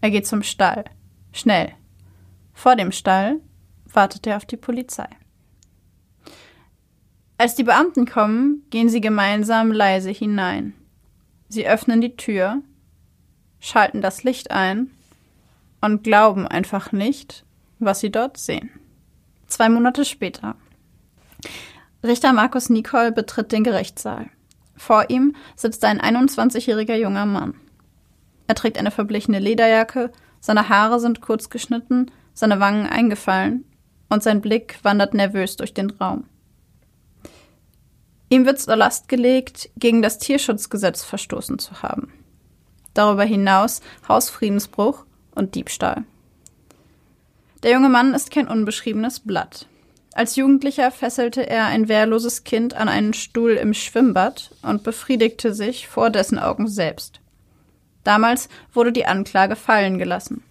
Er 0.00 0.10
geht 0.10 0.26
zum 0.26 0.42
Stall. 0.42 0.82
Schnell. 1.30 1.70
Vor 2.52 2.74
dem 2.74 2.90
Stall 2.90 3.38
wartet 3.94 4.26
er 4.26 4.36
auf 4.36 4.44
die 4.44 4.56
Polizei. 4.56 5.08
Als 7.38 7.56
die 7.56 7.64
Beamten 7.64 8.06
kommen, 8.06 8.64
gehen 8.70 8.88
sie 8.88 9.00
gemeinsam 9.00 9.72
leise 9.72 10.10
hinein. 10.10 10.74
Sie 11.48 11.66
öffnen 11.66 12.00
die 12.00 12.16
Tür, 12.16 12.62
schalten 13.58 14.00
das 14.00 14.22
Licht 14.22 14.50
ein 14.52 14.90
und 15.80 16.04
glauben 16.04 16.46
einfach 16.46 16.92
nicht, 16.92 17.44
was 17.80 18.00
sie 18.00 18.10
dort 18.10 18.36
sehen. 18.38 18.70
Zwei 19.48 19.68
Monate 19.68 20.04
später. 20.04 20.54
Richter 22.04 22.32
Markus 22.32 22.70
Nicol 22.70 23.10
betritt 23.10 23.52
den 23.52 23.64
Gerichtssaal. 23.64 24.30
Vor 24.76 25.10
ihm 25.10 25.34
sitzt 25.56 25.84
ein 25.84 26.00
21-jähriger 26.00 26.96
junger 26.96 27.26
Mann. 27.26 27.54
Er 28.46 28.54
trägt 28.54 28.78
eine 28.78 28.90
verblichene 28.90 29.40
Lederjacke, 29.40 30.12
seine 30.40 30.68
Haare 30.68 31.00
sind 31.00 31.20
kurz 31.20 31.50
geschnitten, 31.50 32.10
seine 32.34 32.60
Wangen 32.60 32.86
eingefallen 32.86 33.64
und 34.12 34.22
sein 34.22 34.40
Blick 34.40 34.78
wandert 34.82 35.14
nervös 35.14 35.56
durch 35.56 35.74
den 35.74 35.90
Raum. 35.90 36.24
Ihm 38.28 38.46
wird 38.46 38.60
zur 38.60 38.76
Last 38.76 39.08
gelegt, 39.08 39.70
gegen 39.76 40.02
das 40.02 40.18
Tierschutzgesetz 40.18 41.02
verstoßen 41.02 41.58
zu 41.58 41.82
haben. 41.82 42.12
Darüber 42.94 43.24
hinaus 43.24 43.80
Hausfriedensbruch 44.08 45.04
und 45.34 45.54
Diebstahl. 45.54 46.04
Der 47.62 47.72
junge 47.72 47.88
Mann 47.88 48.14
ist 48.14 48.30
kein 48.30 48.48
unbeschriebenes 48.48 49.20
Blatt. 49.20 49.66
Als 50.14 50.36
Jugendlicher 50.36 50.90
fesselte 50.90 51.48
er 51.48 51.66
ein 51.66 51.88
wehrloses 51.88 52.44
Kind 52.44 52.74
an 52.74 52.88
einen 52.88 53.14
Stuhl 53.14 53.52
im 53.52 53.72
Schwimmbad 53.72 54.50
und 54.62 54.82
befriedigte 54.82 55.54
sich 55.54 55.88
vor 55.88 56.10
dessen 56.10 56.38
Augen 56.38 56.68
selbst. 56.68 57.20
Damals 58.04 58.48
wurde 58.74 58.92
die 58.92 59.06
Anklage 59.06 59.56
fallen 59.56 59.98
gelassen. 59.98 60.42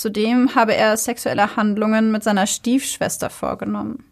Zudem 0.00 0.54
habe 0.54 0.74
er 0.74 0.96
sexuelle 0.96 1.56
Handlungen 1.56 2.10
mit 2.10 2.24
seiner 2.24 2.46
Stiefschwester 2.46 3.28
vorgenommen. 3.28 4.02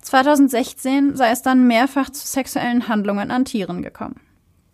2016 0.00 1.16
sei 1.16 1.32
es 1.32 1.42
dann 1.42 1.66
mehrfach 1.66 2.08
zu 2.08 2.26
sexuellen 2.26 2.88
Handlungen 2.88 3.30
an 3.30 3.44
Tieren 3.44 3.82
gekommen. 3.82 4.22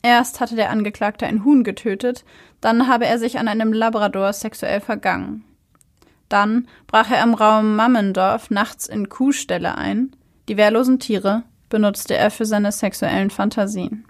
Erst 0.03 0.39
hatte 0.39 0.55
der 0.55 0.71
Angeklagte 0.71 1.27
ein 1.27 1.45
Huhn 1.45 1.65
getötet, 1.65 2.25
dann 2.61 2.87
habe 2.87 3.07
er 3.07 3.19
sich 3.19 3.41
an 3.41 3.49
einem 3.49 3.73
Labrador 3.73 4.33
sexuell 4.33 4.81
vergangen. 4.81 5.43
Dann 6.29 6.69
brach 6.87 7.11
er 7.11 7.25
im 7.25 7.35
Raum 7.35 7.75
Mammendorf 7.75 8.49
nachts 8.49 8.87
in 8.87 9.09
Kuhställe 9.09 9.77
ein. 9.77 10.15
Die 10.49 10.57
wehrlosen 10.57 11.01
Tiere 11.01 11.43
benutzte 11.69 12.15
er 12.15 12.31
für 12.31 12.47
seine 12.47 12.71
sexuellen 12.71 13.31
Fantasien. 13.31 14.05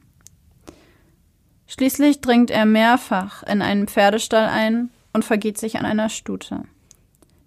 Schließlich 1.69 2.23
dringt 2.23 2.51
er 2.51 2.65
mehrfach 2.65 3.43
in 3.43 3.61
einen 3.63 3.87
Pferdestall 3.87 4.49
ein 4.49 4.91
und 5.13 5.25
vergeht 5.25 5.59
sich 5.59 5.79
an 5.79 5.85
einer 5.85 6.09
Stute. 6.09 6.63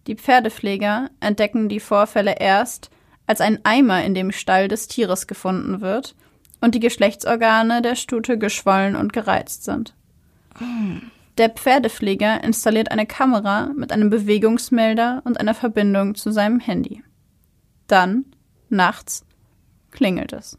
Die 0.07 0.15
Pferdepfleger 0.15 1.09
entdecken 1.19 1.69
die 1.69 1.80
Vorfälle 1.80 2.36
erst, 2.39 2.91
als 3.26 3.41
ein 3.41 3.59
Eimer 3.63 4.03
in 4.03 4.13
dem 4.13 4.32
Stall 4.32 4.67
des 4.67 4.88
Tieres 4.88 5.26
gefunden 5.26 5.82
wird 5.82 6.15
und 6.61 6.76
die 6.76 6.80
Geschlechtsorgane 6.80 7.82
der 7.82 7.95
Stute 7.95 8.38
geschwollen 8.38 8.95
und 8.95 9.11
gereizt 9.11 9.63
sind. 9.63 9.95
Der 11.38 11.49
Pferdepfleger 11.49 12.43
installiert 12.43 12.91
eine 12.91 13.07
Kamera 13.07 13.72
mit 13.76 13.91
einem 13.91 14.11
Bewegungsmelder 14.11 15.22
und 15.24 15.39
einer 15.39 15.55
Verbindung 15.55 16.13
zu 16.13 16.32
seinem 16.32 16.59
Handy. 16.59 17.03
Dann, 17.88 18.26
nachts, 18.69 19.26
klingelt 19.89 20.34
es. 20.34 20.57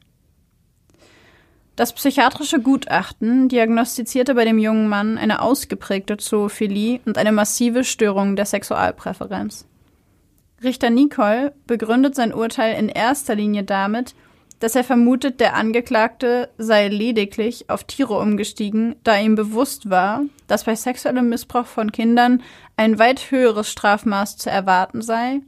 Das 1.82 1.94
psychiatrische 1.94 2.60
Gutachten 2.60 3.48
diagnostizierte 3.48 4.36
bei 4.36 4.44
dem 4.44 4.60
jungen 4.60 4.86
Mann 4.86 5.18
eine 5.18 5.42
ausgeprägte 5.42 6.16
Zoophilie 6.16 7.00
und 7.06 7.18
eine 7.18 7.32
massive 7.32 7.82
Störung 7.82 8.36
der 8.36 8.46
Sexualpräferenz. 8.46 9.66
Richter 10.62 10.90
Nicole 10.90 11.52
begründet 11.66 12.14
sein 12.14 12.32
Urteil 12.32 12.78
in 12.78 12.88
erster 12.88 13.34
Linie 13.34 13.64
damit, 13.64 14.14
dass 14.60 14.76
er 14.76 14.84
vermutet, 14.84 15.40
der 15.40 15.56
Angeklagte 15.56 16.50
sei 16.56 16.86
lediglich 16.86 17.68
auf 17.68 17.82
Tiere 17.82 18.16
umgestiegen, 18.16 18.94
da 19.02 19.18
ihm 19.18 19.34
bewusst 19.34 19.90
war, 19.90 20.22
dass 20.46 20.62
bei 20.62 20.76
sexuellem 20.76 21.30
Missbrauch 21.30 21.66
von 21.66 21.90
Kindern 21.90 22.44
ein 22.76 23.00
weit 23.00 23.32
höheres 23.32 23.68
Strafmaß 23.68 24.36
zu 24.36 24.50
erwarten 24.50 25.02
sei 25.02 25.40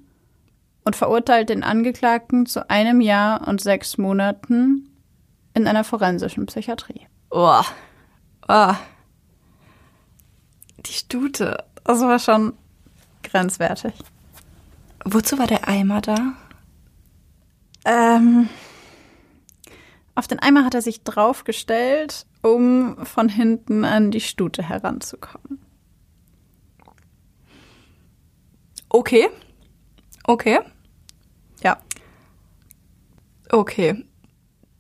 und 0.85 0.97
verurteilt 0.97 1.51
den 1.51 1.63
Angeklagten 1.63 2.47
zu 2.47 2.69
einem 2.69 3.01
Jahr 3.01 3.47
und 3.47 3.61
sechs 3.61 3.99
Monaten 3.99 4.91
in 5.55 5.67
einer 5.67 5.85
forensischen 5.85 6.47
Psychiatrie. 6.47 7.07
Oh. 7.31 7.63
Oh. 8.49 8.75
Die 10.79 10.93
Stute. 10.93 11.65
Das 11.85 12.01
war 12.01 12.19
schon 12.19 12.55
grenzwertig. 13.23 13.95
Wozu 15.05 15.39
war 15.39 15.47
der 15.47 15.69
Eimer 15.69 16.01
da? 16.01 16.35
Ähm, 17.85 18.49
auf 20.15 20.27
den 20.27 20.39
Eimer 20.39 20.65
hat 20.65 20.75
er 20.75 20.83
sich 20.83 21.03
draufgestellt, 21.03 22.27
um 22.43 23.05
von 23.05 23.29
hinten 23.29 23.85
an 23.85 24.11
die 24.11 24.21
Stute 24.21 24.63
heranzukommen. 24.63 25.61
Okay. 28.89 29.29
Okay. 30.25 30.61
Ja. 31.63 31.79
Okay. 33.51 34.05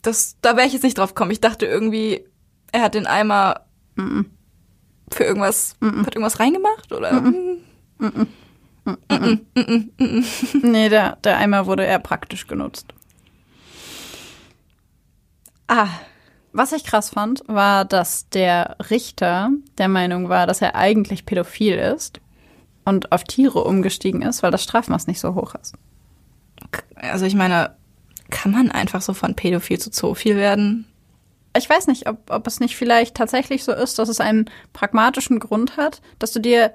Das, 0.04 0.36
da 0.40 0.56
wäre 0.56 0.66
ich 0.66 0.72
jetzt 0.72 0.82
nicht 0.82 0.98
drauf 0.98 1.14
gekommen. 1.14 1.30
Ich 1.32 1.40
dachte 1.40 1.66
irgendwie, 1.66 2.24
er 2.72 2.82
hat 2.82 2.94
den 2.94 3.06
Eimer 3.06 3.66
für 5.12 5.24
irgendwas, 5.24 5.76
hat 5.80 6.14
irgendwas 6.14 6.40
reingemacht 6.40 6.92
oder? 6.92 7.22
Nee, 10.62 10.90
der, 10.90 11.16
der 11.16 11.38
Eimer 11.38 11.64
wurde 11.64 11.84
eher 11.84 11.98
praktisch 11.98 12.46
genutzt. 12.46 12.92
Ah, 15.68 15.88
was 16.52 16.72
ich 16.72 16.84
krass 16.84 17.08
fand, 17.08 17.42
war, 17.46 17.86
dass 17.86 18.28
der 18.28 18.76
Richter 18.90 19.50
der 19.78 19.88
Meinung 19.88 20.28
war, 20.28 20.46
dass 20.46 20.60
er 20.60 20.74
eigentlich 20.74 21.24
pädophil 21.24 21.76
ist 21.78 22.20
und 22.84 23.10
auf 23.10 23.24
Tiere 23.24 23.64
umgestiegen 23.64 24.20
ist, 24.20 24.42
weil 24.42 24.50
das 24.50 24.62
Strafmaß 24.64 25.06
nicht 25.06 25.20
so 25.20 25.34
hoch 25.34 25.54
ist. 25.54 25.74
Also 26.94 27.24
ich 27.24 27.34
meine, 27.34 27.74
kann 28.30 28.52
man 28.52 28.70
einfach 28.70 29.02
so 29.02 29.14
von 29.14 29.34
Pädophil 29.34 29.78
zu 29.78 29.90
Zoophil 29.90 30.36
werden? 30.36 30.86
Ich 31.56 31.68
weiß 31.70 31.86
nicht, 31.86 32.08
ob, 32.08 32.30
ob 32.30 32.46
es 32.46 32.60
nicht 32.60 32.76
vielleicht 32.76 33.14
tatsächlich 33.14 33.64
so 33.64 33.72
ist, 33.72 33.98
dass 33.98 34.08
es 34.08 34.20
einen 34.20 34.50
pragmatischen 34.72 35.38
Grund 35.38 35.76
hat, 35.76 36.02
dass 36.18 36.32
du 36.32 36.40
dir 36.40 36.72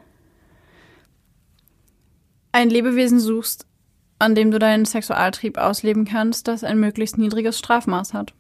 ein 2.52 2.70
Lebewesen 2.70 3.20
suchst, 3.20 3.66
an 4.20 4.36
dem 4.36 4.52
du 4.52 4.60
deinen 4.60 4.86
Sexualtrieb 4.86 5.58
ausleben 5.58 6.06
kannst, 6.06 6.47
das 6.47 6.64
ein 6.64 6.80
möglichst 6.80 7.18
niedriges 7.18 7.60
Strafmaß 7.60 8.14
hat. 8.14 8.34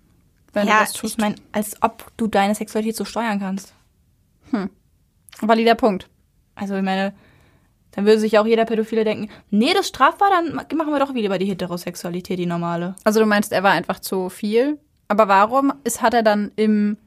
Wenn 0.53 0.65
du 0.65 0.73
ja, 0.73 0.79
das 0.81 0.93
tust. 0.93 1.13
ich 1.13 1.17
meine, 1.19 1.35
als 1.51 1.81
ob 1.81 2.11
du 2.17 2.27
deine 2.27 2.55
Sexualität 2.55 2.95
so 2.95 3.05
steuern 3.05 3.39
kannst. 3.39 3.73
Valider 5.41 5.75
Punkt. 5.75 6.09
Also 6.55 6.75
ich 6.75 6.83
meine, 6.83 7.13
dann 7.91 8.05
würde 8.05 8.19
sich 8.19 8.37
auch 8.37 8.45
jeder 8.45 8.65
Pädophile 8.65 9.03
denken, 9.03 9.29
nee, 9.49 9.71
das 9.73 9.81
ist 9.81 9.89
strafbar, 9.89 10.29
dann 10.29 10.55
machen 10.77 10.93
wir 10.93 10.99
doch 10.99 11.13
wieder 11.13 11.37
die 11.37 11.45
Heterosexualität, 11.45 12.39
die 12.39 12.45
normale. 12.45 12.95
Also 13.03 13.19
du 13.19 13.25
meinst, 13.25 13.51
er 13.51 13.63
war 13.63 13.71
einfach 13.71 13.99
zu 13.99 14.29
viel. 14.29 14.77
Aber 15.07 15.27
warum 15.27 15.73
ist, 15.83 16.01
hat 16.01 16.13
er 16.13 16.21
dann 16.21 16.51
im 16.55 16.97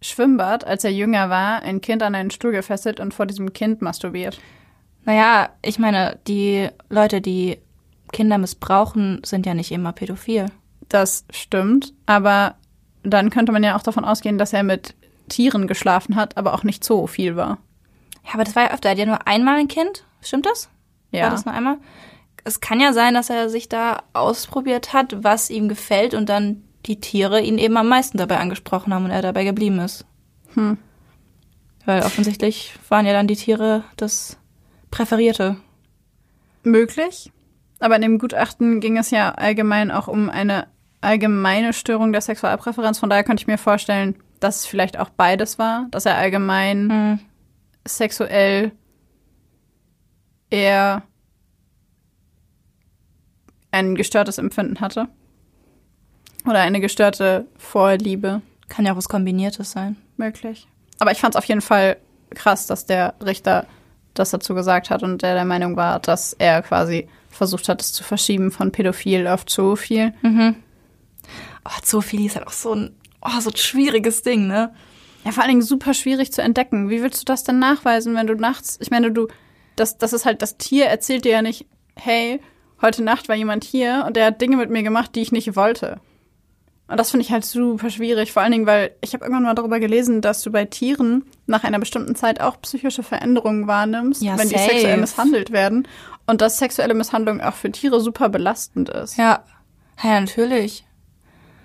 Schwimmbad, 0.00 0.66
als 0.66 0.84
er 0.84 0.92
jünger 0.92 1.28
war, 1.28 1.62
ein 1.62 1.80
Kind 1.80 2.02
an 2.02 2.14
einen 2.14 2.30
Stuhl 2.30 2.52
gefesselt 2.52 2.98
und 2.98 3.12
vor 3.12 3.26
diesem 3.26 3.52
Kind 3.52 3.82
masturbiert? 3.82 4.38
Naja, 5.04 5.50
ich 5.62 5.78
meine, 5.78 6.18
die 6.26 6.68
Leute, 6.88 7.20
die 7.20 7.58
Kinder 8.12 8.38
missbrauchen, 8.38 9.20
sind 9.24 9.46
ja 9.46 9.54
nicht 9.54 9.70
immer 9.70 9.92
pädophil. 9.92 10.46
Das 10.88 11.24
stimmt. 11.30 11.92
Aber 12.06 12.56
dann 13.02 13.30
könnte 13.30 13.52
man 13.52 13.62
ja 13.62 13.76
auch 13.76 13.82
davon 13.82 14.04
ausgehen, 14.04 14.38
dass 14.38 14.52
er 14.52 14.62
mit 14.62 14.94
Tieren 15.28 15.66
geschlafen 15.66 16.16
hat, 16.16 16.36
aber 16.36 16.54
auch 16.54 16.64
nicht 16.64 16.84
so 16.84 17.06
viel 17.06 17.36
war. 17.36 17.58
Ja, 18.26 18.34
aber 18.34 18.44
das 18.44 18.56
war 18.56 18.64
ja 18.64 18.70
öfter. 18.72 18.88
Er 18.88 18.92
hat 18.92 18.98
ja 18.98 19.06
nur 19.06 19.26
einmal 19.26 19.58
ein 19.58 19.68
Kind. 19.68 20.04
Stimmt 20.20 20.46
das? 20.46 20.68
War 21.12 21.20
Ja. 21.20 21.30
das 21.30 21.44
nur 21.44 21.54
einmal? 21.54 21.78
Es 22.44 22.60
kann 22.60 22.80
ja 22.80 22.92
sein, 22.92 23.14
dass 23.14 23.30
er 23.30 23.48
sich 23.48 23.68
da 23.68 24.02
ausprobiert 24.12 24.92
hat, 24.92 25.24
was 25.24 25.50
ihm 25.50 25.68
gefällt 25.68 26.14
und 26.14 26.28
dann 26.28 26.62
die 26.86 27.00
Tiere 27.00 27.40
ihn 27.40 27.58
eben 27.58 27.76
am 27.76 27.88
meisten 27.88 28.18
dabei 28.18 28.38
angesprochen 28.38 28.94
haben 28.94 29.04
und 29.04 29.10
er 29.10 29.22
dabei 29.22 29.44
geblieben 29.44 29.80
ist. 29.80 30.04
Hm. 30.54 30.78
Weil 31.84 32.02
offensichtlich 32.02 32.74
waren 32.88 33.06
ja 33.06 33.12
dann 33.12 33.26
die 33.26 33.36
Tiere 33.36 33.84
das 33.96 34.36
Präferierte. 34.90 35.56
Möglich. 36.62 37.32
Aber 37.78 37.96
in 37.96 38.02
dem 38.02 38.18
Gutachten 38.18 38.80
ging 38.80 38.96
es 38.96 39.10
ja 39.10 39.32
allgemein 39.32 39.90
auch 39.90 40.08
um 40.08 40.30
eine 40.30 40.66
allgemeine 41.00 41.72
Störung 41.72 42.12
der 42.12 42.20
Sexualpräferenz. 42.22 42.98
Von 42.98 43.10
daher 43.10 43.22
könnte 43.24 43.42
ich 43.42 43.46
mir 43.46 43.58
vorstellen, 43.58 44.16
dass 44.40 44.60
es 44.60 44.66
vielleicht 44.66 44.98
auch 44.98 45.10
beides 45.10 45.58
war, 45.58 45.86
dass 45.90 46.06
er 46.06 46.16
allgemein 46.16 46.90
Hm. 46.90 47.18
Sexuell 47.86 48.72
eher 50.50 51.02
ein 53.70 53.94
gestörtes 53.94 54.38
Empfinden 54.38 54.80
hatte. 54.80 55.08
Oder 56.46 56.60
eine 56.60 56.80
gestörte 56.80 57.46
Vorliebe 57.58 58.40
Kann 58.68 58.86
ja 58.86 58.92
auch 58.92 58.96
was 58.96 59.08
Kombiniertes 59.08 59.72
sein. 59.72 59.96
möglich. 60.16 60.66
Aber 60.98 61.10
ich 61.12 61.18
fand 61.18 61.34
es 61.34 61.38
auf 61.38 61.44
jeden 61.44 61.60
Fall 61.60 61.96
krass, 62.30 62.66
dass 62.66 62.86
der 62.86 63.14
Richter 63.24 63.66
das 64.14 64.30
dazu 64.30 64.54
gesagt 64.54 64.88
hat 64.88 65.02
und 65.02 65.20
der 65.22 65.34
der 65.34 65.44
Meinung 65.44 65.76
war, 65.76 65.98
dass 66.00 66.32
er 66.32 66.62
quasi 66.62 67.08
versucht 67.28 67.68
hat, 67.68 67.82
es 67.82 67.92
zu 67.92 68.02
verschieben 68.02 68.50
von 68.50 68.72
pädophil 68.72 69.26
auf 69.26 69.44
zoophil. 69.44 70.14
Oh, 70.24 71.70
Zoophilie 71.82 72.26
ist 72.26 72.36
halt 72.36 72.46
auch 72.46 72.52
so 72.52 72.72
ein, 72.74 72.94
oh, 73.20 73.40
so 73.40 73.50
ein 73.50 73.56
schwieriges 73.56 74.22
Ding, 74.22 74.46
ne? 74.46 74.72
Ja, 75.26 75.32
vor 75.32 75.42
allen 75.42 75.50
Dingen 75.50 75.62
super 75.62 75.92
schwierig 75.92 76.32
zu 76.32 76.40
entdecken. 76.40 76.88
Wie 76.88 77.02
willst 77.02 77.20
du 77.20 77.24
das 77.24 77.42
denn 77.42 77.58
nachweisen, 77.58 78.14
wenn 78.14 78.28
du 78.28 78.34
nachts, 78.34 78.78
ich 78.80 78.92
meine, 78.92 79.10
du, 79.10 79.26
das, 79.74 79.98
das 79.98 80.12
ist 80.12 80.24
halt, 80.24 80.40
das 80.40 80.56
Tier 80.56 80.86
erzählt 80.86 81.24
dir 81.24 81.32
ja 81.32 81.42
nicht, 81.42 81.66
hey, 81.96 82.40
heute 82.80 83.02
Nacht 83.02 83.28
war 83.28 83.34
jemand 83.34 83.64
hier 83.64 84.04
und 84.06 84.14
der 84.16 84.26
hat 84.26 84.40
Dinge 84.40 84.56
mit 84.56 84.70
mir 84.70 84.84
gemacht, 84.84 85.16
die 85.16 85.22
ich 85.22 85.32
nicht 85.32 85.56
wollte. 85.56 86.00
Und 86.88 86.98
das 87.00 87.10
finde 87.10 87.24
ich 87.26 87.32
halt 87.32 87.44
super 87.44 87.90
schwierig, 87.90 88.30
vor 88.30 88.42
allen 88.42 88.52
Dingen, 88.52 88.66
weil 88.66 88.94
ich 89.00 89.12
habe 89.14 89.24
irgendwann 89.24 89.42
mal 89.42 89.54
darüber 89.54 89.80
gelesen, 89.80 90.20
dass 90.20 90.42
du 90.42 90.52
bei 90.52 90.64
Tieren 90.66 91.24
nach 91.46 91.64
einer 91.64 91.80
bestimmten 91.80 92.14
Zeit 92.14 92.40
auch 92.40 92.60
psychische 92.62 93.02
Veränderungen 93.02 93.66
wahrnimmst, 93.66 94.22
Ja, 94.22 94.38
wenn 94.38 94.48
die 94.48 94.54
safe. 94.54 94.70
sexuell 94.70 94.96
misshandelt 94.98 95.50
werden. 95.50 95.88
Und 96.28 96.40
dass 96.40 96.58
sexuelle 96.58 96.94
Misshandlung 96.94 97.40
auch 97.40 97.54
für 97.54 97.72
Tiere 97.72 98.00
super 98.00 98.28
belastend 98.28 98.88
ist. 98.88 99.16
Ja. 99.16 99.42
Ja, 100.00 100.20
natürlich. 100.20 100.84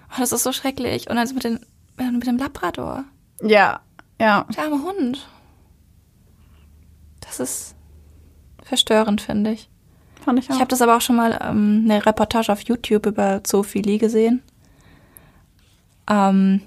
Oh, 0.10 0.16
das 0.20 0.32
ist 0.32 0.42
so 0.44 0.52
schrecklich. 0.52 1.08
Und 1.10 1.18
dann 1.18 1.30
mit, 1.36 1.44
den, 1.44 1.60
mit 1.98 2.26
dem 2.26 2.38
Labrador. 2.38 3.04
Ja, 3.44 3.82
ja. 4.20 4.46
Der 4.56 4.64
arme 4.64 4.84
Hund. 4.84 5.28
Das 7.22 7.40
ist 7.40 7.76
verstörend, 8.64 9.22
finde 9.22 9.52
ich. 9.52 9.70
Fand 10.24 10.40
ich 10.40 10.50
auch. 10.50 10.56
Ich 10.56 10.60
habe 10.60 10.70
das 10.70 10.82
aber 10.82 10.98
auch 10.98 11.02
schon 11.02 11.16
mal 11.16 11.40
ähm, 11.42 11.82
eine 11.86 12.06
Reportage 12.06 12.52
auf 12.52 12.62
YouTube 12.62 13.06
über 13.06 13.42
Zoophilie 13.44 13.98
gesehen. 13.98 14.44
Ähm, 16.10 16.62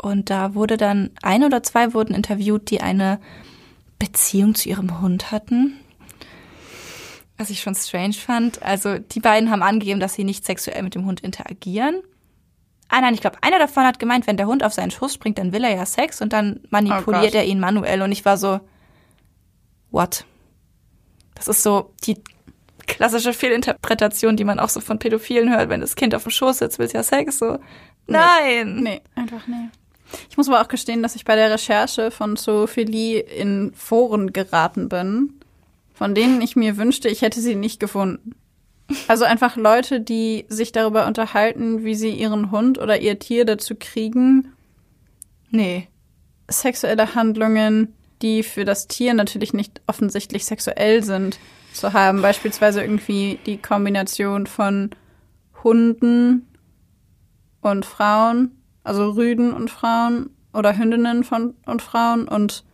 und 0.00 0.30
da 0.30 0.54
wurde 0.54 0.76
dann, 0.76 1.10
ein 1.22 1.42
oder 1.42 1.62
zwei 1.62 1.92
wurden 1.92 2.14
interviewt, 2.14 2.70
die 2.70 2.80
eine 2.80 3.18
Beziehung 3.98 4.54
zu 4.54 4.68
ihrem 4.68 5.00
Hund 5.00 5.32
hatten. 5.32 5.74
Was 7.36 7.50
ich 7.50 7.60
schon 7.60 7.74
strange 7.74 8.14
fand. 8.14 8.62
Also 8.62 8.98
die 8.98 9.20
beiden 9.20 9.50
haben 9.50 9.62
angegeben, 9.62 10.00
dass 10.00 10.14
sie 10.14 10.24
nicht 10.24 10.44
sexuell 10.44 10.82
mit 10.82 10.94
dem 10.94 11.04
Hund 11.04 11.20
interagieren. 11.20 12.02
Ah 12.88 13.00
nein, 13.00 13.14
ich 13.14 13.20
glaube, 13.20 13.36
einer 13.42 13.58
davon 13.58 13.84
hat 13.84 13.98
gemeint, 13.98 14.26
wenn 14.26 14.36
der 14.36 14.46
Hund 14.46 14.64
auf 14.64 14.72
seinen 14.72 14.90
Schoß 14.90 15.12
springt, 15.12 15.38
dann 15.38 15.52
will 15.52 15.64
er 15.64 15.76
ja 15.76 15.84
Sex 15.84 16.22
und 16.22 16.32
dann 16.32 16.60
manipuliert 16.70 17.32
Gott. 17.32 17.34
er 17.34 17.44
ihn 17.44 17.60
manuell. 17.60 18.00
Und 18.02 18.12
ich 18.12 18.24
war 18.24 18.38
so, 18.38 18.60
what? 19.90 20.24
Das 21.34 21.48
ist 21.48 21.62
so 21.62 21.92
die 22.04 22.22
klassische 22.86 23.34
Fehlinterpretation, 23.34 24.36
die 24.36 24.44
man 24.44 24.58
auch 24.58 24.70
so 24.70 24.80
von 24.80 24.98
Pädophilen 24.98 25.54
hört, 25.54 25.68
wenn 25.68 25.80
das 25.80 25.96
Kind 25.96 26.14
auf 26.14 26.22
dem 26.22 26.32
Schoß 26.32 26.58
sitzt, 26.58 26.78
will 26.78 26.86
es 26.86 26.92
ja 26.92 27.02
Sex. 27.02 27.38
So, 27.38 27.58
nein. 28.06 28.76
Nee, 28.82 29.02
einfach 29.14 29.46
nee. 29.46 29.68
Ich 30.30 30.36
muss 30.36 30.48
aber 30.48 30.62
auch 30.62 30.68
gestehen, 30.68 31.02
dass 31.02 31.14
ich 31.14 31.24
bei 31.24 31.36
der 31.36 31.50
Recherche 31.50 32.10
von 32.10 32.36
Zoophilie 32.36 33.20
in 33.20 33.72
Foren 33.74 34.32
geraten 34.32 34.88
bin, 34.88 35.34
von 35.92 36.14
denen 36.14 36.40
ich 36.40 36.56
mir 36.56 36.78
wünschte, 36.78 37.08
ich 37.08 37.20
hätte 37.20 37.40
sie 37.42 37.54
nicht 37.54 37.78
gefunden. 37.78 38.34
Also 39.06 39.24
einfach 39.24 39.56
Leute, 39.56 40.00
die 40.00 40.46
sich 40.48 40.72
darüber 40.72 41.06
unterhalten, 41.06 41.84
wie 41.84 41.94
sie 41.94 42.10
ihren 42.10 42.50
Hund 42.50 42.78
oder 42.78 43.00
ihr 43.00 43.18
Tier 43.18 43.44
dazu 43.44 43.74
kriegen, 43.78 44.52
Nee. 45.50 45.88
sexuelle 46.50 47.14
Handlungen, 47.14 47.94
die 48.22 48.42
für 48.42 48.64
das 48.64 48.86
Tier 48.88 49.14
natürlich 49.14 49.52
nicht 49.52 49.80
offensichtlich 49.86 50.44
sexuell 50.44 51.02
sind, 51.02 51.38
zu 51.72 51.92
haben. 51.92 52.22
Beispielsweise 52.22 52.82
irgendwie 52.82 53.38
die 53.46 53.58
Kombination 53.58 54.46
von 54.46 54.90
Hunden 55.62 56.46
und 57.60 57.84
Frauen, 57.86 58.52
also 58.84 59.10
Rüden 59.10 59.52
und 59.52 59.70
Frauen 59.70 60.30
oder 60.54 60.76
Hündinnen 60.76 61.24
von 61.24 61.54
und 61.66 61.82
Frauen 61.82 62.26
und 62.26 62.64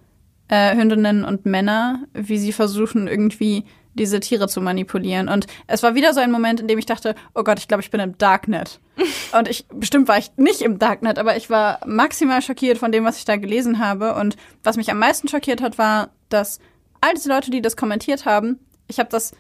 äh, 0.48 0.76
Hündinnen 0.76 1.24
und 1.24 1.46
Männer, 1.46 2.04
wie 2.12 2.38
sie 2.38 2.52
versuchen 2.52 3.08
irgendwie 3.08 3.64
diese 3.95 4.20
Tiere 4.20 4.49
zu 4.49 4.61
manipulieren. 4.61 5.28
Und 5.28 5.47
es 5.66 5.82
war 5.82 5.95
wieder 5.95 6.12
so 6.14 6.20
ein 6.20 6.30
Moment, 6.30 6.61
in 6.61 6.68
dem 6.68 6.78
ich 6.78 6.86
dachte, 6.86 7.14
oh 7.34 7.42
Gott, 7.45 7.59
ich 7.59 7.68
glaube, 7.68 7.82
ich 7.82 7.90
bin 7.90 8.01
im 8.01 8.18
Darknet. 8.18 8.80
Und 9.38 9.49
ich, 9.49 9.66
bestimmt 9.68 10.09
war 10.09 10.18
ich 10.18 10.30
nicht 10.36 10.62
im 10.62 10.78
Darknet, 10.78 11.18
aber 11.18 11.36
ich 11.36 11.51
war 11.51 11.80
maximal 11.86 12.42
schockiert 12.42 12.78
von 12.78 12.92
dem, 12.92 13.05
was 13.05 13.18
ich 13.18 13.24
da 13.24 13.36
gelesen 13.36 13.78
habe. 13.78 14.14
Und 14.14 14.36
was 14.62 14.76
mich 14.76 14.90
am 14.90 14.99
meisten 14.99 15.28
schockiert 15.28 15.62
hat, 15.62 15.78
war, 15.78 16.11
dass 16.28 16.59
all 17.01 17.14
diese 17.14 17.28
Leute, 17.28 17.51
die 17.51 17.62
das 17.62 17.76
kommentiert 17.76 18.24
haben, 18.24 18.59
ich 18.86 18.99
habe 18.99 19.09
das 19.11 19.32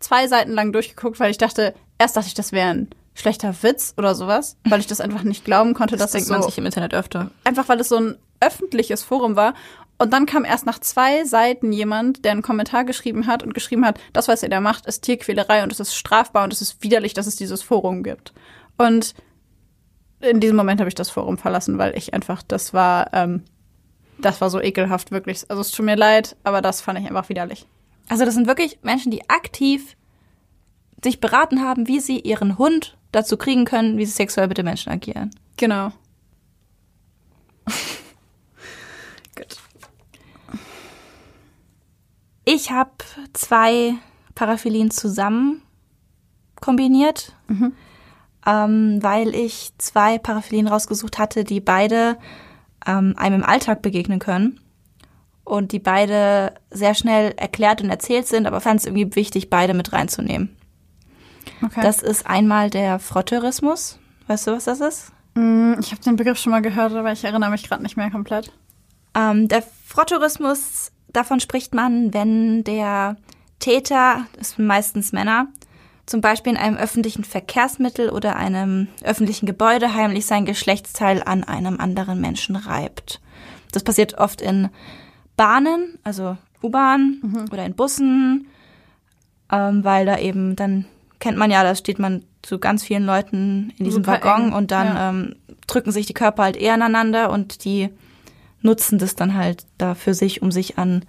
zwei 0.00 0.26
Seiten 0.28 0.52
lang 0.52 0.72
durchgeguckt, 0.72 1.18
weil 1.20 1.30
ich 1.30 1.38
dachte, 1.38 1.74
erst 1.98 2.16
dachte 2.16 2.28
ich, 2.28 2.34
das 2.34 2.52
wäre 2.52 2.68
ein 2.70 2.88
schlechter 3.14 3.54
Witz 3.62 3.94
oder 3.96 4.14
sowas, 4.14 4.56
weil 4.68 4.78
ich 4.80 4.86
das 4.86 5.00
einfach 5.00 5.24
nicht 5.24 5.44
glauben 5.44 5.74
konnte, 5.74 5.96
Das 5.96 6.04
dass 6.04 6.12
denkt 6.12 6.28
man 6.30 6.40
so 6.42 6.48
sich 6.48 6.58
im 6.58 6.66
Internet 6.66 6.94
öfter. 6.94 7.30
einfach 7.44 7.68
weil 7.68 7.80
es 7.80 7.88
so 7.88 7.96
ein 7.96 8.16
öffentliches 8.40 9.02
Forum 9.02 9.34
war. 9.34 9.54
Und 9.98 10.12
dann 10.12 10.26
kam 10.26 10.44
erst 10.44 10.64
nach 10.64 10.78
zwei 10.78 11.24
Seiten 11.24 11.72
jemand, 11.72 12.24
der 12.24 12.32
einen 12.32 12.42
Kommentar 12.42 12.84
geschrieben 12.84 13.26
hat 13.26 13.42
und 13.42 13.52
geschrieben 13.52 13.84
hat, 13.84 13.98
das, 14.12 14.28
was 14.28 14.44
ihr 14.44 14.48
da 14.48 14.60
macht, 14.60 14.86
ist 14.86 15.02
Tierquälerei 15.02 15.64
und 15.64 15.72
es 15.72 15.80
ist 15.80 15.94
strafbar 15.94 16.44
und 16.44 16.52
es 16.52 16.62
ist 16.62 16.82
widerlich, 16.82 17.14
dass 17.14 17.26
es 17.26 17.34
dieses 17.34 17.62
Forum 17.62 18.04
gibt. 18.04 18.32
Und 18.76 19.14
in 20.20 20.38
diesem 20.40 20.56
Moment 20.56 20.80
habe 20.80 20.88
ich 20.88 20.94
das 20.94 21.10
Forum 21.10 21.36
verlassen, 21.36 21.78
weil 21.78 21.96
ich 21.96 22.14
einfach, 22.14 22.42
das 22.42 22.72
war, 22.72 23.12
ähm, 23.12 23.42
das 24.20 24.40
war 24.40 24.50
so 24.50 24.60
ekelhaft, 24.60 25.10
wirklich. 25.10 25.44
Also 25.48 25.62
es 25.62 25.72
tut 25.72 25.84
mir 25.84 25.96
leid, 25.96 26.36
aber 26.44 26.62
das 26.62 26.80
fand 26.80 26.98
ich 27.00 27.06
einfach 27.06 27.28
widerlich. 27.28 27.66
Also 28.08 28.24
das 28.24 28.34
sind 28.34 28.46
wirklich 28.46 28.78
Menschen, 28.82 29.10
die 29.10 29.28
aktiv 29.28 29.96
sich 31.02 31.20
beraten 31.20 31.60
haben, 31.62 31.88
wie 31.88 32.00
sie 32.00 32.20
ihren 32.20 32.56
Hund 32.58 32.96
dazu 33.12 33.36
kriegen 33.36 33.64
können, 33.64 33.98
wie 33.98 34.06
sie 34.06 34.12
sexuell 34.12 34.48
mit 34.48 34.58
den 34.58 34.64
Menschen 34.64 34.92
agieren. 34.92 35.30
Genau. 35.56 35.92
Ich 42.50 42.70
habe 42.70 42.92
zwei 43.34 43.92
Paraphilien 44.34 44.90
zusammen 44.90 45.60
kombiniert, 46.62 47.36
ähm, 48.46 48.98
weil 49.02 49.34
ich 49.34 49.72
zwei 49.76 50.16
Paraphilien 50.16 50.66
rausgesucht 50.66 51.18
hatte, 51.18 51.44
die 51.44 51.60
beide 51.60 52.16
ähm, 52.86 53.12
einem 53.18 53.42
im 53.42 53.44
Alltag 53.44 53.82
begegnen 53.82 54.18
können 54.18 54.60
und 55.44 55.72
die 55.72 55.78
beide 55.78 56.54
sehr 56.70 56.94
schnell 56.94 57.34
erklärt 57.36 57.82
und 57.82 57.90
erzählt 57.90 58.26
sind, 58.26 58.46
aber 58.46 58.62
fand 58.62 58.80
es 58.80 58.86
irgendwie 58.86 59.14
wichtig, 59.14 59.50
beide 59.50 59.74
mit 59.74 59.92
reinzunehmen. 59.92 60.56
Okay. 61.62 61.82
Das 61.82 62.02
ist 62.02 62.26
einmal 62.26 62.70
der 62.70 62.98
Frotteurismus. 62.98 63.98
Weißt 64.26 64.46
du, 64.46 64.52
was 64.52 64.64
das 64.64 64.80
ist? 64.80 65.12
Mm, 65.34 65.74
ich 65.80 65.90
habe 65.90 66.00
den 66.00 66.16
Begriff 66.16 66.38
schon 66.38 66.52
mal 66.52 66.62
gehört, 66.62 66.94
aber 66.94 67.12
ich 67.12 67.24
erinnere 67.24 67.50
mich 67.50 67.68
gerade 67.68 67.82
nicht 67.82 67.98
mehr 67.98 68.10
komplett. 68.10 68.50
Ähm, 69.14 69.48
der 69.48 69.62
Frotteurismus, 69.84 70.92
davon 71.12 71.40
spricht 71.40 71.74
man, 71.74 72.12
wenn 72.14 72.64
der 72.64 73.16
Täter, 73.58 74.26
das 74.36 74.50
sind 74.50 74.66
meistens 74.66 75.12
Männer, 75.12 75.48
zum 76.06 76.20
Beispiel 76.20 76.52
in 76.52 76.58
einem 76.58 76.76
öffentlichen 76.76 77.24
Verkehrsmittel 77.24 78.08
oder 78.08 78.36
einem 78.36 78.88
öffentlichen 79.02 79.46
Gebäude 79.46 79.94
heimlich 79.94 80.24
sein 80.26 80.46
Geschlechtsteil 80.46 81.22
an 81.22 81.44
einem 81.44 81.80
anderen 81.80 82.20
Menschen 82.20 82.56
reibt. 82.56 83.20
Das 83.72 83.84
passiert 83.84 84.14
oft 84.14 84.40
in 84.40 84.70
Bahnen, 85.36 85.98
also 86.04 86.38
U-Bahn 86.62 87.46
oder 87.52 87.66
in 87.66 87.74
Bussen, 87.74 88.48
ähm, 89.52 89.84
weil 89.84 90.06
da 90.06 90.18
eben 90.18 90.56
dann 90.56 90.86
kennt 91.20 91.36
man 91.36 91.50
ja, 91.50 91.62
da 91.62 91.74
steht 91.74 91.98
man 91.98 92.24
zu 92.42 92.58
ganz 92.58 92.84
vielen 92.84 93.04
Leuten 93.04 93.72
in 93.76 93.84
diesem 93.84 94.04
Super 94.04 94.12
Waggon 94.12 94.48
eng, 94.48 94.52
und 94.52 94.70
dann 94.70 94.86
ja. 94.86 95.10
ähm, 95.10 95.36
drücken 95.66 95.92
sich 95.92 96.06
die 96.06 96.14
Körper 96.14 96.44
halt 96.44 96.56
eher 96.56 96.74
aneinander 96.74 97.30
und 97.30 97.64
die 97.64 97.90
nutzen 98.68 98.98
das 98.98 99.16
dann 99.16 99.34
halt 99.34 99.66
da 99.78 99.94
für 99.94 100.14
sich, 100.14 100.42
um 100.42 100.52
sich 100.52 100.78
an 100.78 101.04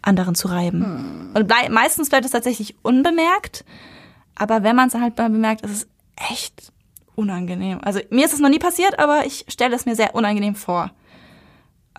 anderen 0.00 0.34
zu 0.34 0.48
reiben. 0.48 1.30
Und 1.34 1.46
blei 1.46 1.68
meistens 1.68 2.08
bleibt 2.08 2.24
es 2.24 2.30
tatsächlich 2.32 2.76
unbemerkt, 2.82 3.64
aber 4.34 4.62
wenn 4.62 4.76
man 4.76 4.88
es 4.88 4.94
halt 4.94 5.18
mal 5.18 5.28
bemerkt, 5.30 5.62
ist 5.62 5.70
es 5.70 5.88
echt 6.30 6.72
unangenehm. 7.14 7.80
Also 7.82 8.00
mir 8.10 8.24
ist 8.24 8.32
es 8.32 8.40
noch 8.40 8.48
nie 8.48 8.58
passiert, 8.58 8.98
aber 8.98 9.26
ich 9.26 9.44
stelle 9.48 9.76
es 9.76 9.84
mir 9.86 9.94
sehr 9.94 10.14
unangenehm 10.14 10.54
vor. 10.54 10.90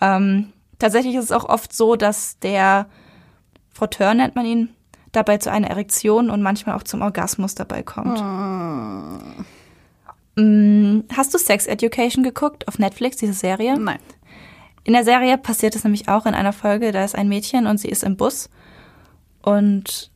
Ähm, 0.01 0.51
tatsächlich 0.79 1.15
ist 1.15 1.25
es 1.25 1.31
auch 1.31 1.45
oft 1.47 1.73
so, 1.73 1.95
dass 1.95 2.39
der 2.39 2.87
Frotteur, 3.73 4.13
nennt 4.13 4.35
man 4.35 4.45
ihn, 4.45 4.69
dabei 5.11 5.37
zu 5.37 5.51
einer 5.51 5.69
Erektion 5.69 6.29
und 6.29 6.41
manchmal 6.41 6.75
auch 6.75 6.83
zum 6.83 7.01
Orgasmus 7.01 7.55
dabei 7.55 7.83
kommt. 7.83 8.19
Mm, 10.35 11.01
Hast 11.15 11.33
du 11.33 11.37
Sex 11.37 11.67
Education 11.67 12.23
geguckt 12.23 12.67
auf 12.67 12.79
Netflix, 12.79 13.17
diese 13.17 13.33
Serie? 13.33 13.77
Nein. 13.79 13.99
In 14.83 14.93
der 14.93 15.03
Serie 15.03 15.37
passiert 15.37 15.75
es 15.75 15.83
nämlich 15.83 16.09
auch 16.09 16.25
in 16.25 16.33
einer 16.33 16.53
Folge, 16.53 16.91
da 16.91 17.03
ist 17.03 17.15
ein 17.15 17.29
Mädchen 17.29 17.67
und 17.67 17.77
sie 17.77 17.87
ist 17.89 18.03
im 18.03 18.17
Bus. 18.17 18.49
Und 19.41 20.11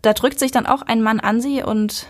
da 0.00 0.12
drückt 0.12 0.38
sich 0.38 0.50
dann 0.50 0.66
auch 0.66 0.82
ein 0.82 1.02
Mann 1.02 1.20
an 1.20 1.40
sie 1.40 1.62
und 1.62 2.06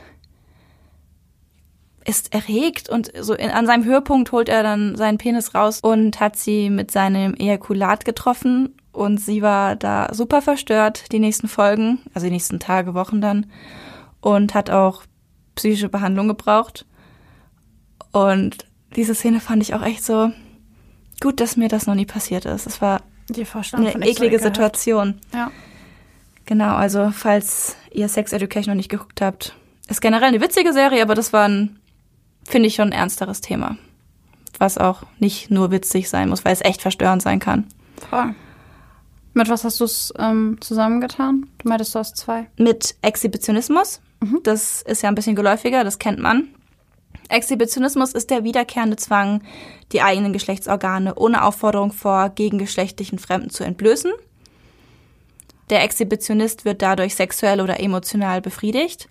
ist 2.04 2.32
erregt 2.32 2.88
und 2.88 3.12
so 3.20 3.34
in, 3.34 3.50
an 3.50 3.66
seinem 3.66 3.84
Höhepunkt 3.84 4.32
holt 4.32 4.48
er 4.48 4.62
dann 4.62 4.96
seinen 4.96 5.18
Penis 5.18 5.54
raus 5.54 5.80
und 5.82 6.20
hat 6.20 6.36
sie 6.36 6.70
mit 6.70 6.90
seinem 6.90 7.34
Ejakulat 7.34 8.04
getroffen. 8.04 8.74
Und 8.92 9.18
sie 9.18 9.42
war 9.42 9.76
da 9.76 10.12
super 10.12 10.40
verstört 10.40 11.12
die 11.12 11.18
nächsten 11.18 11.48
Folgen, 11.48 12.00
also 12.14 12.26
die 12.26 12.32
nächsten 12.32 12.58
Tage, 12.58 12.94
Wochen 12.94 13.20
dann 13.20 13.46
und 14.20 14.54
hat 14.54 14.70
auch 14.70 15.02
psychische 15.54 15.88
Behandlung 15.88 16.28
gebraucht. 16.28 16.86
Und 18.12 18.66
diese 18.96 19.14
Szene 19.14 19.40
fand 19.40 19.62
ich 19.62 19.74
auch 19.74 19.82
echt 19.82 20.04
so 20.04 20.30
gut, 21.20 21.40
dass 21.40 21.56
mir 21.56 21.68
das 21.68 21.86
noch 21.86 21.94
nie 21.94 22.06
passiert 22.06 22.44
ist. 22.44 22.66
Es 22.66 22.80
war 22.80 23.02
eine 23.72 24.08
eklige. 24.08 24.38
Situation. 24.38 25.20
Ja. 25.34 25.50
Genau, 26.46 26.76
also 26.76 27.10
falls 27.12 27.76
ihr 27.92 28.08
Sex 28.08 28.32
Education 28.32 28.72
noch 28.72 28.78
nicht 28.78 28.88
geguckt 28.88 29.20
habt, 29.20 29.54
ist 29.88 30.00
generell 30.00 30.28
eine 30.28 30.40
witzige 30.40 30.72
Serie, 30.72 31.02
aber 31.02 31.14
das 31.14 31.32
war 31.32 31.46
ein, 31.46 31.78
finde 32.46 32.68
ich, 32.68 32.74
schon 32.74 32.88
ein 32.88 32.98
ernsteres 32.98 33.40
Thema. 33.40 33.76
Was 34.58 34.78
auch 34.78 35.02
nicht 35.18 35.50
nur 35.50 35.70
witzig 35.70 36.08
sein 36.08 36.30
muss, 36.30 36.44
weil 36.44 36.52
es 36.52 36.62
echt 36.62 36.82
verstörend 36.82 37.22
sein 37.22 37.38
kann. 37.38 37.66
Voll. 38.08 38.34
Mit 39.34 39.48
was 39.48 39.62
hast 39.64 39.78
du 39.80 39.84
es 39.84 40.12
ähm, 40.18 40.56
zusammengetan? 40.60 41.46
Du 41.58 41.68
meintest, 41.68 41.94
du 41.94 41.98
hast 41.98 42.16
zwei. 42.16 42.48
Mit 42.56 42.96
Exhibitionismus, 43.02 44.00
das 44.42 44.82
ist 44.82 45.02
ja 45.02 45.08
ein 45.10 45.14
bisschen 45.14 45.36
geläufiger, 45.36 45.84
das 45.84 45.98
kennt 45.98 46.18
man. 46.18 46.48
Exhibitionismus 47.28 48.12
ist 48.12 48.30
der 48.30 48.44
wiederkehrende 48.44 48.96
Zwang, 48.96 49.42
die 49.92 50.02
eigenen 50.02 50.32
Geschlechtsorgane 50.32 51.14
ohne 51.14 51.44
Aufforderung 51.44 51.92
vor 51.92 52.30
gegengeschlechtlichen 52.30 53.18
Fremden 53.18 53.50
zu 53.50 53.64
entblößen. 53.64 54.12
Der 55.70 55.82
Exhibitionist 55.84 56.64
wird 56.64 56.80
dadurch 56.80 57.14
sexuell 57.14 57.60
oder 57.60 57.80
emotional 57.80 58.40
befriedigt. 58.40 59.08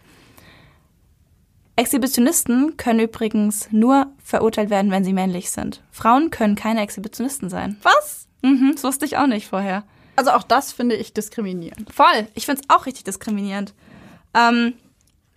Exhibitionisten 1.75 2.75
können 2.77 3.01
übrigens 3.01 3.71
nur 3.71 4.07
verurteilt 4.23 4.71
werden, 4.71 4.89
wenn 4.89 5.03
sie 5.03 5.13
männlich 5.13 5.51
sind. 5.51 5.83
Frauen 5.91 6.31
können 6.31 6.55
keine 6.55 6.81
Exhibitionisten 6.81 7.51
sein. 7.51 7.77
Was? 7.83 8.27
Mhm, 8.41 8.71
das 8.73 8.83
wusste 8.83 9.05
ich 9.05 9.17
auch 9.17 9.27
nicht 9.27 9.47
vorher. 9.47 9.83
Also 10.15 10.31
auch 10.31 10.41
das 10.41 10.73
finde 10.73 10.95
ich 10.95 11.13
diskriminierend. 11.13 11.93
Voll. 11.93 12.27
Ich 12.33 12.47
finde 12.47 12.61
es 12.61 12.75
auch 12.75 12.87
richtig 12.87 13.03
diskriminierend. 13.03 13.75
Ähm, 14.33 14.73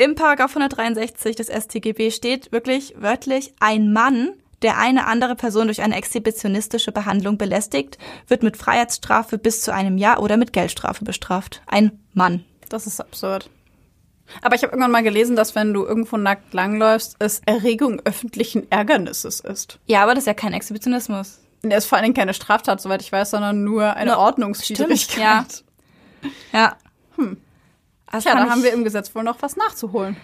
Im 0.00 0.14
Paragraph 0.14 0.56
163 0.56 1.36
des 1.36 1.48
StGB 1.48 2.10
steht 2.10 2.52
wirklich 2.52 2.94
wörtlich, 2.96 3.52
ein 3.60 3.92
Mann, 3.92 4.30
der 4.62 4.78
eine 4.78 5.06
andere 5.06 5.36
Person 5.36 5.66
durch 5.66 5.82
eine 5.82 5.94
exhibitionistische 5.94 6.90
Behandlung 6.90 7.36
belästigt, 7.36 7.98
wird 8.26 8.42
mit 8.42 8.56
Freiheitsstrafe 8.56 9.36
bis 9.36 9.60
zu 9.60 9.74
einem 9.74 9.98
Jahr 9.98 10.22
oder 10.22 10.38
mit 10.38 10.54
Geldstrafe 10.54 11.04
bestraft. 11.04 11.60
Ein 11.66 12.00
Mann. 12.14 12.44
Das 12.70 12.86
ist 12.86 12.98
absurd. 12.98 13.50
Aber 14.40 14.54
ich 14.54 14.62
habe 14.62 14.72
irgendwann 14.72 14.90
mal 14.90 15.02
gelesen, 15.02 15.36
dass 15.36 15.54
wenn 15.54 15.74
du 15.74 15.84
irgendwo 15.84 16.16
nackt 16.16 16.54
langläufst, 16.54 17.16
es 17.18 17.42
Erregung 17.44 18.00
öffentlichen 18.06 18.72
Ärgernisses 18.72 19.40
ist. 19.40 19.80
Ja, 19.84 20.02
aber 20.04 20.14
das 20.14 20.22
ist 20.22 20.28
ja 20.28 20.34
kein 20.34 20.54
Exhibitionismus. 20.54 21.40
Es 21.60 21.76
ist 21.84 21.86
vor 21.86 21.98
allen 21.98 22.04
Dingen 22.04 22.14
keine 22.16 22.32
Straftat, 22.32 22.80
soweit 22.80 23.02
ich 23.02 23.12
weiß, 23.12 23.28
sondern 23.32 23.64
nur 23.64 23.96
eine 23.96 24.12
No, 24.12 24.18
Ordnungswidrigkeit. 24.20 24.96
stimmt, 25.52 25.64
Ja. 26.54 26.78
Hm. 27.16 27.36
Das 28.10 28.24
Tja, 28.24 28.34
da 28.34 28.50
haben 28.50 28.62
wir 28.62 28.72
im 28.72 28.84
Gesetz 28.84 29.14
wohl 29.14 29.22
noch 29.22 29.40
was 29.40 29.56
nachzuholen. 29.56 30.16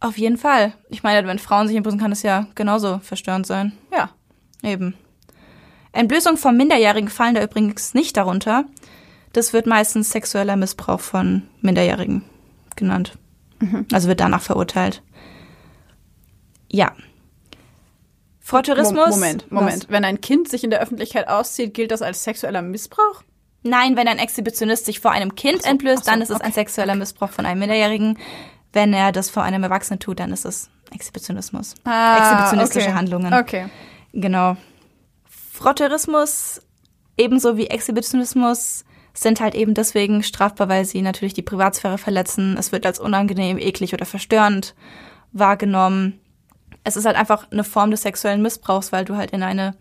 Auf 0.00 0.18
jeden 0.18 0.38
Fall. 0.38 0.74
Ich 0.88 1.02
meine, 1.02 1.26
wenn 1.26 1.38
Frauen 1.38 1.66
sich 1.66 1.76
entblößen, 1.76 2.00
kann 2.00 2.10
das 2.10 2.22
ja 2.22 2.46
genauso 2.54 2.98
verstörend 2.98 3.46
sein. 3.46 3.72
Ja. 3.92 4.10
Eben. 4.62 4.94
Entblößung 5.92 6.36
von 6.36 6.56
Minderjährigen 6.56 7.08
fallen 7.08 7.34
da 7.34 7.42
übrigens 7.42 7.94
nicht 7.94 8.16
darunter. 8.16 8.64
Das 9.32 9.52
wird 9.52 9.66
meistens 9.66 10.10
sexueller 10.10 10.56
Missbrauch 10.56 11.00
von 11.00 11.42
Minderjährigen 11.60 12.24
genannt. 12.76 13.16
Also 13.92 14.08
wird 14.08 14.20
danach 14.20 14.42
verurteilt. 14.42 15.02
Ja. 16.70 16.92
Frotteurismus. 18.40 19.10
Moment, 19.10 19.50
Moment. 19.50 19.84
Was? 19.84 19.90
Wenn 19.90 20.04
ein 20.04 20.20
Kind 20.20 20.48
sich 20.48 20.64
in 20.64 20.70
der 20.70 20.80
Öffentlichkeit 20.80 21.28
auszieht, 21.28 21.72
gilt 21.72 21.90
das 21.90 22.02
als 22.02 22.24
sexueller 22.24 22.60
Missbrauch? 22.62 23.22
Nein, 23.64 23.96
wenn 23.96 24.06
ein 24.06 24.18
Exhibitionist 24.18 24.84
sich 24.84 25.00
vor 25.00 25.10
einem 25.10 25.34
Kind 25.34 25.62
so, 25.62 25.70
entblößt, 25.70 26.04
so, 26.04 26.10
dann 26.10 26.20
ist 26.22 26.30
es 26.30 26.40
ein 26.40 26.48
okay, 26.48 26.60
sexueller 26.60 26.94
Missbrauch 26.94 27.30
von 27.30 27.46
einem 27.46 27.58
Minderjährigen. 27.60 28.18
Wenn 28.72 28.92
er 28.92 29.10
das 29.10 29.30
vor 29.30 29.42
einem 29.42 29.62
Erwachsenen 29.62 30.00
tut, 30.00 30.20
dann 30.20 30.32
ist 30.32 30.44
es 30.44 30.68
Exhibitionismus. 30.92 31.74
Exhibitionistische 31.84 32.86
Ah, 32.86 32.90
okay. 32.90 32.98
Handlungen. 32.98 33.34
Okay. 33.34 33.66
Genau. 34.12 34.56
Frotteurismus 35.52 36.60
ebenso 37.16 37.56
wie 37.56 37.68
Exhibitionismus 37.68 38.84
sind 39.12 39.40
halt 39.40 39.54
eben 39.54 39.74
deswegen 39.74 40.22
strafbar, 40.22 40.68
weil 40.68 40.84
sie 40.84 41.00
natürlich 41.00 41.34
die 41.34 41.42
Privatsphäre 41.42 41.98
verletzen. 41.98 42.56
Es 42.58 42.72
wird 42.72 42.84
als 42.84 42.98
unangenehm, 42.98 43.58
eklig 43.58 43.94
oder 43.94 44.06
verstörend 44.06 44.74
wahrgenommen. 45.32 46.20
Es 46.82 46.96
ist 46.96 47.06
halt 47.06 47.16
einfach 47.16 47.50
eine 47.50 47.64
Form 47.64 47.92
des 47.92 48.02
sexuellen 48.02 48.42
Missbrauchs, 48.42 48.92
weil 48.92 49.04
du 49.04 49.16
halt 49.16 49.30
in 49.30 49.42
eine 49.42 49.76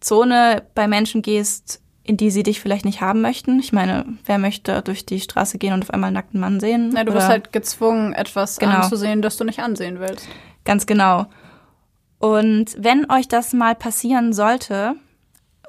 Zone 0.00 0.66
bei 0.74 0.86
Menschen 0.86 1.22
gehst, 1.22 1.80
in 2.06 2.16
die 2.16 2.30
sie 2.30 2.42
dich 2.42 2.60
vielleicht 2.60 2.84
nicht 2.84 3.00
haben 3.00 3.20
möchten. 3.20 3.58
Ich 3.58 3.72
meine, 3.72 4.04
wer 4.24 4.38
möchte 4.38 4.82
durch 4.82 5.04
die 5.06 5.20
Straße 5.20 5.58
gehen 5.58 5.72
und 5.72 5.82
auf 5.82 5.90
einmal 5.90 6.08
einen 6.08 6.14
nackten 6.14 6.40
Mann 6.40 6.60
sehen? 6.60 6.90
Na, 6.92 7.04
du 7.04 7.12
wirst 7.12 7.28
halt 7.28 7.52
gezwungen, 7.52 8.12
etwas 8.12 8.58
Genau. 8.58 8.76
anzusehen, 8.76 9.22
das 9.22 9.36
du 9.36 9.44
nicht 9.44 9.58
ansehen 9.60 9.98
willst. 10.00 10.28
Ganz 10.64 10.86
genau. 10.86 11.26
Und 12.18 12.76
wenn 12.78 13.10
euch 13.10 13.28
das 13.28 13.52
mal 13.52 13.74
passieren 13.74 14.32
sollte, 14.32 14.94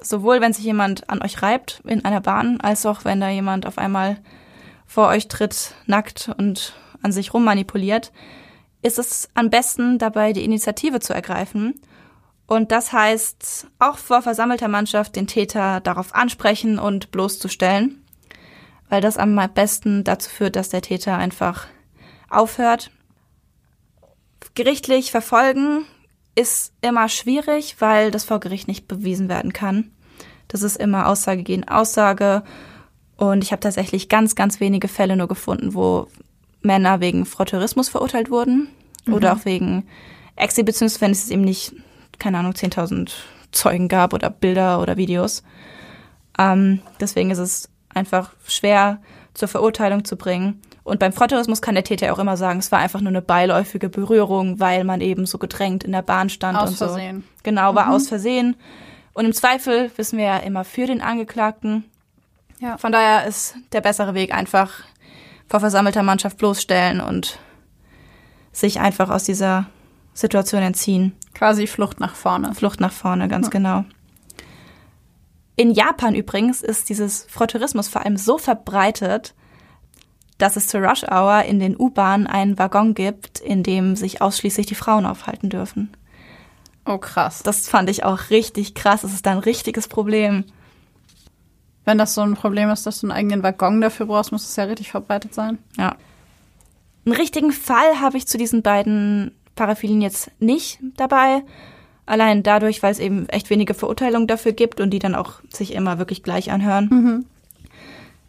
sowohl 0.00 0.40
wenn 0.40 0.52
sich 0.52 0.64
jemand 0.64 1.10
an 1.10 1.22
euch 1.22 1.42
reibt 1.42 1.82
in 1.84 2.04
einer 2.04 2.20
Bahn, 2.20 2.60
als 2.60 2.86
auch 2.86 3.04
wenn 3.04 3.20
da 3.20 3.28
jemand 3.28 3.66
auf 3.66 3.78
einmal 3.78 4.18
vor 4.86 5.08
euch 5.08 5.28
tritt, 5.28 5.74
nackt 5.86 6.30
und 6.38 6.74
an 7.02 7.12
sich 7.12 7.34
rummanipuliert, 7.34 8.12
ist 8.80 8.98
es 8.98 9.28
am 9.34 9.50
besten 9.50 9.98
dabei, 9.98 10.32
die 10.32 10.44
Initiative 10.44 11.00
zu 11.00 11.12
ergreifen. 11.12 11.74
Und 12.48 12.72
das 12.72 12.92
heißt, 12.92 13.68
auch 13.78 13.98
vor 13.98 14.22
versammelter 14.22 14.68
Mannschaft 14.68 15.14
den 15.14 15.28
Täter 15.28 15.80
darauf 15.80 16.12
ansprechen 16.14 16.80
und 16.80 17.12
bloßzustellen, 17.12 18.04
weil 18.88 19.00
das 19.00 19.18
am 19.18 19.38
besten 19.54 20.02
dazu 20.02 20.28
führt, 20.28 20.56
dass 20.56 20.70
der 20.70 20.82
Täter 20.82 21.16
einfach 21.16 21.68
aufhört 22.28 22.90
gerichtlich 24.58 25.12
verfolgen 25.12 25.84
ist 26.34 26.72
immer 26.80 27.08
schwierig, 27.08 27.76
weil 27.78 28.10
das 28.10 28.24
vor 28.24 28.40
Gericht 28.40 28.68
nicht 28.68 28.88
bewiesen 28.88 29.28
werden 29.28 29.52
kann. 29.52 29.92
Das 30.48 30.62
ist 30.62 30.76
immer 30.76 31.06
Aussage 31.06 31.42
gegen 31.42 31.68
Aussage. 31.68 32.42
Und 33.16 33.44
ich 33.44 33.52
habe 33.52 33.60
tatsächlich 33.60 34.08
ganz, 34.08 34.34
ganz 34.34 34.60
wenige 34.60 34.88
Fälle 34.88 35.16
nur 35.16 35.28
gefunden, 35.28 35.74
wo 35.74 36.08
Männer 36.60 37.00
wegen 37.00 37.24
Frotteurismus 37.24 37.88
verurteilt 37.88 38.30
wurden 38.30 38.68
oder 39.10 39.32
auch 39.32 39.44
wegen 39.44 39.86
Exhibitionismus, 40.36 41.00
wenn 41.00 41.10
es 41.12 41.30
eben 41.30 41.42
nicht, 41.42 41.72
keine 42.18 42.38
Ahnung, 42.38 42.52
10.000 42.52 43.10
Zeugen 43.52 43.88
gab 43.88 44.12
oder 44.12 44.30
Bilder 44.30 44.80
oder 44.80 44.96
Videos. 44.96 45.42
Ähm, 46.38 46.80
deswegen 47.00 47.30
ist 47.30 47.38
es 47.38 47.68
einfach 47.94 48.32
schwer 48.46 49.00
zur 49.34 49.48
Verurteilung 49.48 50.04
zu 50.04 50.16
bringen. 50.16 50.60
Und 50.84 51.00
beim 51.00 51.12
Frotteurismus 51.12 51.60
kann 51.60 51.74
der 51.74 51.84
Täter 51.84 52.12
auch 52.12 52.18
immer 52.18 52.36
sagen, 52.36 52.60
es 52.60 52.72
war 52.72 52.78
einfach 52.78 53.00
nur 53.00 53.10
eine 53.10 53.20
beiläufige 53.22 53.88
Berührung, 53.88 54.58
weil 54.58 54.84
man 54.84 55.00
eben 55.00 55.26
so 55.26 55.38
gedrängt 55.38 55.84
in 55.84 55.92
der 55.92 56.02
Bahn 56.02 56.30
stand 56.30 56.58
Aus 56.58 56.70
und 56.70 56.78
so. 56.78 56.86
Versehen. 56.86 57.24
Genau, 57.42 57.74
war 57.74 57.90
aus 57.90 58.08
Versehen. 58.08 58.56
Und 59.12 59.24
im 59.24 59.32
Zweifel 59.32 59.90
wissen 59.96 60.18
wir 60.18 60.24
ja 60.24 60.36
immer 60.38 60.64
für 60.64 60.86
den 60.86 61.02
Angeklagten. 61.02 61.84
Ja. 62.60 62.78
Von 62.78 62.92
daher 62.92 63.26
ist 63.26 63.54
der 63.72 63.80
bessere 63.80 64.14
Weg 64.14 64.34
einfach 64.34 64.70
vor 65.48 65.60
versammelter 65.60 66.02
Mannschaft 66.02 66.38
bloßstellen 66.38 67.00
und 67.00 67.38
sich 68.52 68.80
einfach 68.80 69.10
aus 69.10 69.24
dieser 69.24 69.66
Situation 70.14 70.62
entziehen. 70.62 71.14
Quasi 71.38 71.68
Flucht 71.68 72.00
nach 72.00 72.16
vorne. 72.16 72.52
Flucht 72.52 72.80
nach 72.80 72.92
vorne, 72.92 73.28
ganz 73.28 73.48
genau. 73.48 73.84
In 75.54 75.70
Japan 75.70 76.16
übrigens 76.16 76.62
ist 76.62 76.88
dieses 76.88 77.26
Frotteurismus 77.28 77.86
vor 77.86 78.04
allem 78.04 78.16
so 78.16 78.38
verbreitet, 78.38 79.34
dass 80.38 80.56
es 80.56 80.66
zur 80.66 80.80
Rush 80.80 81.04
Hour 81.04 81.44
in 81.44 81.60
den 81.60 81.76
U-Bahnen 81.78 82.26
einen 82.26 82.58
Waggon 82.58 82.94
gibt, 82.94 83.38
in 83.38 83.62
dem 83.62 83.94
sich 83.94 84.20
ausschließlich 84.20 84.66
die 84.66 84.74
Frauen 84.74 85.06
aufhalten 85.06 85.48
dürfen. 85.48 85.90
Oh, 86.84 86.98
krass. 86.98 87.42
Das 87.44 87.68
fand 87.68 87.88
ich 87.88 88.02
auch 88.02 88.30
richtig 88.30 88.74
krass. 88.74 89.02
Das 89.02 89.12
ist 89.12 89.24
da 89.24 89.32
ein 89.32 89.38
richtiges 89.38 89.86
Problem. 89.86 90.44
Wenn 91.84 91.98
das 91.98 92.14
so 92.14 92.22
ein 92.22 92.34
Problem 92.34 92.68
ist, 92.70 92.84
dass 92.84 93.00
du 93.00 93.06
einen 93.06 93.16
eigenen 93.16 93.42
Waggon 93.44 93.80
dafür 93.80 94.06
brauchst, 94.06 94.32
muss 94.32 94.48
es 94.48 94.56
ja 94.56 94.64
richtig 94.64 94.90
verbreitet 94.90 95.34
sein. 95.34 95.58
Ja. 95.76 95.96
Einen 97.04 97.14
richtigen 97.16 97.52
Fall 97.52 98.00
habe 98.00 98.16
ich 98.16 98.26
zu 98.26 98.38
diesen 98.38 98.62
beiden 98.62 99.37
Paraphilien 99.58 100.00
jetzt 100.00 100.30
nicht 100.40 100.78
dabei. 100.96 101.42
Allein 102.06 102.42
dadurch, 102.42 102.82
weil 102.82 102.92
es 102.92 103.00
eben 103.00 103.28
echt 103.28 103.50
wenige 103.50 103.74
Verurteilungen 103.74 104.26
dafür 104.26 104.52
gibt 104.52 104.80
und 104.80 104.90
die 104.90 104.98
dann 104.98 105.14
auch 105.14 105.42
sich 105.50 105.74
immer 105.74 105.98
wirklich 105.98 106.22
gleich 106.22 106.50
anhören. 106.50 107.26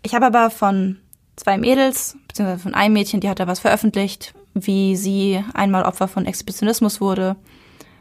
Ich 0.02 0.16
habe 0.16 0.26
aber 0.26 0.50
von 0.50 0.98
zwei 1.38 1.58
Mädels, 1.58 2.18
beziehungsweise 2.28 2.64
von 2.64 2.74
einem 2.74 2.94
Mädchen, 2.94 3.22
die 3.22 3.30
hat 3.30 3.40
da 3.40 3.48
was 3.48 3.60
veröffentlicht, 3.60 4.34
wie 4.54 4.96
sie 4.98 5.44
einmal 5.54 5.84
Opfer 5.84 6.08
von 6.08 6.26
Exhibitionismus 6.26 7.00
wurde. 7.00 7.38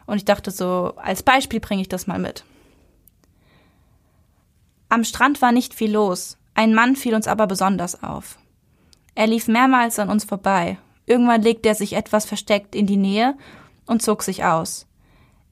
Und 0.07 0.16
ich 0.16 0.24
dachte 0.24 0.51
so, 0.51 0.95
als 0.97 1.22
Beispiel 1.22 1.61
bringe 1.61 1.83
ich 1.83 1.89
das 1.89 2.07
mal 2.07 2.18
mit. 2.18 2.45
Am 4.89 5.05
Strand 5.05 5.43
war 5.43 5.53
nicht 5.53 5.74
viel 5.74 5.93
los. 5.93 6.39
Ein 6.55 6.74
Mann 6.74 6.97
fiel 6.97 7.14
uns 7.14 7.29
aber 7.29 7.47
besonders 7.47 8.03
auf. 8.03 8.39
Er 9.14 9.26
lief 9.26 9.49
mehrmals 9.49 9.99
an 9.99 10.09
uns 10.09 10.24
vorbei. 10.24 10.79
Irgendwann 11.09 11.40
legte 11.40 11.70
er 11.70 11.74
sich 11.74 11.94
etwas 11.94 12.26
versteckt 12.26 12.74
in 12.74 12.86
die 12.86 12.98
Nähe 12.98 13.34
und 13.86 14.02
zog 14.02 14.22
sich 14.22 14.44
aus. 14.44 14.86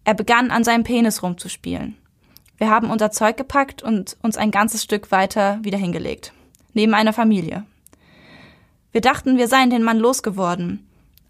Er 0.05 0.13
begann 0.13 0.51
an 0.51 0.65
seinem 0.65 0.85
Penis 0.85 1.23
rumzuspielen. 1.23 1.97
Wir 2.59 2.69
haben 2.69 2.91
unser 2.91 3.11
Zeug 3.11 3.39
gepackt 3.39 3.83
und 3.83 4.19
uns 4.23 4.37
ein 4.37 4.51
ganzes 4.51 4.83
Stück 4.83 5.11
weiter 5.11 5.59
wieder 5.63 5.79
hingelegt. 5.79 6.35
Neben 6.75 6.93
einer 6.93 7.15
Familie. 7.15 7.65
Wir 8.93 9.01
dachten, 9.01 9.39
wir 9.39 9.49
seien 9.49 9.71
den 9.71 9.83
Mann 9.83 9.99
losgeworden, 9.99 10.87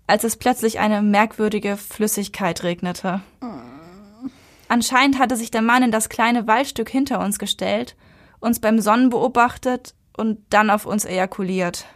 als 0.08 0.24
es 0.24 0.36
plötzlich 0.36 0.80
eine 0.80 1.02
merkwürdige 1.02 1.76
Flüssigkeit 1.76 2.64
regnete. 2.64 3.20
Anscheinend 4.66 5.20
hatte 5.20 5.36
sich 5.36 5.52
der 5.52 5.62
Mann 5.62 5.84
in 5.84 5.92
das 5.92 6.08
kleine 6.08 6.48
Waldstück 6.48 6.90
hinter 6.90 7.20
uns 7.20 7.38
gestellt, 7.38 7.94
uns 8.40 8.58
beim 8.58 8.80
Sonnen 8.80 9.10
beobachtet 9.10 9.94
und 10.16 10.38
dann 10.50 10.70
auf 10.70 10.84
uns 10.84 11.04
ejakuliert. 11.04 11.86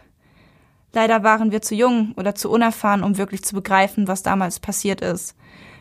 Leider 0.93 1.23
waren 1.23 1.51
wir 1.51 1.61
zu 1.61 1.73
jung 1.75 2.13
oder 2.17 2.35
zu 2.35 2.49
unerfahren, 2.49 3.03
um 3.03 3.17
wirklich 3.17 3.43
zu 3.43 3.55
begreifen, 3.55 4.07
was 4.07 4.23
damals 4.23 4.59
passiert 4.59 5.01
ist. 5.01 5.35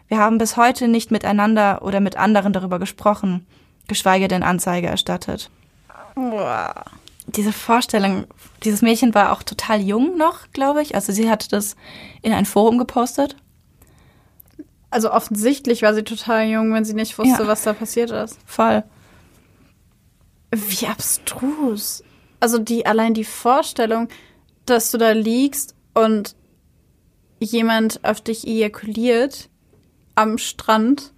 Wir 0.08 0.18
haben 0.18 0.38
bis 0.38 0.56
heute 0.56 0.88
nicht 0.88 1.10
miteinander 1.10 1.82
oder 1.82 2.00
mit 2.00 2.16
anderen 2.16 2.52
darüber 2.52 2.78
gesprochen, 2.78 3.46
geschweige 3.88 4.28
denn 4.28 4.42
Anzeige 4.42 4.86
erstattet. 4.88 5.50
Diese 7.26 7.52
Vorstellung, 7.52 8.24
dieses 8.64 8.82
Mädchen 8.82 9.14
war 9.14 9.32
auch 9.32 9.42
total 9.42 9.80
jung 9.80 10.16
noch, 10.16 10.50
glaube 10.52 10.82
ich. 10.82 10.94
Also 10.94 11.12
sie 11.12 11.30
hatte 11.30 11.48
das 11.48 11.76
in 12.22 12.32
ein 12.32 12.44
Forum 12.46 12.78
gepostet. 12.78 13.36
Also 14.90 15.12
offensichtlich 15.12 15.82
war 15.82 15.94
sie 15.94 16.02
total 16.02 16.46
jung, 16.48 16.72
wenn 16.74 16.84
sie 16.84 16.94
nicht 16.94 17.16
wusste, 17.18 17.42
Ja. 17.42 17.48
was 17.48 17.62
da 17.62 17.72
passiert 17.72 18.10
ist. 18.10 18.38
Voll. 18.44 18.82
Wie 20.52 20.86
abstrus. 20.88 22.02
Also 22.40 22.58
die 22.58 22.86
allein 22.86 23.14
die 23.14 23.24
Vorstellung, 23.24 24.08
dass 24.70 24.90
du 24.90 24.98
da 24.98 25.10
liegst 25.12 25.74
und 25.94 26.34
jemand 27.40 28.04
auf 28.04 28.20
dich 28.20 28.46
ejakuliert 28.46 29.48
am 30.14 30.38
Strand 30.38 31.12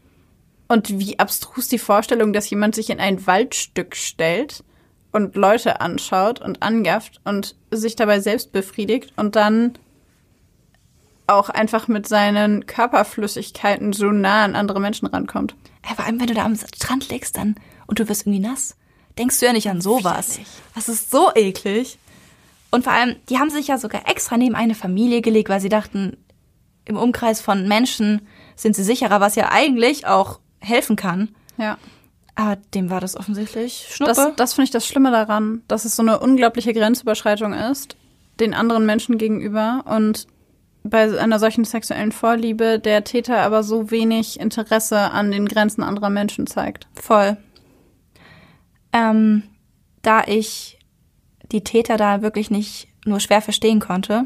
und 0.69 0.99
wie 0.99 1.19
abstrus 1.19 1.69
die 1.69 1.79
Vorstellung, 1.79 2.33
dass 2.33 2.49
jemand 2.49 2.75
sich 2.75 2.91
in 2.91 3.01
ein 3.01 3.27
Waldstück 3.27 3.97
stellt 3.97 4.65
und 5.11 5.37
Leute 5.37 5.81
anschaut 5.81 6.41
und 6.41 6.63
angafft 6.63 7.21
und 7.25 7.57
sich 7.71 7.97
dabei 7.97 8.21
selbst 8.21 8.53
befriedigt 8.53 9.13
und 9.17 9.37
dann 9.37 9.75
auch 11.27 11.49
einfach 11.49 11.89
mit 11.89 12.09
seinen 12.09 12.67
Körperflüssigkeiten 12.67 13.93
so 13.93 14.07
nah 14.07 14.45
an 14.45 14.55
andere 14.55 14.81
Menschen 14.81 15.07
rankommt. 15.07 15.55
Ja, 15.89 15.95
vor 15.95 16.05
allem, 16.05 16.21
wenn 16.21 16.27
du 16.27 16.35
da 16.35 16.45
am 16.45 16.57
Strand 16.57 17.09
liegst 17.11 17.37
dann 17.37 17.57
und 17.87 17.99
du 17.99 18.09
wirst 18.09 18.23
irgendwie 18.23 18.47
nass, 18.47 18.77
denkst 19.19 19.41
du 19.41 19.47
ja 19.47 19.53
nicht 19.53 19.69
an 19.69 19.81
sowas. 19.81 20.39
Das 20.75 20.89
ist 20.89 21.11
so 21.11 21.31
eklig. 21.35 21.99
Und 22.73 22.85
vor 22.85 22.93
allem, 22.93 23.17
die 23.29 23.39
haben 23.39 23.51
sich 23.51 23.69
ja 23.69 23.79
sogar 23.79 24.09
extra 24.09 24.37
neben 24.37 24.57
eine 24.57 24.75
Familie 24.75 25.21
gelegt, 25.21 25.51
weil 25.51 25.61
sie 25.61 25.69
dachten, 25.69 26.17
im 26.87 26.97
Umkreis 26.97 27.41
von 27.41 27.69
Menschen 27.69 28.23
sind 28.57 28.75
sie 28.75 28.83
sicherer, 28.83 29.21
was 29.21 29.37
ja 29.37 29.51
eigentlich 29.53 30.07
auch 30.07 30.41
helfen 30.59 30.97
kann. 30.97 31.29
Ja. 31.59 31.79
Aber 32.35 32.57
dem 32.75 32.89
war 32.89 33.01
das 33.01 33.15
offensichtlich 33.15 33.89
Schnuppe. 33.91 34.15
Das, 34.15 34.37
das 34.37 34.55
finde 34.55 34.65
ich 34.65 34.71
das 34.71 34.87
Schlimme 34.87 35.11
daran, 35.11 35.63
dass 35.69 35.85
es 35.85 35.95
so 35.95 36.03
eine 36.03 36.19
unglaubliche 36.19 36.73
Grenzüberschreitung 36.73 37.53
ist, 37.53 37.97
den 38.41 38.55
anderen 38.55 38.87
Menschen 38.87 39.19
gegenüber 39.19 39.85
und 39.87 40.27
bei 40.83 41.21
einer 41.21 41.39
solchen 41.39 41.65
sexuellen 41.65 42.11
Vorliebe 42.11 42.79
der 42.79 43.05
Täter 43.05 43.43
aber 43.43 43.63
so 43.63 43.91
wenig 43.91 44.41
Interesse 44.41 44.99
an 44.99 45.31
den 45.31 45.47
Grenzen 45.47 45.83
anderer 45.83 46.11
Menschen 46.11 46.47
zeigt. 46.47 46.89
Voll. 46.95 47.37
Ähm, 48.93 49.45
da 50.01 50.25
ich 50.27 50.79
die 51.53 51.65
Täter 51.65 51.97
da 51.97 52.23
wirklich 52.23 52.51
nicht 52.51 52.89
nur 53.05 53.21
schwer 53.21 53.43
verstehen 53.43 53.81
konnte, 53.81 54.25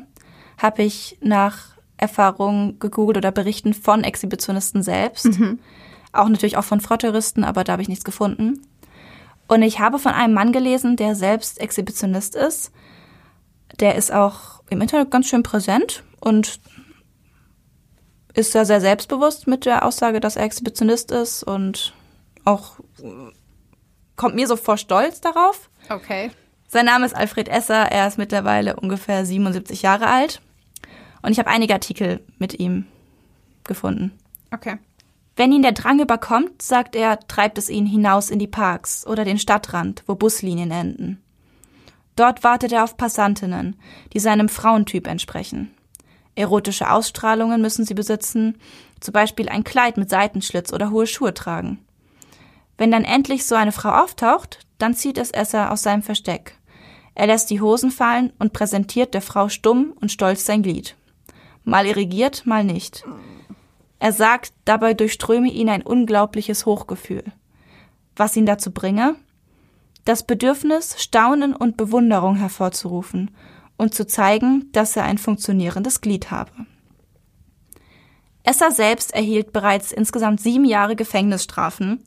habe 0.59 0.83
ich 0.83 1.19
nach 1.21 1.77
Erfahrungen 1.97 2.79
gegoogelt 2.79 3.19
oder 3.19 3.33
Berichten 3.33 3.75
von 3.75 4.05
Exhibitionisten 4.05 4.83
selbst. 4.83 5.39
Mhm. 5.39 5.59
Auch 6.13 6.29
natürlich 6.29 6.57
auch 6.57 6.65
von 6.65 6.81
Frotteristen, 6.81 7.45
aber 7.45 7.65
da 7.65 7.73
habe 7.73 7.83
ich 7.83 7.89
nichts 7.89 8.05
gefunden. 8.05 8.63
Und 9.49 9.63
ich 9.63 9.79
habe 9.79 9.99
von 9.99 10.13
einem 10.13 10.35
Mann 10.35 10.53
gelesen, 10.53 10.97
der 10.97 11.15
selbst 11.15 11.61
Exhibitionist 11.61 12.35
ist. 12.35 12.73
Der 13.81 13.95
ist 13.95 14.13
auch 14.13 14.63
im 14.71 14.81
Internet 14.81 15.11
ganz 15.11 15.29
schön 15.29 15.43
präsent 15.43 16.03
und 16.21 16.61
ist 18.35 18.55
da 18.55 18.65
sehr 18.65 18.81
selbstbewusst 18.81 19.47
mit 19.47 19.65
der 19.65 19.85
Aussage, 19.85 20.21
dass 20.21 20.37
er 20.37 20.45
Exhibitionist 20.45 21.11
ist 21.11 21.43
und 21.43 21.95
auch 22.45 22.79
kommt 24.17 24.35
mir 24.35 24.47
so 24.47 24.57
vor 24.57 24.77
stolz 24.77 25.21
darauf. 25.21 25.71
Okay. 25.89 26.31
Sein 26.69 26.87
Name 26.87 27.07
ist 27.07 27.15
Alfred 27.15 27.49
Esser, 27.49 27.93
er 27.93 28.09
ist 28.09 28.19
mittlerweile 28.19 28.77
ungefähr 28.77 29.25
77 29.25 29.83
Jahre 29.83 30.09
alt 30.09 30.41
und 31.23 31.33
ich 31.33 31.39
habe 31.39 31.51
einige 31.51 31.75
Artikel 31.75 32.25
mit 32.39 32.59
ihm 32.59 32.87
gefunden. 33.65 34.13
Okay. 34.53 34.79
Wenn 35.37 35.53
ihn 35.53 35.63
der 35.63 35.73
Drang 35.73 36.01
überkommt, 36.01 36.63
sagt 36.63 36.97
er, 36.97 37.21
treibt 37.29 37.59
es 37.59 37.69
ihn 37.69 37.87
hinaus 37.87 38.31
in 38.31 38.39
die 38.39 38.47
Parks 38.47 39.07
oder 39.07 39.25
den 39.25 39.39
Stadtrand, 39.39 40.03
wo 40.07 40.15
Buslinien 40.15 40.71
enden. 40.71 41.23
Dort 42.17 42.43
wartet 42.43 42.73
er 42.73 42.85
auf 42.85 42.97
Passantinnen, 42.97 43.77
die 44.15 44.21
seinem 44.21 44.49
Frauentyp 44.49 45.07
entsprechen. 45.07 45.75
Erotische 46.35 46.91
Ausstrahlungen 46.91 47.61
müssen 47.61 47.85
sie 47.85 47.95
besitzen, 47.95 48.59
zum 49.01 49.13
Beispiel 49.13 49.49
ein 49.49 49.65
Kleid 49.65 49.99
mit 49.99 50.09
Seitenschlitz 50.09 50.73
oder 50.73 50.91
hohe 50.91 51.07
Schuhe 51.07 51.35
tragen. 51.35 51.79
Wenn 52.79 52.91
dann 52.91 53.05
endlich 53.05 53.47
so 53.47 53.55
eine 53.55 53.73
Frau 53.73 53.91
auftaucht, 53.91 54.67
dann 54.79 54.95
zieht 54.95 55.19
es 55.19 55.31
Esser 55.31 55.71
aus 55.71 55.83
seinem 55.83 56.03
Versteck. 56.03 56.56
Er 57.17 57.27
lässt 57.27 57.49
die 57.49 57.63
Hosen 57.63 57.91
fallen 57.91 58.31
und 58.39 58.53
präsentiert 58.53 59.15
der 59.15 59.23
Frau 59.23 59.49
stumm 59.49 59.95
und 60.01 60.13
stolz 60.13 60.45
sein 60.45 60.63
Glied. 60.63 60.97
Mal 61.65 61.87
irrigiert, 61.87 62.45
mal 62.45 62.63
nicht. 62.63 63.05
Er 63.99 64.13
sagt, 64.13 64.53
dabei 64.67 64.93
durchströme 64.93 65.51
ihn 65.51 65.71
ein 65.71 65.83
unglaubliches 65.83 66.67
Hochgefühl. 66.67 67.25
Was 68.15 68.37
ihn 68.37 68.45
dazu 68.45 68.71
bringe? 68.71 69.17
Das 70.05 70.25
Bedürfnis, 70.25 71.03
Staunen 71.03 71.57
und 71.57 71.79
Bewunderung 71.79 72.37
hervorzurufen 72.37 73.31
und 73.79 73.95
zu 73.95 74.07
zeigen, 74.07 74.69
dass 74.73 74.95
er 74.95 75.05
ein 75.05 75.19
funktionierendes 75.19 76.03
Glied 76.03 76.31
habe. 76.31 76.53
Esser 78.43 78.73
selbst 78.73 79.15
erhielt 79.15 79.55
bereits 79.55 79.91
insgesamt 79.91 80.41
sieben 80.41 80.67
Jahre 80.67 80.97
Gefängnisstrafen 80.97 82.05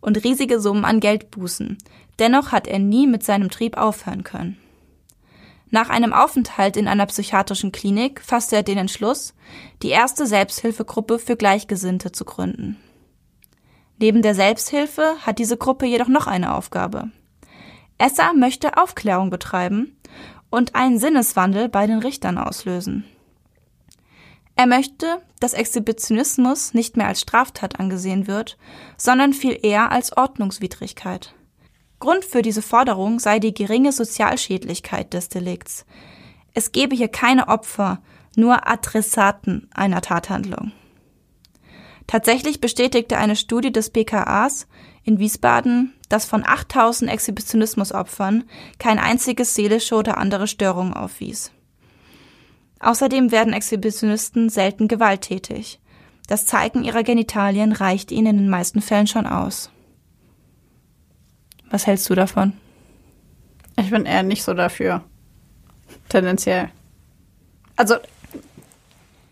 und 0.00 0.24
riesige 0.24 0.60
Summen 0.60 0.84
an 0.84 0.98
Geldbußen. 0.98 1.78
Dennoch 2.18 2.52
hat 2.52 2.66
er 2.66 2.78
nie 2.78 3.06
mit 3.06 3.22
seinem 3.22 3.50
Trieb 3.50 3.76
aufhören 3.76 4.24
können. 4.24 4.58
Nach 5.70 5.90
einem 5.90 6.12
Aufenthalt 6.12 6.76
in 6.76 6.88
einer 6.88 7.06
psychiatrischen 7.06 7.72
Klinik 7.72 8.22
fasste 8.22 8.56
er 8.56 8.62
den 8.62 8.78
Entschluss, 8.78 9.34
die 9.82 9.90
erste 9.90 10.26
Selbsthilfegruppe 10.26 11.18
für 11.18 11.36
Gleichgesinnte 11.36 12.10
zu 12.10 12.24
gründen. 12.24 12.78
Neben 13.98 14.22
der 14.22 14.34
Selbsthilfe 14.34 15.16
hat 15.26 15.38
diese 15.38 15.56
Gruppe 15.56 15.84
jedoch 15.84 16.08
noch 16.08 16.26
eine 16.26 16.54
Aufgabe. 16.54 17.10
Esser 17.98 18.32
möchte 18.32 18.76
Aufklärung 18.76 19.28
betreiben 19.28 19.96
und 20.50 20.74
einen 20.74 20.98
Sinneswandel 20.98 21.68
bei 21.68 21.86
den 21.86 21.98
Richtern 21.98 22.38
auslösen. 22.38 23.04
Er 24.56 24.66
möchte, 24.66 25.22
dass 25.40 25.52
Exhibitionismus 25.52 26.74
nicht 26.74 26.96
mehr 26.96 27.06
als 27.06 27.20
Straftat 27.20 27.78
angesehen 27.78 28.26
wird, 28.26 28.56
sondern 28.96 29.32
viel 29.32 29.58
eher 29.62 29.92
als 29.92 30.16
Ordnungswidrigkeit. 30.16 31.34
Grund 32.00 32.24
für 32.24 32.42
diese 32.42 32.62
Forderung 32.62 33.18
sei 33.18 33.38
die 33.38 33.54
geringe 33.54 33.92
Sozialschädlichkeit 33.92 35.12
des 35.14 35.28
Delikts. 35.28 35.84
Es 36.54 36.72
gebe 36.72 36.94
hier 36.94 37.08
keine 37.08 37.48
Opfer, 37.48 38.00
nur 38.36 38.68
Adressaten 38.68 39.68
einer 39.74 40.00
Tathandlung. 40.00 40.72
Tatsächlich 42.06 42.60
bestätigte 42.60 43.18
eine 43.18 43.36
Studie 43.36 43.70
des 43.70 43.90
BKAs 43.90 44.66
in 45.04 45.18
Wiesbaden, 45.18 45.92
dass 46.08 46.24
von 46.24 46.44
8000 46.46 47.10
Exhibitionismusopfern 47.10 48.44
kein 48.78 48.98
einziges 48.98 49.54
seelische 49.54 49.94
oder 49.94 50.16
andere 50.18 50.46
Störungen 50.46 50.94
aufwies. 50.94 51.50
Außerdem 52.80 53.30
werden 53.32 53.52
Exhibitionisten 53.52 54.48
selten 54.48 54.88
gewalttätig. 54.88 55.80
Das 56.28 56.46
Zeigen 56.46 56.84
ihrer 56.84 57.02
Genitalien 57.02 57.72
reicht 57.72 58.12
ihnen 58.12 58.26
in 58.26 58.38
den 58.38 58.48
meisten 58.48 58.80
Fällen 58.80 59.06
schon 59.06 59.26
aus. 59.26 59.70
Was 61.70 61.86
hältst 61.86 62.08
du 62.08 62.14
davon? 62.14 62.54
Ich 63.78 63.90
bin 63.90 64.06
eher 64.06 64.22
nicht 64.22 64.42
so 64.42 64.54
dafür. 64.54 65.04
Tendenziell. 66.08 66.70
Also, 67.76 67.96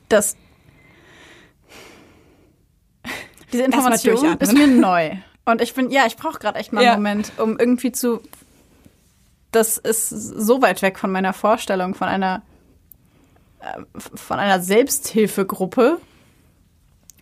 das. 0.09 0.37
Diese 3.53 3.65
Information 3.65 4.37
ist 4.39 4.53
mir 4.53 4.67
neu. 4.67 5.17
Und 5.45 5.61
ich 5.61 5.75
bin, 5.75 5.91
ja, 5.91 6.07
ich 6.07 6.17
brauche 6.17 6.39
gerade 6.39 6.59
echt 6.59 6.73
mal 6.73 6.81
einen 6.81 6.89
ja. 6.89 6.97
Moment, 6.97 7.33
um 7.39 7.59
irgendwie 7.59 7.93
zu. 7.93 8.21
Das 9.53 9.79
ist 9.79 10.09
so 10.09 10.61
weit 10.61 10.83
weg 10.83 10.99
von 10.99 11.11
meiner 11.11 11.33
Vorstellung 11.33 11.95
von 11.95 12.09
einer 12.09 12.43
äh, 13.61 13.83
von 13.97 14.39
einer 14.39 14.61
Selbsthilfegruppe 14.61 16.01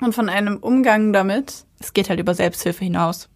und 0.00 0.14
von 0.14 0.28
einem 0.28 0.56
Umgang 0.56 1.12
damit. 1.12 1.64
Es 1.78 1.92
geht 1.92 2.08
halt 2.08 2.18
über 2.18 2.34
Selbsthilfe 2.34 2.84
hinaus 2.84 3.28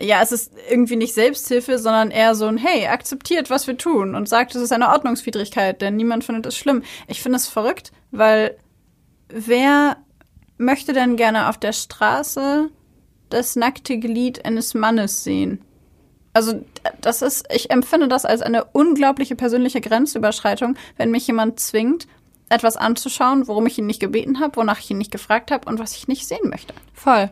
ja, 0.00 0.22
es 0.22 0.32
ist 0.32 0.52
irgendwie 0.70 0.96
nicht 0.96 1.14
Selbsthilfe, 1.14 1.78
sondern 1.78 2.10
eher 2.10 2.34
so 2.34 2.46
ein, 2.46 2.58
hey, 2.58 2.86
akzeptiert, 2.86 3.50
was 3.50 3.66
wir 3.66 3.76
tun 3.76 4.14
und 4.14 4.28
sagt, 4.28 4.54
es 4.54 4.62
ist 4.62 4.72
eine 4.72 4.88
Ordnungswidrigkeit, 4.88 5.80
denn 5.80 5.96
niemand 5.96 6.24
findet 6.24 6.46
es 6.46 6.56
schlimm. 6.56 6.82
Ich 7.08 7.22
finde 7.22 7.36
es 7.36 7.48
verrückt, 7.48 7.92
weil 8.10 8.56
wer 9.28 9.96
möchte 10.58 10.92
denn 10.92 11.16
gerne 11.16 11.48
auf 11.48 11.58
der 11.58 11.72
Straße 11.72 12.70
das 13.30 13.56
nackte 13.56 13.98
Glied 13.98 14.44
eines 14.44 14.74
Mannes 14.74 15.24
sehen? 15.24 15.62
Also, 16.32 16.64
das 17.00 17.22
ist, 17.22 17.46
ich 17.50 17.70
empfinde 17.70 18.08
das 18.08 18.26
als 18.26 18.42
eine 18.42 18.64
unglaubliche 18.64 19.36
persönliche 19.36 19.80
Grenzüberschreitung, 19.80 20.76
wenn 20.98 21.10
mich 21.10 21.26
jemand 21.26 21.58
zwingt, 21.60 22.06
etwas 22.50 22.76
anzuschauen, 22.76 23.48
worum 23.48 23.66
ich 23.66 23.78
ihn 23.78 23.86
nicht 23.86 24.00
gebeten 24.00 24.38
habe, 24.38 24.56
wonach 24.56 24.78
ich 24.78 24.90
ihn 24.90 24.98
nicht 24.98 25.10
gefragt 25.10 25.50
habe 25.50 25.68
und 25.68 25.78
was 25.78 25.96
ich 25.96 26.08
nicht 26.08 26.28
sehen 26.28 26.48
möchte. 26.48 26.74
Voll. 26.92 27.30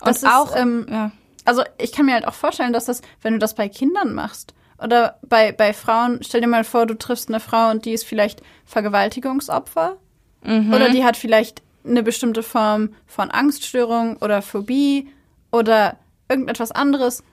Und 0.00 0.08
das 0.08 0.24
auch, 0.24 0.54
ist, 0.54 0.56
ähm, 0.62 0.86
ja 0.88 1.10
also 1.48 1.62
ich 1.78 1.92
kann 1.92 2.04
mir 2.04 2.12
halt 2.12 2.26
auch 2.26 2.34
vorstellen, 2.34 2.74
dass 2.74 2.84
das, 2.84 3.00
wenn 3.22 3.32
du 3.32 3.38
das 3.38 3.54
bei 3.54 3.70
Kindern 3.70 4.12
machst 4.12 4.52
oder 4.82 5.18
bei, 5.26 5.50
bei 5.50 5.72
Frauen, 5.72 6.20
stell 6.22 6.42
dir 6.42 6.46
mal 6.46 6.62
vor, 6.62 6.84
du 6.84 6.92
triffst 6.92 7.30
eine 7.30 7.40
Frau 7.40 7.70
und 7.70 7.86
die 7.86 7.92
ist 7.92 8.04
vielleicht 8.04 8.42
Vergewaltigungsopfer 8.66 9.96
mhm. 10.44 10.74
oder 10.74 10.90
die 10.90 11.04
hat 11.04 11.16
vielleicht 11.16 11.62
eine 11.86 12.02
bestimmte 12.02 12.42
Form 12.42 12.90
von 13.06 13.30
Angststörung 13.30 14.18
oder 14.18 14.42
Phobie 14.42 15.10
oder 15.50 15.96
irgendetwas 16.28 16.70
anderes, 16.70 17.24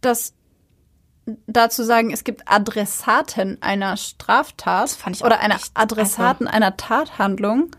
das 0.00 0.34
dazu 1.46 1.84
sagen, 1.84 2.10
es 2.10 2.24
gibt 2.24 2.42
Adressaten 2.50 3.58
einer 3.60 3.96
Straftat 3.96 4.96
oder 5.22 5.38
einer 5.38 5.60
Adressaten 5.74 6.48
einer 6.48 6.76
Tathandlung. 6.76 7.70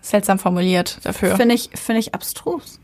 Seltsam 0.00 0.38
formuliert 0.38 0.98
dafür. 1.02 1.34
Finde 1.34 1.56
ich, 1.56 1.70
finde 1.74 1.98
ich 1.98 2.14
abstrus. 2.14 2.78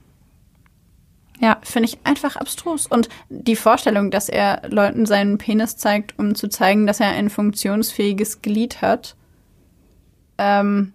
Ja, 1.40 1.58
finde 1.62 1.88
ich 1.88 1.98
einfach 2.04 2.36
abstrus. 2.36 2.86
Und 2.86 3.08
die 3.28 3.56
Vorstellung, 3.56 4.10
dass 4.10 4.28
er 4.28 4.62
Leuten 4.68 5.04
seinen 5.04 5.38
Penis 5.38 5.76
zeigt, 5.76 6.18
um 6.18 6.34
zu 6.34 6.48
zeigen, 6.48 6.86
dass 6.86 7.00
er 7.00 7.08
ein 7.08 7.28
funktionsfähiges 7.28 8.40
Glied 8.40 8.82
hat, 8.82 9.16
ähm, 10.38 10.92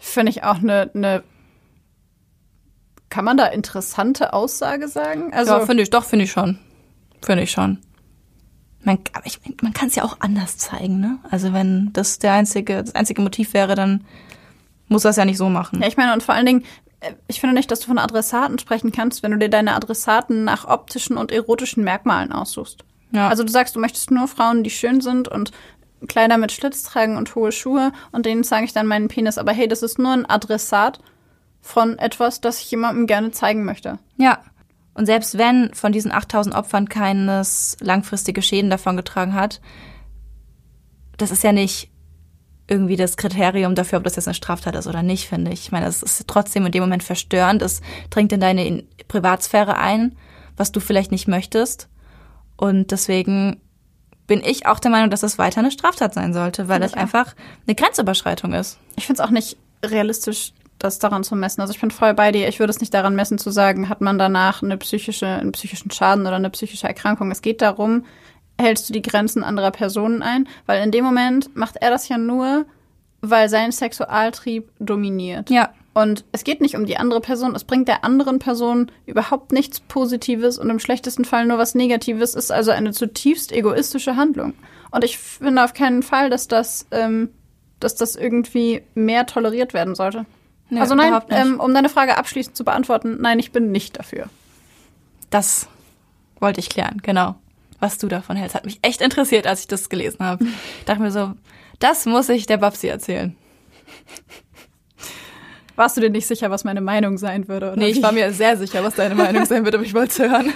finde 0.00 0.30
ich 0.30 0.44
auch 0.44 0.58
eine, 0.58 0.90
eine 0.94 1.22
kann 3.10 3.24
man 3.24 3.36
da 3.36 3.46
interessante 3.46 4.32
Aussage 4.32 4.88
sagen? 4.88 5.32
Also 5.34 5.52
ja, 5.52 5.66
finde 5.66 5.82
ich, 5.82 5.90
doch, 5.90 6.04
finde 6.04 6.24
ich 6.24 6.30
schon. 6.30 6.58
Finde 7.22 7.42
ich 7.42 7.50
schon. 7.50 7.78
Man, 8.82 8.98
man 9.60 9.74
kann 9.74 9.88
es 9.88 9.96
ja 9.96 10.04
auch 10.04 10.18
anders 10.20 10.56
zeigen, 10.56 11.00
ne? 11.00 11.18
Also 11.28 11.52
wenn 11.52 11.92
das 11.92 12.18
der 12.18 12.32
einzige, 12.32 12.82
das 12.82 12.94
einzige 12.94 13.20
Motiv 13.20 13.52
wäre, 13.52 13.74
dann 13.74 14.04
muss 14.90 15.02
das 15.02 15.16
ja 15.16 15.24
nicht 15.24 15.38
so 15.38 15.48
machen. 15.48 15.80
Ja, 15.80 15.88
ich 15.88 15.96
meine, 15.96 16.12
und 16.12 16.22
vor 16.22 16.34
allen 16.34 16.46
Dingen, 16.46 16.64
ich 17.28 17.40
finde 17.40 17.54
nicht, 17.54 17.70
dass 17.70 17.80
du 17.80 17.86
von 17.86 17.98
Adressaten 17.98 18.58
sprechen 18.58 18.92
kannst, 18.92 19.22
wenn 19.22 19.30
du 19.30 19.38
dir 19.38 19.48
deine 19.48 19.74
Adressaten 19.74 20.44
nach 20.44 20.66
optischen 20.66 21.16
und 21.16 21.32
erotischen 21.32 21.84
Merkmalen 21.84 22.32
aussuchst. 22.32 22.84
Ja. 23.12 23.28
Also 23.28 23.44
du 23.44 23.50
sagst, 23.50 23.74
du 23.74 23.80
möchtest 23.80 24.10
nur 24.10 24.28
Frauen, 24.28 24.62
die 24.64 24.70
schön 24.70 25.00
sind 25.00 25.28
und 25.28 25.52
Kleider 26.08 26.38
mit 26.38 26.52
Schlitz 26.52 26.82
tragen 26.82 27.16
und 27.16 27.34
hohe 27.34 27.52
Schuhe 27.52 27.92
und 28.12 28.26
denen 28.26 28.44
zeige 28.44 28.64
ich 28.64 28.72
dann 28.72 28.86
meinen 28.86 29.08
Penis. 29.08 29.38
Aber 29.38 29.52
hey, 29.52 29.68
das 29.68 29.82
ist 29.82 29.98
nur 29.98 30.12
ein 30.12 30.28
Adressat 30.28 31.00
von 31.60 31.98
etwas, 31.98 32.40
das 32.40 32.60
ich 32.60 32.70
jemandem 32.70 33.06
gerne 33.06 33.30
zeigen 33.30 33.64
möchte. 33.64 33.98
Ja. 34.16 34.40
Und 34.94 35.06
selbst 35.06 35.38
wenn 35.38 35.72
von 35.72 35.92
diesen 35.92 36.10
8000 36.10 36.54
Opfern 36.54 36.88
keines 36.88 37.76
langfristige 37.80 38.42
Schäden 38.42 38.70
davongetragen 38.70 39.34
hat, 39.34 39.60
das 41.16 41.30
ist 41.30 41.44
ja 41.44 41.52
nicht 41.52 41.89
irgendwie 42.70 42.96
das 42.96 43.16
Kriterium 43.16 43.74
dafür, 43.74 43.98
ob 43.98 44.04
das 44.04 44.16
jetzt 44.16 44.28
eine 44.28 44.34
Straftat 44.34 44.76
ist 44.76 44.86
oder 44.86 45.02
nicht, 45.02 45.28
finde 45.28 45.52
ich. 45.52 45.60
Ich 45.60 45.72
meine, 45.72 45.86
es 45.86 46.02
ist 46.02 46.26
trotzdem 46.28 46.64
in 46.64 46.72
dem 46.72 46.82
Moment 46.82 47.02
verstörend. 47.02 47.62
Es 47.62 47.82
dringt 48.10 48.32
in 48.32 48.40
deine 48.40 48.84
Privatsphäre 49.08 49.76
ein, 49.76 50.16
was 50.56 50.70
du 50.70 50.78
vielleicht 50.78 51.10
nicht 51.10 51.26
möchtest. 51.26 51.88
Und 52.56 52.92
deswegen 52.92 53.60
bin 54.28 54.42
ich 54.44 54.66
auch 54.66 54.78
der 54.78 54.92
Meinung, 54.92 55.10
dass 55.10 55.24
es 55.24 55.38
weiter 55.38 55.58
eine 55.58 55.72
Straftat 55.72 56.14
sein 56.14 56.32
sollte, 56.32 56.68
weil 56.68 56.82
es 56.84 56.94
einfach 56.94 57.34
eine 57.66 57.74
Grenzüberschreitung 57.74 58.52
ist. 58.52 58.78
Ich 58.94 59.06
finde 59.06 59.20
es 59.20 59.26
auch 59.26 59.32
nicht 59.32 59.56
realistisch, 59.84 60.52
das 60.78 61.00
daran 61.00 61.24
zu 61.24 61.34
messen. 61.34 61.60
Also 61.60 61.72
ich 61.72 61.80
bin 61.80 61.90
voll 61.90 62.14
bei 62.14 62.30
dir. 62.30 62.46
Ich 62.48 62.60
würde 62.60 62.70
es 62.70 62.80
nicht 62.80 62.94
daran 62.94 63.16
messen 63.16 63.38
zu 63.38 63.50
sagen, 63.50 63.88
hat 63.88 64.00
man 64.00 64.18
danach 64.18 64.62
eine 64.62 64.76
psychische, 64.76 65.26
einen 65.26 65.52
psychischen 65.52 65.90
Schaden 65.90 66.26
oder 66.26 66.36
eine 66.36 66.50
psychische 66.50 66.86
Erkrankung. 66.86 67.32
Es 67.32 67.42
geht 67.42 67.60
darum, 67.60 68.04
hältst 68.60 68.88
du 68.88 68.92
die 68.92 69.02
Grenzen 69.02 69.42
anderer 69.42 69.70
Personen 69.70 70.22
ein? 70.22 70.48
Weil 70.66 70.82
in 70.82 70.90
dem 70.90 71.04
Moment 71.04 71.54
macht 71.56 71.76
er 71.76 71.90
das 71.90 72.08
ja 72.08 72.18
nur, 72.18 72.66
weil 73.20 73.48
sein 73.48 73.72
Sexualtrieb 73.72 74.70
dominiert. 74.78 75.50
Ja. 75.50 75.70
Und 75.92 76.24
es 76.30 76.44
geht 76.44 76.60
nicht 76.60 76.76
um 76.76 76.86
die 76.86 76.96
andere 76.96 77.20
Person. 77.20 77.54
Es 77.56 77.64
bringt 77.64 77.88
der 77.88 78.04
anderen 78.04 78.38
Person 78.38 78.92
überhaupt 79.06 79.50
nichts 79.50 79.80
Positives 79.80 80.56
und 80.56 80.70
im 80.70 80.78
schlechtesten 80.78 81.24
Fall 81.24 81.46
nur 81.46 81.58
was 81.58 81.74
Negatives. 81.74 82.34
Ist 82.34 82.52
also 82.52 82.70
eine 82.70 82.92
zutiefst 82.92 83.50
egoistische 83.50 84.14
Handlung. 84.14 84.54
Und 84.92 85.04
ich 85.04 85.18
finde 85.18 85.64
auf 85.64 85.74
keinen 85.74 86.02
Fall, 86.02 86.30
dass 86.30 86.46
das, 86.46 86.86
ähm, 86.92 87.30
dass 87.80 87.96
das 87.96 88.14
irgendwie 88.14 88.82
mehr 88.94 89.26
toleriert 89.26 89.74
werden 89.74 89.96
sollte. 89.96 90.26
Nee, 90.68 90.80
also 90.80 90.94
nein, 90.94 91.20
ähm, 91.30 91.58
um 91.58 91.74
deine 91.74 91.88
Frage 91.88 92.16
abschließend 92.16 92.56
zu 92.56 92.64
beantworten, 92.64 93.18
nein, 93.20 93.40
ich 93.40 93.50
bin 93.50 93.72
nicht 93.72 93.98
dafür. 93.98 94.28
Das 95.28 95.68
wollte 96.38 96.60
ich 96.60 96.70
klären, 96.70 97.00
genau. 97.02 97.34
Was 97.80 97.98
du 97.98 98.08
davon 98.08 98.36
hältst, 98.36 98.54
hat 98.54 98.66
mich 98.66 98.78
echt 98.82 99.00
interessiert, 99.00 99.46
als 99.46 99.60
ich 99.60 99.68
das 99.68 99.88
gelesen 99.88 100.24
habe. 100.24 100.44
Ich 100.78 100.84
dachte 100.84 101.00
mir 101.00 101.10
so, 101.10 101.32
das 101.78 102.06
muss 102.06 102.28
ich 102.28 102.46
der 102.46 102.58
Babsi 102.58 102.88
erzählen. 102.88 103.36
Warst 105.76 105.96
du 105.96 106.02
dir 106.02 106.10
nicht 106.10 106.26
sicher, 106.26 106.50
was 106.50 106.64
meine 106.64 106.82
Meinung 106.82 107.16
sein 107.16 107.48
würde? 107.48 107.72
Oder 107.72 107.76
Nee, 107.76 107.88
ich 107.88 108.02
war 108.02 108.12
mir 108.12 108.32
sehr 108.32 108.58
sicher, 108.58 108.84
was 108.84 108.96
deine 108.96 109.14
Meinung 109.14 109.46
sein 109.46 109.64
wird, 109.64 109.74
aber 109.74 109.84
ich 109.84 109.94
wollte 109.94 110.10
es 110.12 110.30
hören. 110.30 110.52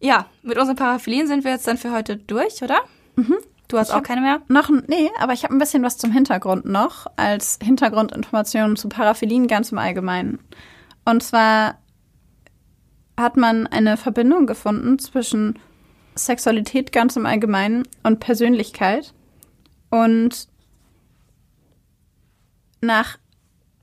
Ja, 0.00 0.26
mit 0.42 0.56
unseren 0.56 0.76
Paraphilien 0.76 1.26
sind 1.26 1.44
wir 1.44 1.50
jetzt 1.50 1.66
dann 1.66 1.76
für 1.76 1.92
heute 1.92 2.16
durch, 2.16 2.62
oder? 2.62 2.78
Du 3.66 3.76
hast 3.76 3.90
Ich 3.90 3.94
auch 3.94 4.02
keine 4.02 4.20
mehr? 4.20 4.40
Noch, 4.48 4.70
nee, 4.86 5.10
aber 5.18 5.32
ich 5.34 5.44
habe 5.44 5.54
ein 5.54 5.58
bisschen 5.58 5.82
was 5.82 5.98
zum 5.98 6.12
Hintergrund 6.12 6.64
noch, 6.64 7.06
als 7.16 7.58
Hintergrundinformationen 7.62 8.76
zu 8.76 8.88
Paraphilien 8.88 9.48
ganz 9.48 9.72
im 9.72 9.78
Allgemeinen. 9.78 10.38
Und 11.04 11.22
zwar 11.22 11.78
hat 13.18 13.36
man 13.36 13.66
eine 13.66 13.96
Verbindung 13.96 14.46
gefunden 14.46 14.98
zwischen 14.98 15.58
Sexualität 16.14 16.92
ganz 16.92 17.16
im 17.16 17.26
Allgemeinen 17.26 17.86
und 18.02 18.20
Persönlichkeit. 18.20 19.12
Und 19.90 20.48
nach 22.80 23.18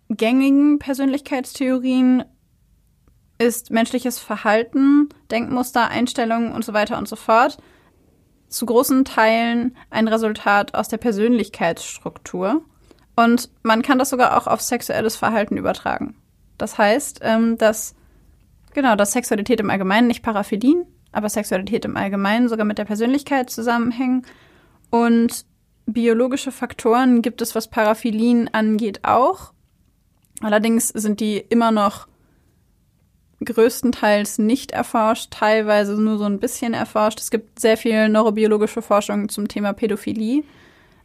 gängigen 0.10 0.80
Persönlichkeitstheorien 0.80 2.24
ist 3.38 3.72
menschliches 3.72 4.20
Verhalten, 4.20 5.10
Denkmuster, 5.30 5.90
Einstellungen 5.90 6.52
und 6.52 6.64
so 6.64 6.74
weiter 6.74 6.98
und 6.98 7.08
so 7.08 7.16
fort 7.16 7.58
zu 8.48 8.66
großen 8.66 9.04
Teilen 9.04 9.76
ein 9.90 10.08
Resultat 10.08 10.76
aus 10.76 10.88
der 10.88 10.98
Persönlichkeitsstruktur. 10.98 12.64
Und 13.16 13.50
man 13.64 13.82
kann 13.82 14.00
das 14.00 14.10
sogar 14.10 14.38
auch 14.38 14.48
auf 14.48 14.62
sexuelles 14.62 15.16
Verhalten 15.16 15.58
übertragen. 15.58 16.16
Das 16.58 16.78
heißt, 16.78 17.20
ähm, 17.24 17.58
dass, 17.58 17.96
genau, 18.76 18.96
dass 18.96 19.14
Sexualität 19.14 19.60
im 19.60 19.72
Allgemeinen, 19.72 20.08
nicht 20.08 20.22
Paraphilien, 20.22 20.86
aber 21.12 21.30
Sexualität 21.30 21.86
im 21.86 21.98
Allgemeinen 21.98 22.48
sogar 22.48 22.66
mit 22.66 22.78
der 22.78 22.86
Persönlichkeit 22.86 23.50
zusammenhängen. 23.50 24.24
Und 24.92 25.46
biologische 25.88 26.52
Faktoren 26.52 27.24
gibt 27.24 27.42
es, 27.42 27.56
was 27.56 27.70
Paraphilien 27.70 28.54
angeht, 28.54 29.00
auch. 29.04 29.54
Allerdings 30.42 30.90
sind 30.90 31.20
die 31.20 31.38
immer 31.38 31.72
noch 31.72 32.08
größtenteils 33.44 34.38
nicht 34.40 34.72
erforscht, 34.72 35.32
teilweise 35.32 36.00
nur 36.00 36.18
so 36.18 36.26
ein 36.26 36.40
bisschen 36.40 36.74
erforscht. 36.74 37.20
Es 37.20 37.32
gibt 37.32 37.60
sehr 37.60 37.78
viel 37.78 38.10
neurobiologische 38.10 38.82
Forschung 38.82 39.30
zum 39.30 39.48
Thema 39.48 39.74
Pädophilie. 39.74 40.44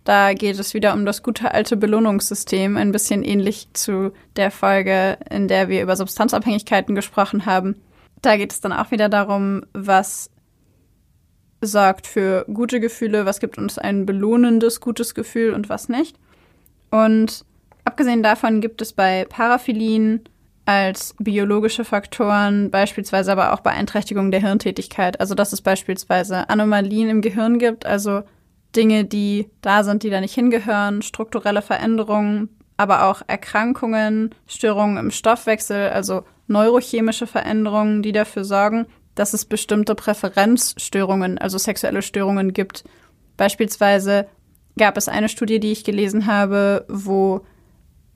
Da 0.05 0.33
geht 0.33 0.59
es 0.59 0.75
wieder 0.75 0.95
um 0.95 1.05
das 1.05 1.23
gute 1.23 1.53
alte 1.53 1.77
Belohnungssystem, 1.77 2.77
ein 2.77 2.93
bisschen 2.93 3.23
ähnlich 3.23 3.69
zu 3.75 4.13
der 4.37 4.51
Folge, 4.51 5.19
in 5.29 5.47
der 5.47 5.69
wir 5.69 5.83
über 5.83 5.97
Substanzabhängigkeiten 5.97 6.95
gesprochen 6.95 7.47
haben. 7.47 7.77
Da 8.23 8.37
geht 8.37 8.53
es 8.53 8.61
dann 8.61 8.73
auch 8.73 8.91
wieder 8.91 9.09
darum, 9.09 9.65
was 9.73 10.31
sorgt 11.61 12.07
für 12.07 12.45
gute 12.53 12.81
Gefühle, 12.81 13.27
was 13.27 13.41
gibt 13.41 13.59
uns 13.59 13.79
ein 13.79 14.07
belohnendes 14.07 14.81
gutes 14.81 15.15
Gefühl 15.15 15.53
und 15.53 15.69
was 15.69 15.89
nicht. 15.89 16.17
Und 16.91 17.45
abgesehen 17.85 18.23
davon 18.23 18.61
gibt 18.61 18.81
es 18.81 18.93
bei 18.93 19.27
Paraphilien 19.29 20.23
als 20.65 21.15
biologische 21.19 21.85
Faktoren, 21.85 22.71
beispielsweise 22.71 23.33
aber 23.33 23.53
auch 23.53 23.61
Beeinträchtigung 23.61 24.31
der 24.31 24.41
Hirntätigkeit. 24.41 25.21
Also 25.21 25.35
dass 25.35 25.53
es 25.53 25.61
beispielsweise 25.61 26.49
Anomalien 26.49 27.11
im 27.11 27.21
Gehirn 27.21 27.59
gibt, 27.59 27.85
also 27.85 28.23
Dinge, 28.77 29.05
die 29.05 29.51
da 29.61 29.85
sind, 29.85 30.03
die 30.03 30.11
da 30.11 30.21
nicht 30.21 30.35
hingehören, 30.35 31.03
strukturelle 31.03 31.62
Veränderungen, 31.62 32.49
aber 32.77 33.05
auch 33.05 33.23
Erkrankungen, 33.27 34.35
Störungen 34.47 34.97
im 34.97 35.11
Stoffwechsel, 35.11 35.91
also 35.91 36.25
neurochemische 36.47 37.27
Veränderungen, 37.27 38.03
die 38.03 38.12
dafür 38.12 38.45
sorgen, 38.45 38.87
dass 39.14 39.35
es 39.35 39.45
bestimmte 39.45 39.95
Präferenzstörungen, 39.95 41.39
also 41.39 41.59
sexuelle 41.59 42.03
Störungen 42.03 42.53
gibt. 42.53 42.85
Beispielsweise 43.37 44.29
gab 44.79 44.97
es 44.97 45.09
eine 45.09 45.29
Studie, 45.29 45.61
die 45.61 45.73
ich 45.73 45.85
gelesen 45.85 46.27
habe, 46.27 46.87
wo 46.89 47.45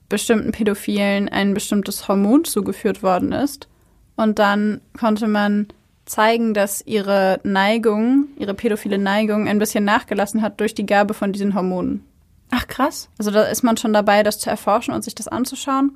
bestimmten 0.09 0.51
Pädophilen 0.51 1.29
ein 1.29 1.53
bestimmtes 1.53 2.07
Hormon 2.07 2.45
zugeführt 2.45 3.03
worden 3.03 3.31
ist. 3.31 3.67
Und 4.15 4.39
dann 4.39 4.81
konnte 4.97 5.27
man 5.27 5.67
zeigen, 6.05 6.53
dass 6.53 6.85
ihre 6.85 7.39
Neigung, 7.43 8.27
ihre 8.37 8.53
pädophile 8.53 8.97
Neigung 8.97 9.47
ein 9.47 9.59
bisschen 9.59 9.83
nachgelassen 9.83 10.41
hat 10.41 10.59
durch 10.59 10.75
die 10.75 10.85
Gabe 10.85 11.13
von 11.13 11.33
diesen 11.33 11.55
Hormonen. 11.55 12.03
Ach, 12.51 12.67
krass. 12.67 13.09
Also 13.17 13.31
da 13.31 13.43
ist 13.43 13.63
man 13.63 13.77
schon 13.77 13.93
dabei, 13.93 14.23
das 14.23 14.39
zu 14.39 14.49
erforschen 14.49 14.93
und 14.93 15.03
sich 15.03 15.15
das 15.15 15.27
anzuschauen. 15.27 15.91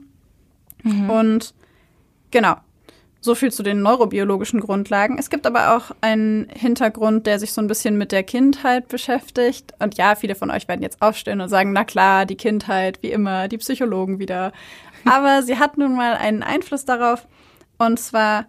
Und 1.10 1.54
genau, 2.32 2.56
so 3.22 3.36
viel 3.36 3.52
zu 3.52 3.64
den 3.64 3.82
neurobiologischen 3.82 4.62
Grundlagen. 4.62 5.18
Es 5.18 5.30
gibt 5.30 5.46
aber 5.46 5.76
auch 5.76 5.92
einen 6.02 6.48
Hintergrund, 6.50 7.28
der 7.28 7.40
sich 7.40 7.52
so 7.52 7.62
ein 7.62 7.68
bisschen 7.68 7.98
mit 7.98 8.12
der 8.12 8.24
Kindheit 8.24 8.88
beschäftigt. 8.88 9.74
Und 9.80 9.98
ja, 9.98 10.16
viele 10.16 10.36
von 10.36 10.52
euch 10.52 10.68
werden 10.68 10.82
jetzt 10.82 11.02
aufstehen 11.02 11.42
und 11.42 11.50
sagen, 11.50 11.74
na 11.74 11.84
klar, 11.84 12.26
die 12.26 12.38
Kindheit, 12.38 13.00
wie 13.04 13.12
immer, 13.12 13.48
die 13.48 13.58
Psychologen 13.58 14.20
wieder. 14.20 14.54
Aber 15.06 15.44
sie 15.44 15.58
hat 15.60 15.78
nun 15.78 15.96
mal 15.96 16.14
einen 16.16 16.44
Einfluss 16.44 16.86
darauf. 16.86 17.28
Und 17.78 18.00
zwar 18.00 18.46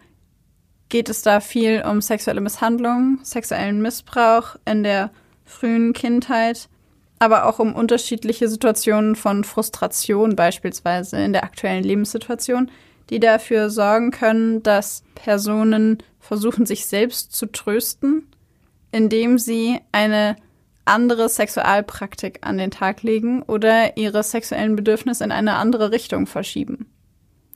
geht 0.90 1.08
es 1.08 1.22
da 1.22 1.40
viel 1.40 1.82
um 1.88 2.02
sexuelle 2.02 2.42
Misshandlung, 2.42 3.20
sexuellen 3.22 3.80
Missbrauch 3.80 4.56
in 4.66 4.82
der 4.82 5.10
frühen 5.44 5.94
Kindheit, 5.94 6.68
aber 7.18 7.46
auch 7.46 7.58
um 7.58 7.74
unterschiedliche 7.74 8.48
Situationen 8.48 9.16
von 9.16 9.44
Frustration 9.44 10.36
beispielsweise 10.36 11.16
in 11.18 11.32
der 11.32 11.44
aktuellen 11.44 11.84
Lebenssituation, 11.84 12.70
die 13.08 13.20
dafür 13.20 13.70
sorgen 13.70 14.10
können, 14.10 14.62
dass 14.62 15.02
Personen 15.14 15.98
versuchen, 16.18 16.66
sich 16.66 16.86
selbst 16.86 17.34
zu 17.34 17.46
trösten, 17.46 18.26
indem 18.92 19.38
sie 19.38 19.78
eine 19.92 20.36
andere 20.84 21.28
Sexualpraktik 21.28 22.38
an 22.42 22.58
den 22.58 22.70
Tag 22.70 23.02
legen 23.02 23.42
oder 23.42 23.96
ihre 23.96 24.22
sexuellen 24.22 24.76
Bedürfnisse 24.76 25.24
in 25.24 25.32
eine 25.32 25.54
andere 25.54 25.92
Richtung 25.92 26.26
verschieben. 26.26 26.89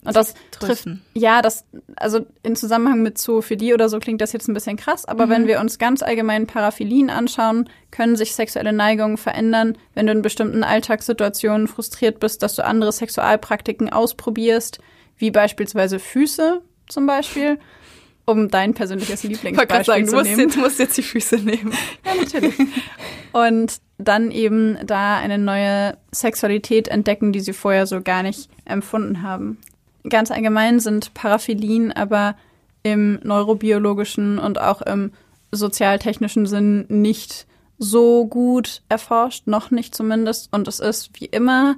Und 0.05 0.15
das 0.15 0.33
trifft, 0.51 0.87
ja, 1.13 1.41
das, 1.41 1.65
also 1.95 2.25
in 2.43 2.55
Zusammenhang 2.55 3.01
mit 3.01 3.17
Zoophilie 3.17 3.73
oder 3.73 3.89
so 3.89 3.99
klingt 3.99 4.21
das 4.21 4.33
jetzt 4.33 4.47
ein 4.47 4.53
bisschen 4.53 4.77
krass, 4.77 5.05
aber 5.05 5.29
wenn 5.29 5.47
wir 5.47 5.59
uns 5.59 5.79
ganz 5.79 6.01
allgemein 6.03 6.47
Paraphilien 6.47 7.09
anschauen, 7.09 7.69
können 7.91 8.15
sich 8.15 8.35
sexuelle 8.35 8.73
Neigungen 8.73 9.17
verändern, 9.17 9.77
wenn 9.93 10.07
du 10.07 10.11
in 10.11 10.21
bestimmten 10.21 10.63
Alltagssituationen 10.63 11.67
frustriert 11.67 12.19
bist, 12.19 12.43
dass 12.43 12.55
du 12.55 12.63
andere 12.63 12.91
Sexualpraktiken 12.91 13.91
ausprobierst, 13.91 14.79
wie 15.17 15.31
beispielsweise 15.31 15.99
Füße 15.99 16.61
zum 16.87 17.07
Beispiel, 17.07 17.57
um 18.25 18.49
dein 18.49 18.73
persönliches 18.73 19.23
Ich 19.23 19.29
Lieblingsbeispiel 19.29 19.85
sagen, 19.85 20.05
du 20.05 20.09
zu 20.09 20.15
musst, 20.17 20.29
nehmen. 20.29 20.39
jetzt, 20.41 20.55
du 20.55 20.59
musst 20.59 20.79
jetzt 20.79 20.97
die 20.97 21.03
Füße 21.03 21.37
nehmen. 21.37 21.73
Ja, 22.05 22.15
natürlich. 22.15 22.55
Und 23.31 23.79
dann 23.97 24.31
eben 24.31 24.77
da 24.85 25.17
eine 25.17 25.37
neue 25.37 25.97
Sexualität 26.11 26.87
entdecken, 26.87 27.31
die 27.31 27.39
sie 27.39 27.53
vorher 27.53 27.87
so 27.87 28.01
gar 28.01 28.23
nicht 28.23 28.49
empfunden 28.65 29.21
haben. 29.21 29.59
Ganz 30.09 30.31
allgemein 30.31 30.79
sind 30.79 31.13
Paraphilien 31.13 31.91
aber 31.91 32.35
im 32.83 33.19
neurobiologischen 33.23 34.37
und 34.37 34.59
auch 34.59 34.81
im 34.81 35.11
sozialtechnischen 35.51 36.45
Sinn 36.45 36.85
nicht 36.89 37.47
so 37.77 38.25
gut 38.27 38.81
erforscht, 38.89 39.47
noch 39.47 39.71
nicht 39.71 39.95
zumindest. 39.95 40.53
Und 40.53 40.67
es 40.67 40.79
ist 40.79 41.19
wie 41.19 41.25
immer 41.25 41.75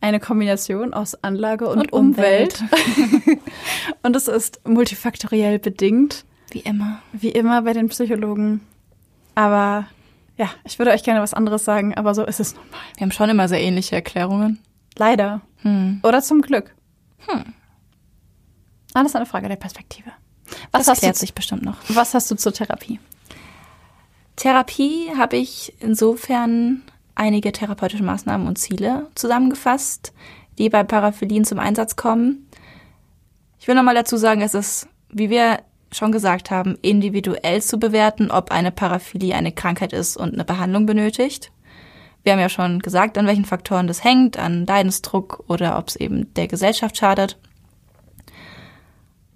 eine 0.00 0.20
Kombination 0.20 0.92
aus 0.92 1.14
Anlage 1.22 1.68
und, 1.68 1.78
Und 1.78 1.92
Umwelt. 1.92 2.62
und 4.02 4.16
es 4.16 4.28
ist 4.28 4.60
multifaktoriell 4.68 5.58
bedingt 5.58 6.24
Wie 6.50 6.60
immer. 6.60 7.00
wie 7.12 7.30
immer 7.30 7.62
bei 7.62 7.72
den 7.72 7.88
Psychologen. 7.88 8.60
Aber 9.34 9.86
ja, 10.36 10.50
ich 10.64 10.78
würde 10.78 10.90
euch 10.90 11.04
gerne 11.04 11.20
was 11.20 11.34
anderes 11.34 11.64
sagen, 11.64 11.94
aber 11.94 12.14
so 12.14 12.24
ist 12.24 12.40
es 12.40 12.54
nun 12.54 12.64
mal. 12.70 12.78
Wir 12.96 13.02
haben 13.02 13.12
schon 13.12 13.30
immer 13.30 13.48
sehr 13.48 13.60
ähnliche 13.60 13.94
Erklärungen. 13.94 14.58
Leider. 14.96 15.40
Hm. 15.58 16.00
Oder 16.02 16.20
zum 16.20 16.42
Glück. 16.42 16.74
Alles 18.94 19.14
eine 19.16 19.26
Frage 19.26 19.48
der 19.48 19.56
Perspektive. 19.56 20.10
Was, 20.70 20.82
Das 20.86 20.88
hast, 20.88 20.98
klärt 21.00 21.16
du, 21.16 21.20
sich 21.20 21.34
bestimmt 21.34 21.62
noch. 21.62 21.76
was 21.88 22.14
hast 22.14 22.30
du 22.30 22.36
zur 22.36 22.52
Therapie? 22.52 23.00
Therapie 24.36 25.10
habe 25.16 25.36
ich 25.36 25.74
insofern 25.80 26.82
einige 27.14 27.52
therapeutische 27.52 28.02
Maßnahmen 28.02 28.46
und 28.46 28.58
Ziele 28.58 29.08
zusammengefasst, 29.14 30.12
die 30.58 30.68
bei 30.68 30.82
Paraphilien 30.84 31.44
zum 31.44 31.58
Einsatz 31.58 31.96
kommen. 31.96 32.48
Ich 33.58 33.68
will 33.68 33.74
nochmal 33.74 33.94
dazu 33.94 34.16
sagen, 34.16 34.42
es 34.42 34.54
ist, 34.54 34.88
wie 35.10 35.30
wir 35.30 35.60
schon 35.92 36.10
gesagt 36.12 36.50
haben, 36.50 36.76
individuell 36.82 37.62
zu 37.62 37.78
bewerten, 37.78 38.30
ob 38.30 38.50
eine 38.50 38.72
Paraphilie 38.72 39.34
eine 39.34 39.52
Krankheit 39.52 39.92
ist 39.92 40.16
und 40.16 40.32
eine 40.34 40.44
Behandlung 40.44 40.86
benötigt. 40.86 41.52
Wir 42.22 42.32
haben 42.32 42.40
ja 42.40 42.48
schon 42.48 42.78
gesagt, 42.78 43.18
an 43.18 43.26
welchen 43.26 43.44
Faktoren 43.44 43.86
das 43.86 44.02
hängt, 44.04 44.38
an 44.38 44.64
Leidensdruck 44.64 45.44
oder 45.48 45.78
ob 45.78 45.88
es 45.88 45.96
eben 45.96 46.32
der 46.34 46.48
Gesellschaft 46.48 46.96
schadet. 46.96 47.38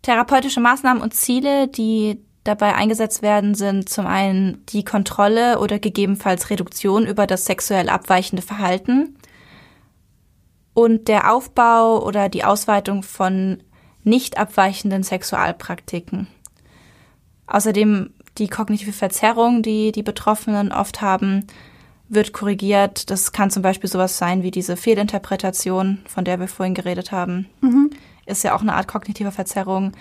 Therapeutische 0.06 0.60
Maßnahmen 0.60 1.02
und 1.02 1.14
Ziele, 1.14 1.66
die 1.66 2.20
dabei 2.44 2.76
eingesetzt 2.76 3.22
werden, 3.22 3.56
sind 3.56 3.88
zum 3.88 4.06
einen 4.06 4.64
die 4.66 4.84
Kontrolle 4.84 5.58
oder 5.58 5.80
gegebenenfalls 5.80 6.48
Reduktion 6.48 7.04
über 7.08 7.26
das 7.26 7.44
sexuell 7.44 7.88
abweichende 7.88 8.40
Verhalten 8.40 9.16
und 10.74 11.08
der 11.08 11.34
Aufbau 11.34 12.06
oder 12.06 12.28
die 12.28 12.44
Ausweitung 12.44 13.02
von 13.02 13.64
nicht 14.04 14.38
abweichenden 14.38 15.02
Sexualpraktiken. 15.02 16.28
Außerdem 17.48 18.14
die 18.38 18.46
kognitive 18.46 18.92
Verzerrung, 18.92 19.62
die 19.62 19.90
die 19.90 20.04
Betroffenen 20.04 20.70
oft 20.70 21.02
haben, 21.02 21.48
wird 22.08 22.32
korrigiert. 22.32 23.10
Das 23.10 23.32
kann 23.32 23.50
zum 23.50 23.62
Beispiel 23.62 23.90
sowas 23.90 24.18
sein 24.18 24.44
wie 24.44 24.52
diese 24.52 24.76
Fehlinterpretation, 24.76 25.98
von 26.06 26.24
der 26.24 26.38
wir 26.38 26.46
vorhin 26.46 26.74
geredet 26.74 27.10
haben. 27.10 27.48
Mhm. 27.60 27.90
Ist 28.26 28.44
ja 28.44 28.54
auch 28.54 28.60
eine 28.60 28.74
Art 28.74 28.88
kognitiver 28.88 29.32
Verzerrung. 29.32 29.92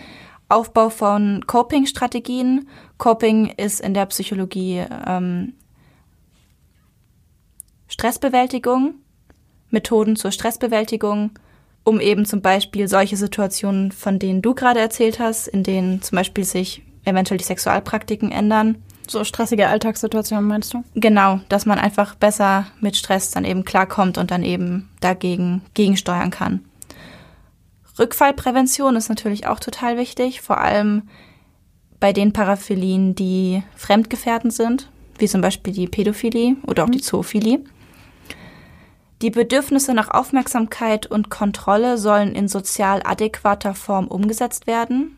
Aufbau 0.50 0.90
von 0.90 1.44
Coping-Strategien. 1.48 2.68
Coping 2.98 3.48
ist 3.58 3.82
in 3.82 3.94
der 3.94 4.06
Psychologie 4.08 4.84
ähm, 5.08 5.54
Stressbewältigung, 7.88 8.96
Methoden 9.70 10.16
zur 10.16 10.32
Stressbewältigung, 10.32 11.32
um 11.84 12.00
eben 12.00 12.26
zum 12.26 12.42
Beispiel 12.42 12.88
solche 12.88 13.18
Situationen, 13.18 13.92
von 13.92 14.20
denen 14.20 14.42
du 14.42 14.54
gerade 14.54 14.80
erzählt 14.80 15.20
hast, 15.20 15.48
in 15.48 15.64
denen 15.64 16.02
zum 16.02 16.16
Beispiel 16.16 16.44
sich 16.44 16.84
eventuell 17.06 17.38
die 17.38 17.44
Sexualpraktiken 17.44 18.32
ändern. 18.32 18.84
So 19.08 19.24
stressige 19.24 19.68
Alltagssituationen 19.68 20.48
meinst 20.48 20.74
du? 20.74 20.84
Genau, 20.96 21.40
dass 21.50 21.66
man 21.68 21.78
einfach 21.78 22.16
besser 22.16 22.66
mit 22.82 22.98
Stress 22.98 23.32
dann 23.32 23.46
eben 23.46 23.64
klarkommt 23.64 24.18
und 24.18 24.32
dann 24.32 24.44
eben 24.44 24.90
dagegen 25.00 25.62
gegensteuern 25.76 26.32
kann. 26.32 26.66
Rückfallprävention 27.98 28.96
ist 28.96 29.10
natürlich 29.10 29.48
auch 29.48 29.60
total 29.60 29.98
wichtig, 29.98 30.42
vor 30.42 30.60
allem 30.60 31.04
bei 32.00 32.12
den 32.12 32.34
Paraphilien, 32.34 33.16
die 33.16 33.64
fremdgefährdend 33.76 34.54
sind, 34.54 34.92
wie 35.18 35.28
zum 35.28 35.42
Beispiel 35.42 35.74
die 35.74 35.88
Pädophilie 35.88 36.58
oder 36.68 36.84
auch 36.84 36.90
die 36.90 36.98
mhm. 36.98 37.04
Zoophilie. 37.04 37.64
Die 39.22 39.30
Bedürfnisse 39.30 39.94
nach 39.94 40.10
Aufmerksamkeit 40.10 41.08
und 41.08 41.30
Kontrolle 41.30 41.98
sollen 41.98 42.36
in 42.36 42.50
sozial 42.50 43.02
adäquater 43.06 43.74
Form 43.74 44.08
umgesetzt 44.08 44.68
werden. 44.68 45.18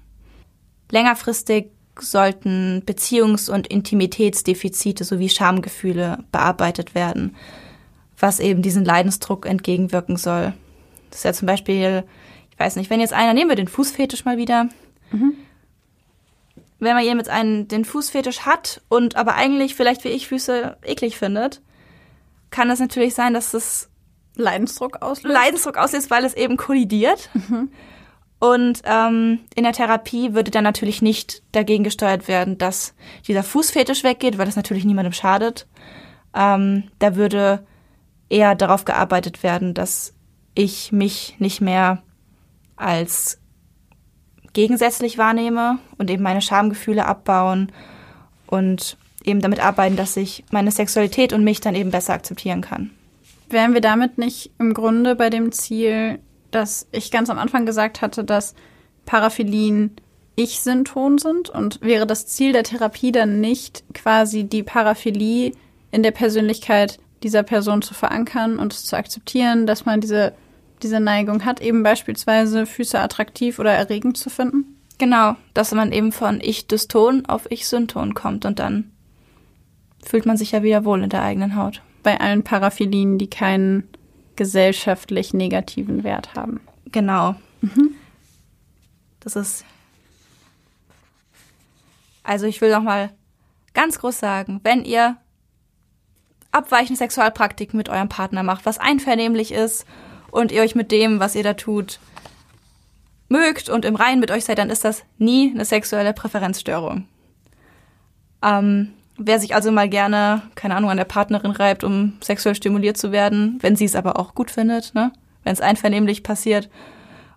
Längerfristig 0.92 1.72
sollten 2.00 2.84
Beziehungs- 2.86 3.50
und 3.50 3.66
Intimitätsdefizite 3.66 5.04
sowie 5.04 5.30
Schamgefühle 5.30 6.20
bearbeitet 6.32 6.94
werden, 6.94 7.36
was 8.20 8.40
eben 8.40 8.62
diesen 8.62 8.86
Leidensdruck 8.86 9.48
entgegenwirken 9.48 10.16
soll. 10.16 10.54
Das 11.10 11.20
ist 11.20 11.26
ja 11.26 11.34
zum 11.34 11.48
Beispiel 11.48 12.04
ich 12.58 12.66
weiß 12.66 12.76
nicht, 12.76 12.90
wenn 12.90 13.00
jetzt 13.00 13.14
einer, 13.14 13.36
nehmen 13.36 13.52
wir 13.52 13.56
den 13.56 13.68
Fußfetisch 13.68 14.26
mal 14.26 14.38
wieder. 14.38 14.68
Mhm. 15.12 15.36
Wenn 16.80 16.96
man 16.96 17.04
jemand 17.04 17.30
einen, 17.30 17.68
den 17.68 17.86
Fußfetisch 17.86 18.42
hat 18.48 18.82
und 18.90 19.16
aber 19.16 19.36
eigentlich 19.36 19.76
vielleicht 19.76 20.04
wie 20.04 20.10
ich 20.10 20.28
Füße 20.28 20.76
eklig 20.84 21.20
findet, 21.20 21.62
kann 22.50 22.72
es 22.72 22.80
natürlich 22.80 23.14
sein, 23.14 23.36
dass 23.36 23.52
das 23.52 23.90
Leidensdruck 24.36 25.04
auslöst. 25.04 25.36
Leidensdruck 25.36 25.78
auslöst, 25.78 26.10
weil 26.10 26.26
es 26.26 26.34
eben 26.34 26.58
kollidiert. 26.58 27.30
Mhm. 27.34 27.70
Und 28.40 28.82
ähm, 28.86 29.42
in 29.54 29.64
der 29.64 29.74
Therapie 29.74 30.34
würde 30.34 30.50
dann 30.50 30.64
natürlich 30.64 31.04
nicht 31.04 31.44
dagegen 31.52 31.84
gesteuert 31.84 32.28
werden, 32.28 32.58
dass 32.58 32.96
dieser 33.28 33.44
Fußfetisch 33.44 34.04
weggeht, 34.04 34.40
weil 34.40 34.48
das 34.48 34.56
natürlich 34.56 34.84
niemandem 34.86 35.14
schadet. 35.14 35.68
Ähm, 36.34 36.86
da 36.98 37.16
würde 37.16 37.66
eher 38.30 38.56
darauf 38.56 38.84
gearbeitet 38.84 39.44
werden, 39.44 39.76
dass 39.76 40.16
ich 40.56 40.92
mich 40.92 41.36
nicht 41.38 41.62
mehr 41.62 42.02
als 42.78 43.40
gegensätzlich 44.54 45.18
wahrnehme 45.18 45.80
und 45.98 46.10
eben 46.10 46.24
meine 46.24 46.42
Schamgefühle 46.42 47.06
abbauen 47.06 47.72
und 48.48 48.98
eben 49.24 49.42
damit 49.42 49.60
arbeiten, 49.60 49.98
dass 49.98 50.16
ich 50.18 50.46
meine 50.52 50.72
Sexualität 50.72 51.34
und 51.34 51.44
mich 51.44 51.60
dann 51.60 51.76
eben 51.76 51.92
besser 51.92 52.14
akzeptieren 52.14 52.62
kann. 52.62 52.92
Wären 53.50 53.74
wir 53.74 53.82
damit 53.82 54.18
nicht 54.18 54.52
im 54.58 54.74
Grunde 54.74 55.16
bei 55.16 55.30
dem 55.30 55.52
Ziel, 55.52 56.20
dass 56.52 56.88
ich 56.92 57.12
ganz 57.12 57.30
am 57.30 57.38
Anfang 57.38 57.66
gesagt 57.66 58.02
hatte, 58.02 58.24
dass 58.24 58.56
Paraphilien 59.06 59.96
Ich-Synton 60.36 61.18
sind 61.18 61.50
und 61.50 61.82
wäre 61.82 62.08
das 62.08 62.26
Ziel 62.26 62.54
der 62.54 62.64
Therapie 62.64 63.12
dann 63.12 63.42
nicht 63.42 63.84
quasi 63.94 64.44
die 64.44 64.64
Paraphilie 64.64 65.52
in 65.92 66.04
der 66.04 66.12
Persönlichkeit 66.12 67.00
dieser 67.24 67.44
Person 67.44 67.82
zu 67.82 67.94
verankern 67.94 68.60
und 68.60 68.74
zu 68.74 68.96
akzeptieren, 68.96 69.66
dass 69.66 69.86
man 69.86 70.02
diese 70.02 70.34
diese 70.84 71.00
Neigung 71.00 71.46
hat, 71.46 71.62
eben 71.62 71.84
beispielsweise 71.84 72.66
Füße 72.66 73.00
attraktiv 73.00 73.60
oder 73.60 73.72
erregend 73.72 74.18
zu 74.18 74.30
finden? 74.30 74.78
Genau, 74.98 75.36
dass 75.54 75.74
man 75.74 75.92
eben 75.92 76.12
von 76.12 76.42
Ich-Dyston 76.42 77.26
auf 77.28 77.50
Ich-Synton 77.52 78.14
kommt 78.14 78.46
und 78.46 78.60
dann 78.60 78.92
fühlt 80.04 80.26
man 80.26 80.38
sich 80.38 80.52
ja 80.52 80.64
wieder 80.64 80.86
wohl 80.86 81.04
in 81.04 81.10
der 81.10 81.22
eigenen 81.22 81.56
Haut. 81.56 81.82
Bei 82.04 82.20
allen 82.20 82.44
Paraphilien, 82.44 83.18
die 83.18 83.30
keinen 83.30 83.88
gesellschaftlich 84.36 85.34
negativen 85.34 86.04
Wert 86.04 86.36
haben. 86.36 86.62
Genau. 86.92 87.36
Mhm. 87.62 87.96
Das 89.20 89.36
ist. 89.36 89.66
Also 92.24 92.46
ich 92.46 92.62
will 92.62 92.72
noch 92.72 92.82
mal 92.82 93.10
ganz 93.74 94.00
groß 94.00 94.20
sagen, 94.20 94.60
wenn 94.64 94.86
ihr 94.86 95.18
abweichende 96.52 96.98
Sexualpraktiken 96.98 97.78
mit 97.78 97.90
eurem 97.90 98.10
Partner 98.10 98.44
macht, 98.44 98.66
was 98.66 98.80
einvernehmlich 98.80 99.52
ist 99.52 99.86
und 100.32 100.52
ihr 100.52 100.62
euch 100.62 100.76
mit 100.76 100.92
dem, 100.92 101.20
was 101.20 101.36
ihr 101.36 101.44
da 101.44 101.54
tut, 101.54 102.00
mögt 103.30 103.70
und 103.70 103.86
im 103.86 103.96
Reinen 103.96 104.20
mit 104.20 104.32
euch 104.32 104.46
seid, 104.46 104.58
dann 104.58 104.70
ist 104.70 104.86
das 104.86 105.04
nie 105.18 105.52
eine 105.52 105.66
sexuelle 105.66 106.14
Präferenzstörung. 106.14 107.08
Ähm, 108.44 108.94
wer 109.18 109.40
sich 109.40 109.56
also 109.56 109.72
mal 109.72 109.90
gerne, 109.90 110.44
keine 110.56 110.76
Ahnung, 110.76 110.90
an 110.90 110.98
der 110.98 111.06
Partnerin 111.06 111.52
reibt, 111.52 111.84
um 111.84 112.14
sexuell 112.22 112.56
stimuliert 112.56 112.98
zu 112.98 113.12
werden, 113.12 113.58
wenn 113.62 113.76
sie 113.76 113.86
es 113.86 113.96
aber 113.96 114.20
auch 114.20 114.36
gut 114.36 114.52
findet, 114.52 114.94
ne? 114.96 115.12
wenn 115.44 115.54
es 115.54 115.62
einvernehmlich 115.62 116.24
passiert, 116.24 116.70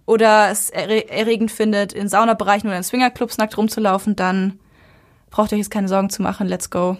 oder 0.06 0.50
es 0.50 0.70
erregend 0.70 1.52
findet, 1.52 1.92
in 1.92 2.08
Saunabereichen 2.08 2.68
oder 2.68 2.76
in 2.76 2.82
Swingerclubs 2.82 3.38
nackt 3.38 3.56
rumzulaufen, 3.56 4.16
dann 4.16 4.58
braucht 5.30 5.52
ihr 5.52 5.54
euch 5.54 5.60
jetzt 5.60 5.70
keine 5.70 5.86
Sorgen 5.86 6.10
zu 6.10 6.20
machen. 6.20 6.48
Let's 6.48 6.68
go. 6.68 6.96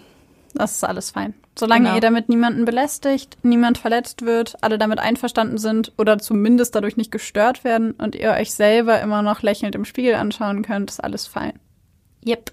Das 0.55 0.77
ist 0.77 0.85
alles 0.85 1.11
fein. 1.11 1.35
Solange 1.61 1.85
genau. 1.85 1.95
ihr 1.97 2.01
damit 2.01 2.31
niemanden 2.31 2.65
belästigt, 2.65 3.37
niemand 3.43 3.77
verletzt 3.77 4.25
wird, 4.25 4.57
alle 4.63 4.79
damit 4.79 4.99
einverstanden 4.99 5.59
sind 5.59 5.93
oder 5.99 6.19
zumindest 6.19 6.75
dadurch 6.75 6.97
nicht 6.97 7.13
gestört 7.13 7.65
werden 7.65 7.91
und 7.93 8.15
ihr 8.15 8.31
euch 8.31 8.55
selber 8.55 8.99
immer 9.03 9.21
noch 9.21 9.43
lächelnd 9.43 9.75
im 9.75 9.85
Spiegel 9.85 10.15
anschauen 10.15 10.63
könnt, 10.63 10.89
ist 10.89 11.05
alles 11.05 11.27
fein. 11.27 11.53
Yep. 12.27 12.53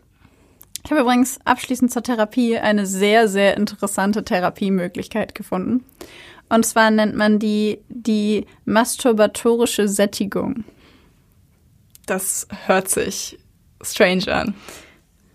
Ich 0.83 0.91
habe 0.91 0.99
übrigens 0.99 1.39
abschließend 1.45 1.89
zur 1.89 2.03
Therapie 2.03 2.57
eine 2.57 2.85
sehr, 2.85 3.29
sehr 3.29 3.55
interessante 3.55 4.25
Therapiemöglichkeit 4.25 5.33
gefunden. 5.33 5.85
Und 6.49 6.65
zwar 6.65 6.91
nennt 6.91 7.15
man 7.15 7.39
die 7.39 7.79
die 7.87 8.45
masturbatorische 8.65 9.87
Sättigung. 9.87 10.65
Das 12.07 12.45
hört 12.65 12.89
sich 12.89 13.39
strange 13.81 14.27
an. 14.33 14.53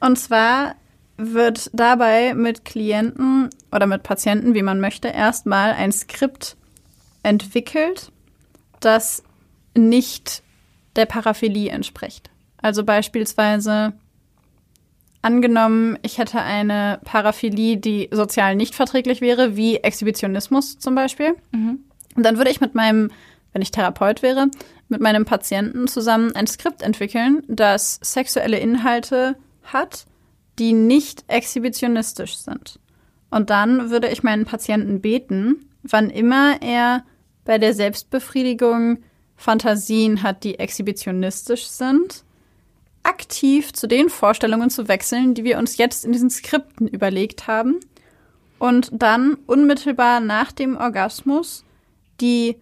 Und 0.00 0.18
zwar 0.18 0.74
wird 1.16 1.70
dabei 1.72 2.34
mit 2.34 2.64
Klienten 2.64 3.50
oder 3.70 3.86
mit 3.86 4.02
Patienten, 4.02 4.54
wie 4.54 4.62
man 4.62 4.80
möchte, 4.80 5.08
erstmal 5.08 5.72
ein 5.72 5.92
Skript 5.92 6.56
entwickelt, 7.22 8.10
das 8.80 9.22
nicht 9.76 10.42
der 10.96 11.06
Paraphilie 11.06 11.70
entspricht. 11.70 12.30
Also 12.60 12.84
beispielsweise 12.84 13.92
angenommen, 15.22 15.98
ich 16.02 16.18
hätte 16.18 16.40
eine 16.40 17.00
Paraphilie, 17.04 17.76
die 17.76 18.08
sozial 18.10 18.56
nicht 18.56 18.74
verträglich 18.74 19.20
wäre, 19.20 19.56
wie 19.56 19.76
Exhibitionismus 19.76 20.78
zum 20.78 20.94
Beispiel. 20.94 21.34
Mhm. 21.52 21.84
Und 22.16 22.22
dann 22.24 22.36
würde 22.36 22.50
ich 22.50 22.60
mit 22.60 22.74
meinem, 22.74 23.10
wenn 23.52 23.62
ich 23.62 23.70
Therapeut 23.70 24.22
wäre, 24.22 24.48
mit 24.88 25.00
meinem 25.00 25.24
Patienten 25.24 25.88
zusammen 25.88 26.34
ein 26.34 26.46
Skript 26.46 26.82
entwickeln, 26.82 27.42
das 27.48 27.98
sexuelle 28.02 28.58
Inhalte 28.58 29.36
hat, 29.62 30.06
die 30.58 30.72
nicht 30.72 31.24
exhibitionistisch 31.28 32.36
sind. 32.36 32.78
Und 33.30 33.50
dann 33.50 33.90
würde 33.90 34.08
ich 34.08 34.22
meinen 34.22 34.44
Patienten 34.44 35.00
beten, 35.00 35.70
wann 35.82 36.10
immer 36.10 36.60
er 36.60 37.04
bei 37.44 37.58
der 37.58 37.74
Selbstbefriedigung 37.74 38.98
Fantasien 39.36 40.22
hat, 40.22 40.44
die 40.44 40.58
exhibitionistisch 40.58 41.66
sind, 41.66 42.24
aktiv 43.02 43.72
zu 43.72 43.88
den 43.88 44.08
Vorstellungen 44.08 44.70
zu 44.70 44.86
wechseln, 44.86 45.34
die 45.34 45.44
wir 45.44 45.58
uns 45.58 45.76
jetzt 45.76 46.04
in 46.04 46.12
diesen 46.12 46.30
Skripten 46.30 46.86
überlegt 46.86 47.46
haben 47.46 47.80
und 48.58 48.90
dann 48.92 49.34
unmittelbar 49.46 50.20
nach 50.20 50.52
dem 50.52 50.76
Orgasmus 50.76 51.64
die 52.20 52.60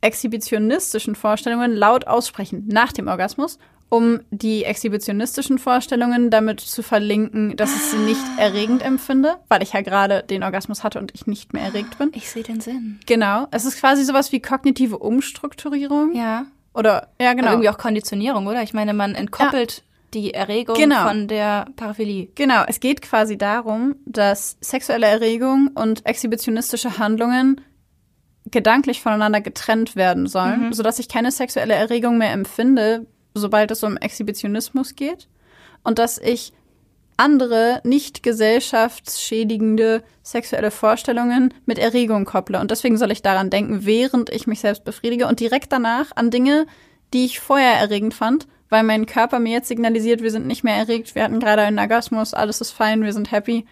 exhibitionistischen 0.00 1.14
Vorstellungen 1.14 1.72
laut 1.74 2.06
aussprechen 2.06 2.68
nach 2.68 2.92
dem 2.92 3.08
Orgasmus, 3.08 3.58
um 3.90 4.20
die 4.30 4.64
exhibitionistischen 4.64 5.58
Vorstellungen 5.58 6.30
damit 6.30 6.60
zu 6.60 6.82
verlinken, 6.82 7.56
dass 7.56 7.74
ich 7.74 7.82
sie 7.82 7.96
nicht 7.96 8.20
erregend 8.36 8.82
empfinde, 8.82 9.36
weil 9.48 9.62
ich 9.62 9.72
ja 9.72 9.80
gerade 9.80 10.22
den 10.22 10.42
Orgasmus 10.42 10.84
hatte 10.84 10.98
und 10.98 11.12
ich 11.14 11.26
nicht 11.26 11.52
mehr 11.52 11.62
erregt 11.62 11.98
bin. 11.98 12.10
Ich 12.14 12.28
sehe 12.30 12.42
den 12.42 12.60
Sinn. 12.60 13.00
Genau. 13.06 13.46
Es 13.50 13.64
ist 13.64 13.78
quasi 13.80 14.04
sowas 14.04 14.30
wie 14.32 14.40
kognitive 14.40 14.98
Umstrukturierung. 14.98 16.14
Ja. 16.14 16.46
Oder, 16.74 17.08
ja, 17.20 17.32
genau. 17.32 17.46
Aber 17.46 17.52
irgendwie 17.54 17.70
auch 17.70 17.78
Konditionierung, 17.78 18.46
oder? 18.46 18.62
Ich 18.62 18.74
meine, 18.74 18.92
man 18.92 19.14
entkoppelt 19.14 19.82
die 20.14 20.32
Erregung 20.32 20.76
Genau. 20.76 21.06
von 21.06 21.28
der 21.28 21.66
Paraphilie. 21.76 22.28
Genau, 22.34 22.64
es 22.66 22.80
geht 22.80 23.02
quasi 23.02 23.36
darum, 23.36 23.96
dass 24.06 24.56
sexuelle 24.60 25.06
Erregung 25.06 25.70
und 25.74 26.06
exhibitionistische 26.06 26.98
Handlungen 26.98 27.60
gedanklich 28.50 29.02
voneinander 29.02 29.40
getrennt 29.42 29.96
werden 29.96 30.26
sollen, 30.26 30.72
sodass 30.72 30.98
ich 30.98 31.08
keine 31.08 31.30
sexuelle 31.30 31.74
Erregung 31.74 32.16
mehr 32.16 32.32
empfinde, 32.32 33.06
sobald 33.38 33.70
es 33.70 33.82
um 33.82 33.96
Exhibitionismus 33.96 34.94
geht. 34.94 35.28
Und 35.82 35.98
dass 35.98 36.18
ich 36.18 36.52
andere 37.18 37.80
nicht 37.84 38.22
gesellschaftsschädigende 38.22 40.02
sexuelle 40.22 40.70
Vorstellungen 40.70 41.52
mit 41.66 41.78
Erregung 41.78 42.24
kopple. 42.24 42.60
Und 42.60 42.70
deswegen 42.70 42.96
soll 42.96 43.10
ich 43.10 43.22
daran 43.22 43.50
denken, 43.50 43.84
während 43.84 44.30
ich 44.30 44.46
mich 44.46 44.60
selbst 44.60 44.84
befriedige 44.84 45.26
und 45.26 45.40
direkt 45.40 45.72
danach 45.72 46.12
an 46.14 46.30
Dinge, 46.30 46.66
die 47.12 47.24
ich 47.24 47.40
vorher 47.40 47.74
erregend 47.74 48.14
fand, 48.14 48.46
weil 48.68 48.84
mein 48.84 49.06
Körper 49.06 49.40
mir 49.40 49.52
jetzt 49.52 49.68
signalisiert, 49.68 50.22
wir 50.22 50.30
sind 50.30 50.46
nicht 50.46 50.62
mehr 50.62 50.76
erregt, 50.76 51.14
wir 51.14 51.24
hatten 51.24 51.40
gerade 51.40 51.62
einen 51.62 51.78
Orgasmus, 51.78 52.34
alles 52.34 52.60
ist 52.60 52.70
fein, 52.70 53.02
wir 53.02 53.12
sind 53.12 53.32
happy. 53.32 53.66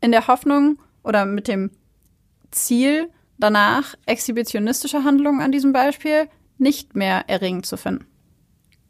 In 0.00 0.12
der 0.12 0.28
Hoffnung 0.28 0.78
oder 1.02 1.26
mit 1.26 1.48
dem 1.48 1.72
Ziel, 2.52 3.08
danach 3.38 3.94
exhibitionistische 4.06 5.02
Handlungen 5.02 5.40
an 5.40 5.50
diesem 5.50 5.72
Beispiel 5.72 6.28
nicht 6.58 6.94
mehr 6.94 7.24
erregend 7.28 7.66
zu 7.66 7.76
finden. 7.76 8.06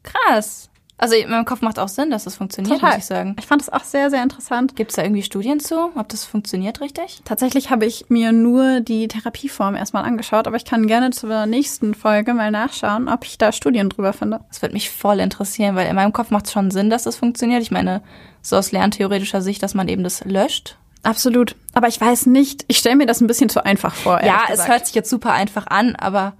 Krass. 0.03 0.69
Also 1.01 1.15
in 1.15 1.29
meinem 1.29 1.45
Kopf 1.45 1.61
macht 1.61 1.79
auch 1.79 1.87
Sinn, 1.87 2.11
dass 2.11 2.25
das 2.25 2.35
funktioniert, 2.35 2.81
muss 2.81 2.97
ich 2.97 3.05
sagen. 3.05 3.33
Ich 3.39 3.47
fand 3.47 3.61
es 3.61 3.69
auch 3.69 3.85
sehr, 3.85 4.09
sehr 4.09 4.21
interessant. 4.21 4.75
Gibt 4.75 4.91
es 4.91 4.97
da 4.97 5.01
irgendwie 5.03 5.23
Studien 5.23 5.61
zu, 5.61 5.91
ob 5.95 6.09
das 6.09 6.25
funktioniert 6.25 6.81
richtig? 6.81 7.21
Tatsächlich 7.23 7.69
habe 7.69 7.85
ich 7.85 8.09
mir 8.09 8.33
nur 8.33 8.81
die 8.81 9.07
Therapieform 9.07 9.75
erstmal 9.75 10.03
angeschaut, 10.03 10.45
aber 10.45 10.57
ich 10.57 10.65
kann 10.65 10.87
gerne 10.87 11.11
zur 11.11 11.45
nächsten 11.45 11.93
Folge 11.93 12.33
mal 12.33 12.51
nachschauen, 12.51 13.07
ob 13.07 13.23
ich 13.23 13.37
da 13.37 13.53
Studien 13.53 13.87
drüber 13.87 14.11
finde. 14.11 14.41
Das 14.49 14.61
wird 14.61 14.73
mich 14.73 14.89
voll 14.89 15.21
interessieren, 15.21 15.75
weil 15.77 15.87
in 15.87 15.95
meinem 15.95 16.11
Kopf 16.11 16.31
macht 16.31 16.47
es 16.47 16.51
schon 16.51 16.69
Sinn, 16.69 16.89
dass 16.89 17.03
das 17.03 17.15
funktioniert. 17.15 17.61
Ich 17.61 17.71
meine, 17.71 18.01
so 18.41 18.57
aus 18.57 18.73
lerntheoretischer 18.73 19.41
Sicht, 19.41 19.63
dass 19.63 19.73
man 19.75 19.87
eben 19.87 20.03
das 20.03 20.25
löscht. 20.25 20.75
Absolut. 21.03 21.55
Aber 21.73 21.87
ich 21.87 22.01
weiß 22.01 22.25
nicht, 22.25 22.65
ich 22.67 22.77
stelle 22.77 22.97
mir 22.97 23.05
das 23.05 23.21
ein 23.21 23.27
bisschen 23.27 23.47
zu 23.47 23.63
einfach 23.63 23.95
vor. 23.95 24.21
Ja, 24.21 24.41
es 24.51 24.67
hört 24.67 24.85
sich 24.85 24.95
jetzt 24.95 25.09
super 25.09 25.31
einfach 25.31 25.67
an, 25.67 25.95
aber 25.95 26.33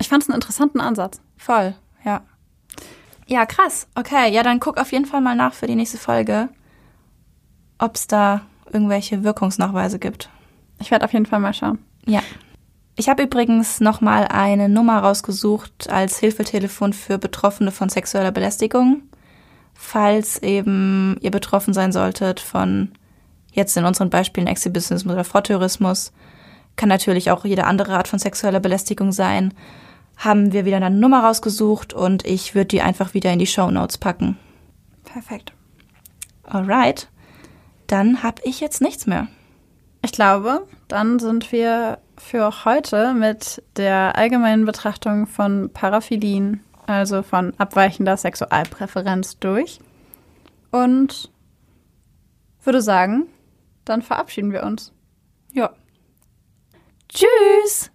Ich 0.00 0.08
fand 0.08 0.24
es 0.24 0.28
einen 0.28 0.34
interessanten 0.34 0.80
Ansatz. 0.80 1.20
voll, 1.36 1.76
ja. 2.04 2.22
Ja, 3.26 3.44
krass. 3.44 3.88
Okay, 3.94 4.32
ja, 4.32 4.42
dann 4.42 4.60
guck 4.60 4.78
auf 4.78 4.92
jeden 4.92 5.06
Fall 5.06 5.20
mal 5.20 5.34
nach 5.34 5.52
für 5.52 5.66
die 5.66 5.74
nächste 5.74 5.98
Folge, 5.98 6.48
ob 7.78 7.96
es 7.96 8.06
da 8.06 8.42
irgendwelche 8.72 9.24
Wirkungsnachweise 9.24 9.98
gibt. 9.98 10.30
Ich 10.78 10.90
werde 10.90 11.04
auf 11.04 11.12
jeden 11.12 11.26
Fall 11.26 11.40
mal 11.40 11.54
schauen. 11.54 11.78
Ja. 12.06 12.22
Ich 12.94 13.08
habe 13.08 13.24
übrigens 13.24 13.80
nochmal 13.80 14.26
eine 14.28 14.68
Nummer 14.68 15.00
rausgesucht 15.00 15.90
als 15.90 16.18
Hilfetelefon 16.18 16.92
für 16.92 17.18
Betroffene 17.18 17.70
von 17.70 17.88
sexueller 17.88 18.32
Belästigung. 18.32 19.02
Falls 19.74 20.42
eben 20.42 21.18
ihr 21.20 21.30
betroffen 21.30 21.74
sein 21.74 21.92
solltet 21.92 22.40
von 22.40 22.92
jetzt 23.52 23.76
in 23.76 23.84
unseren 23.84 24.08
Beispielen 24.08 24.46
Exhibitionismus 24.46 25.12
oder 25.12 25.24
Votteurismus, 25.24 26.12
kann 26.76 26.88
natürlich 26.88 27.30
auch 27.30 27.44
jede 27.44 27.64
andere 27.64 27.96
Art 27.96 28.08
von 28.08 28.18
sexueller 28.18 28.60
Belästigung 28.60 29.12
sein, 29.12 29.52
haben 30.16 30.52
wir 30.52 30.64
wieder 30.64 30.76
eine 30.76 30.90
Nummer 30.90 31.24
rausgesucht 31.24 31.92
und 31.92 32.24
ich 32.24 32.54
würde 32.54 32.68
die 32.68 32.82
einfach 32.82 33.14
wieder 33.14 33.32
in 33.32 33.38
die 33.38 33.46
Show 33.46 33.70
Notes 33.70 33.98
packen. 33.98 34.38
Perfekt. 35.04 35.52
Alright. 36.44 37.08
Dann 37.86 38.22
habe 38.22 38.42
ich 38.44 38.60
jetzt 38.60 38.80
nichts 38.80 39.06
mehr. 39.06 39.28
Ich 40.02 40.12
glaube, 40.12 40.66
dann 40.88 41.18
sind 41.18 41.52
wir 41.52 41.98
für 42.16 42.64
heute 42.64 43.14
mit 43.14 43.62
der 43.76 44.16
allgemeinen 44.16 44.64
Betrachtung 44.64 45.26
von 45.26 45.70
Paraphilien, 45.72 46.60
also 46.86 47.22
von 47.22 47.52
abweichender 47.58 48.16
Sexualpräferenz 48.16 49.38
durch. 49.38 49.80
Und 50.70 51.30
würde 52.62 52.82
sagen, 52.82 53.26
dann 53.84 54.02
verabschieden 54.02 54.52
wir 54.52 54.64
uns. 54.64 54.92
Ja. 55.52 55.70
Tschüss! 57.08 57.90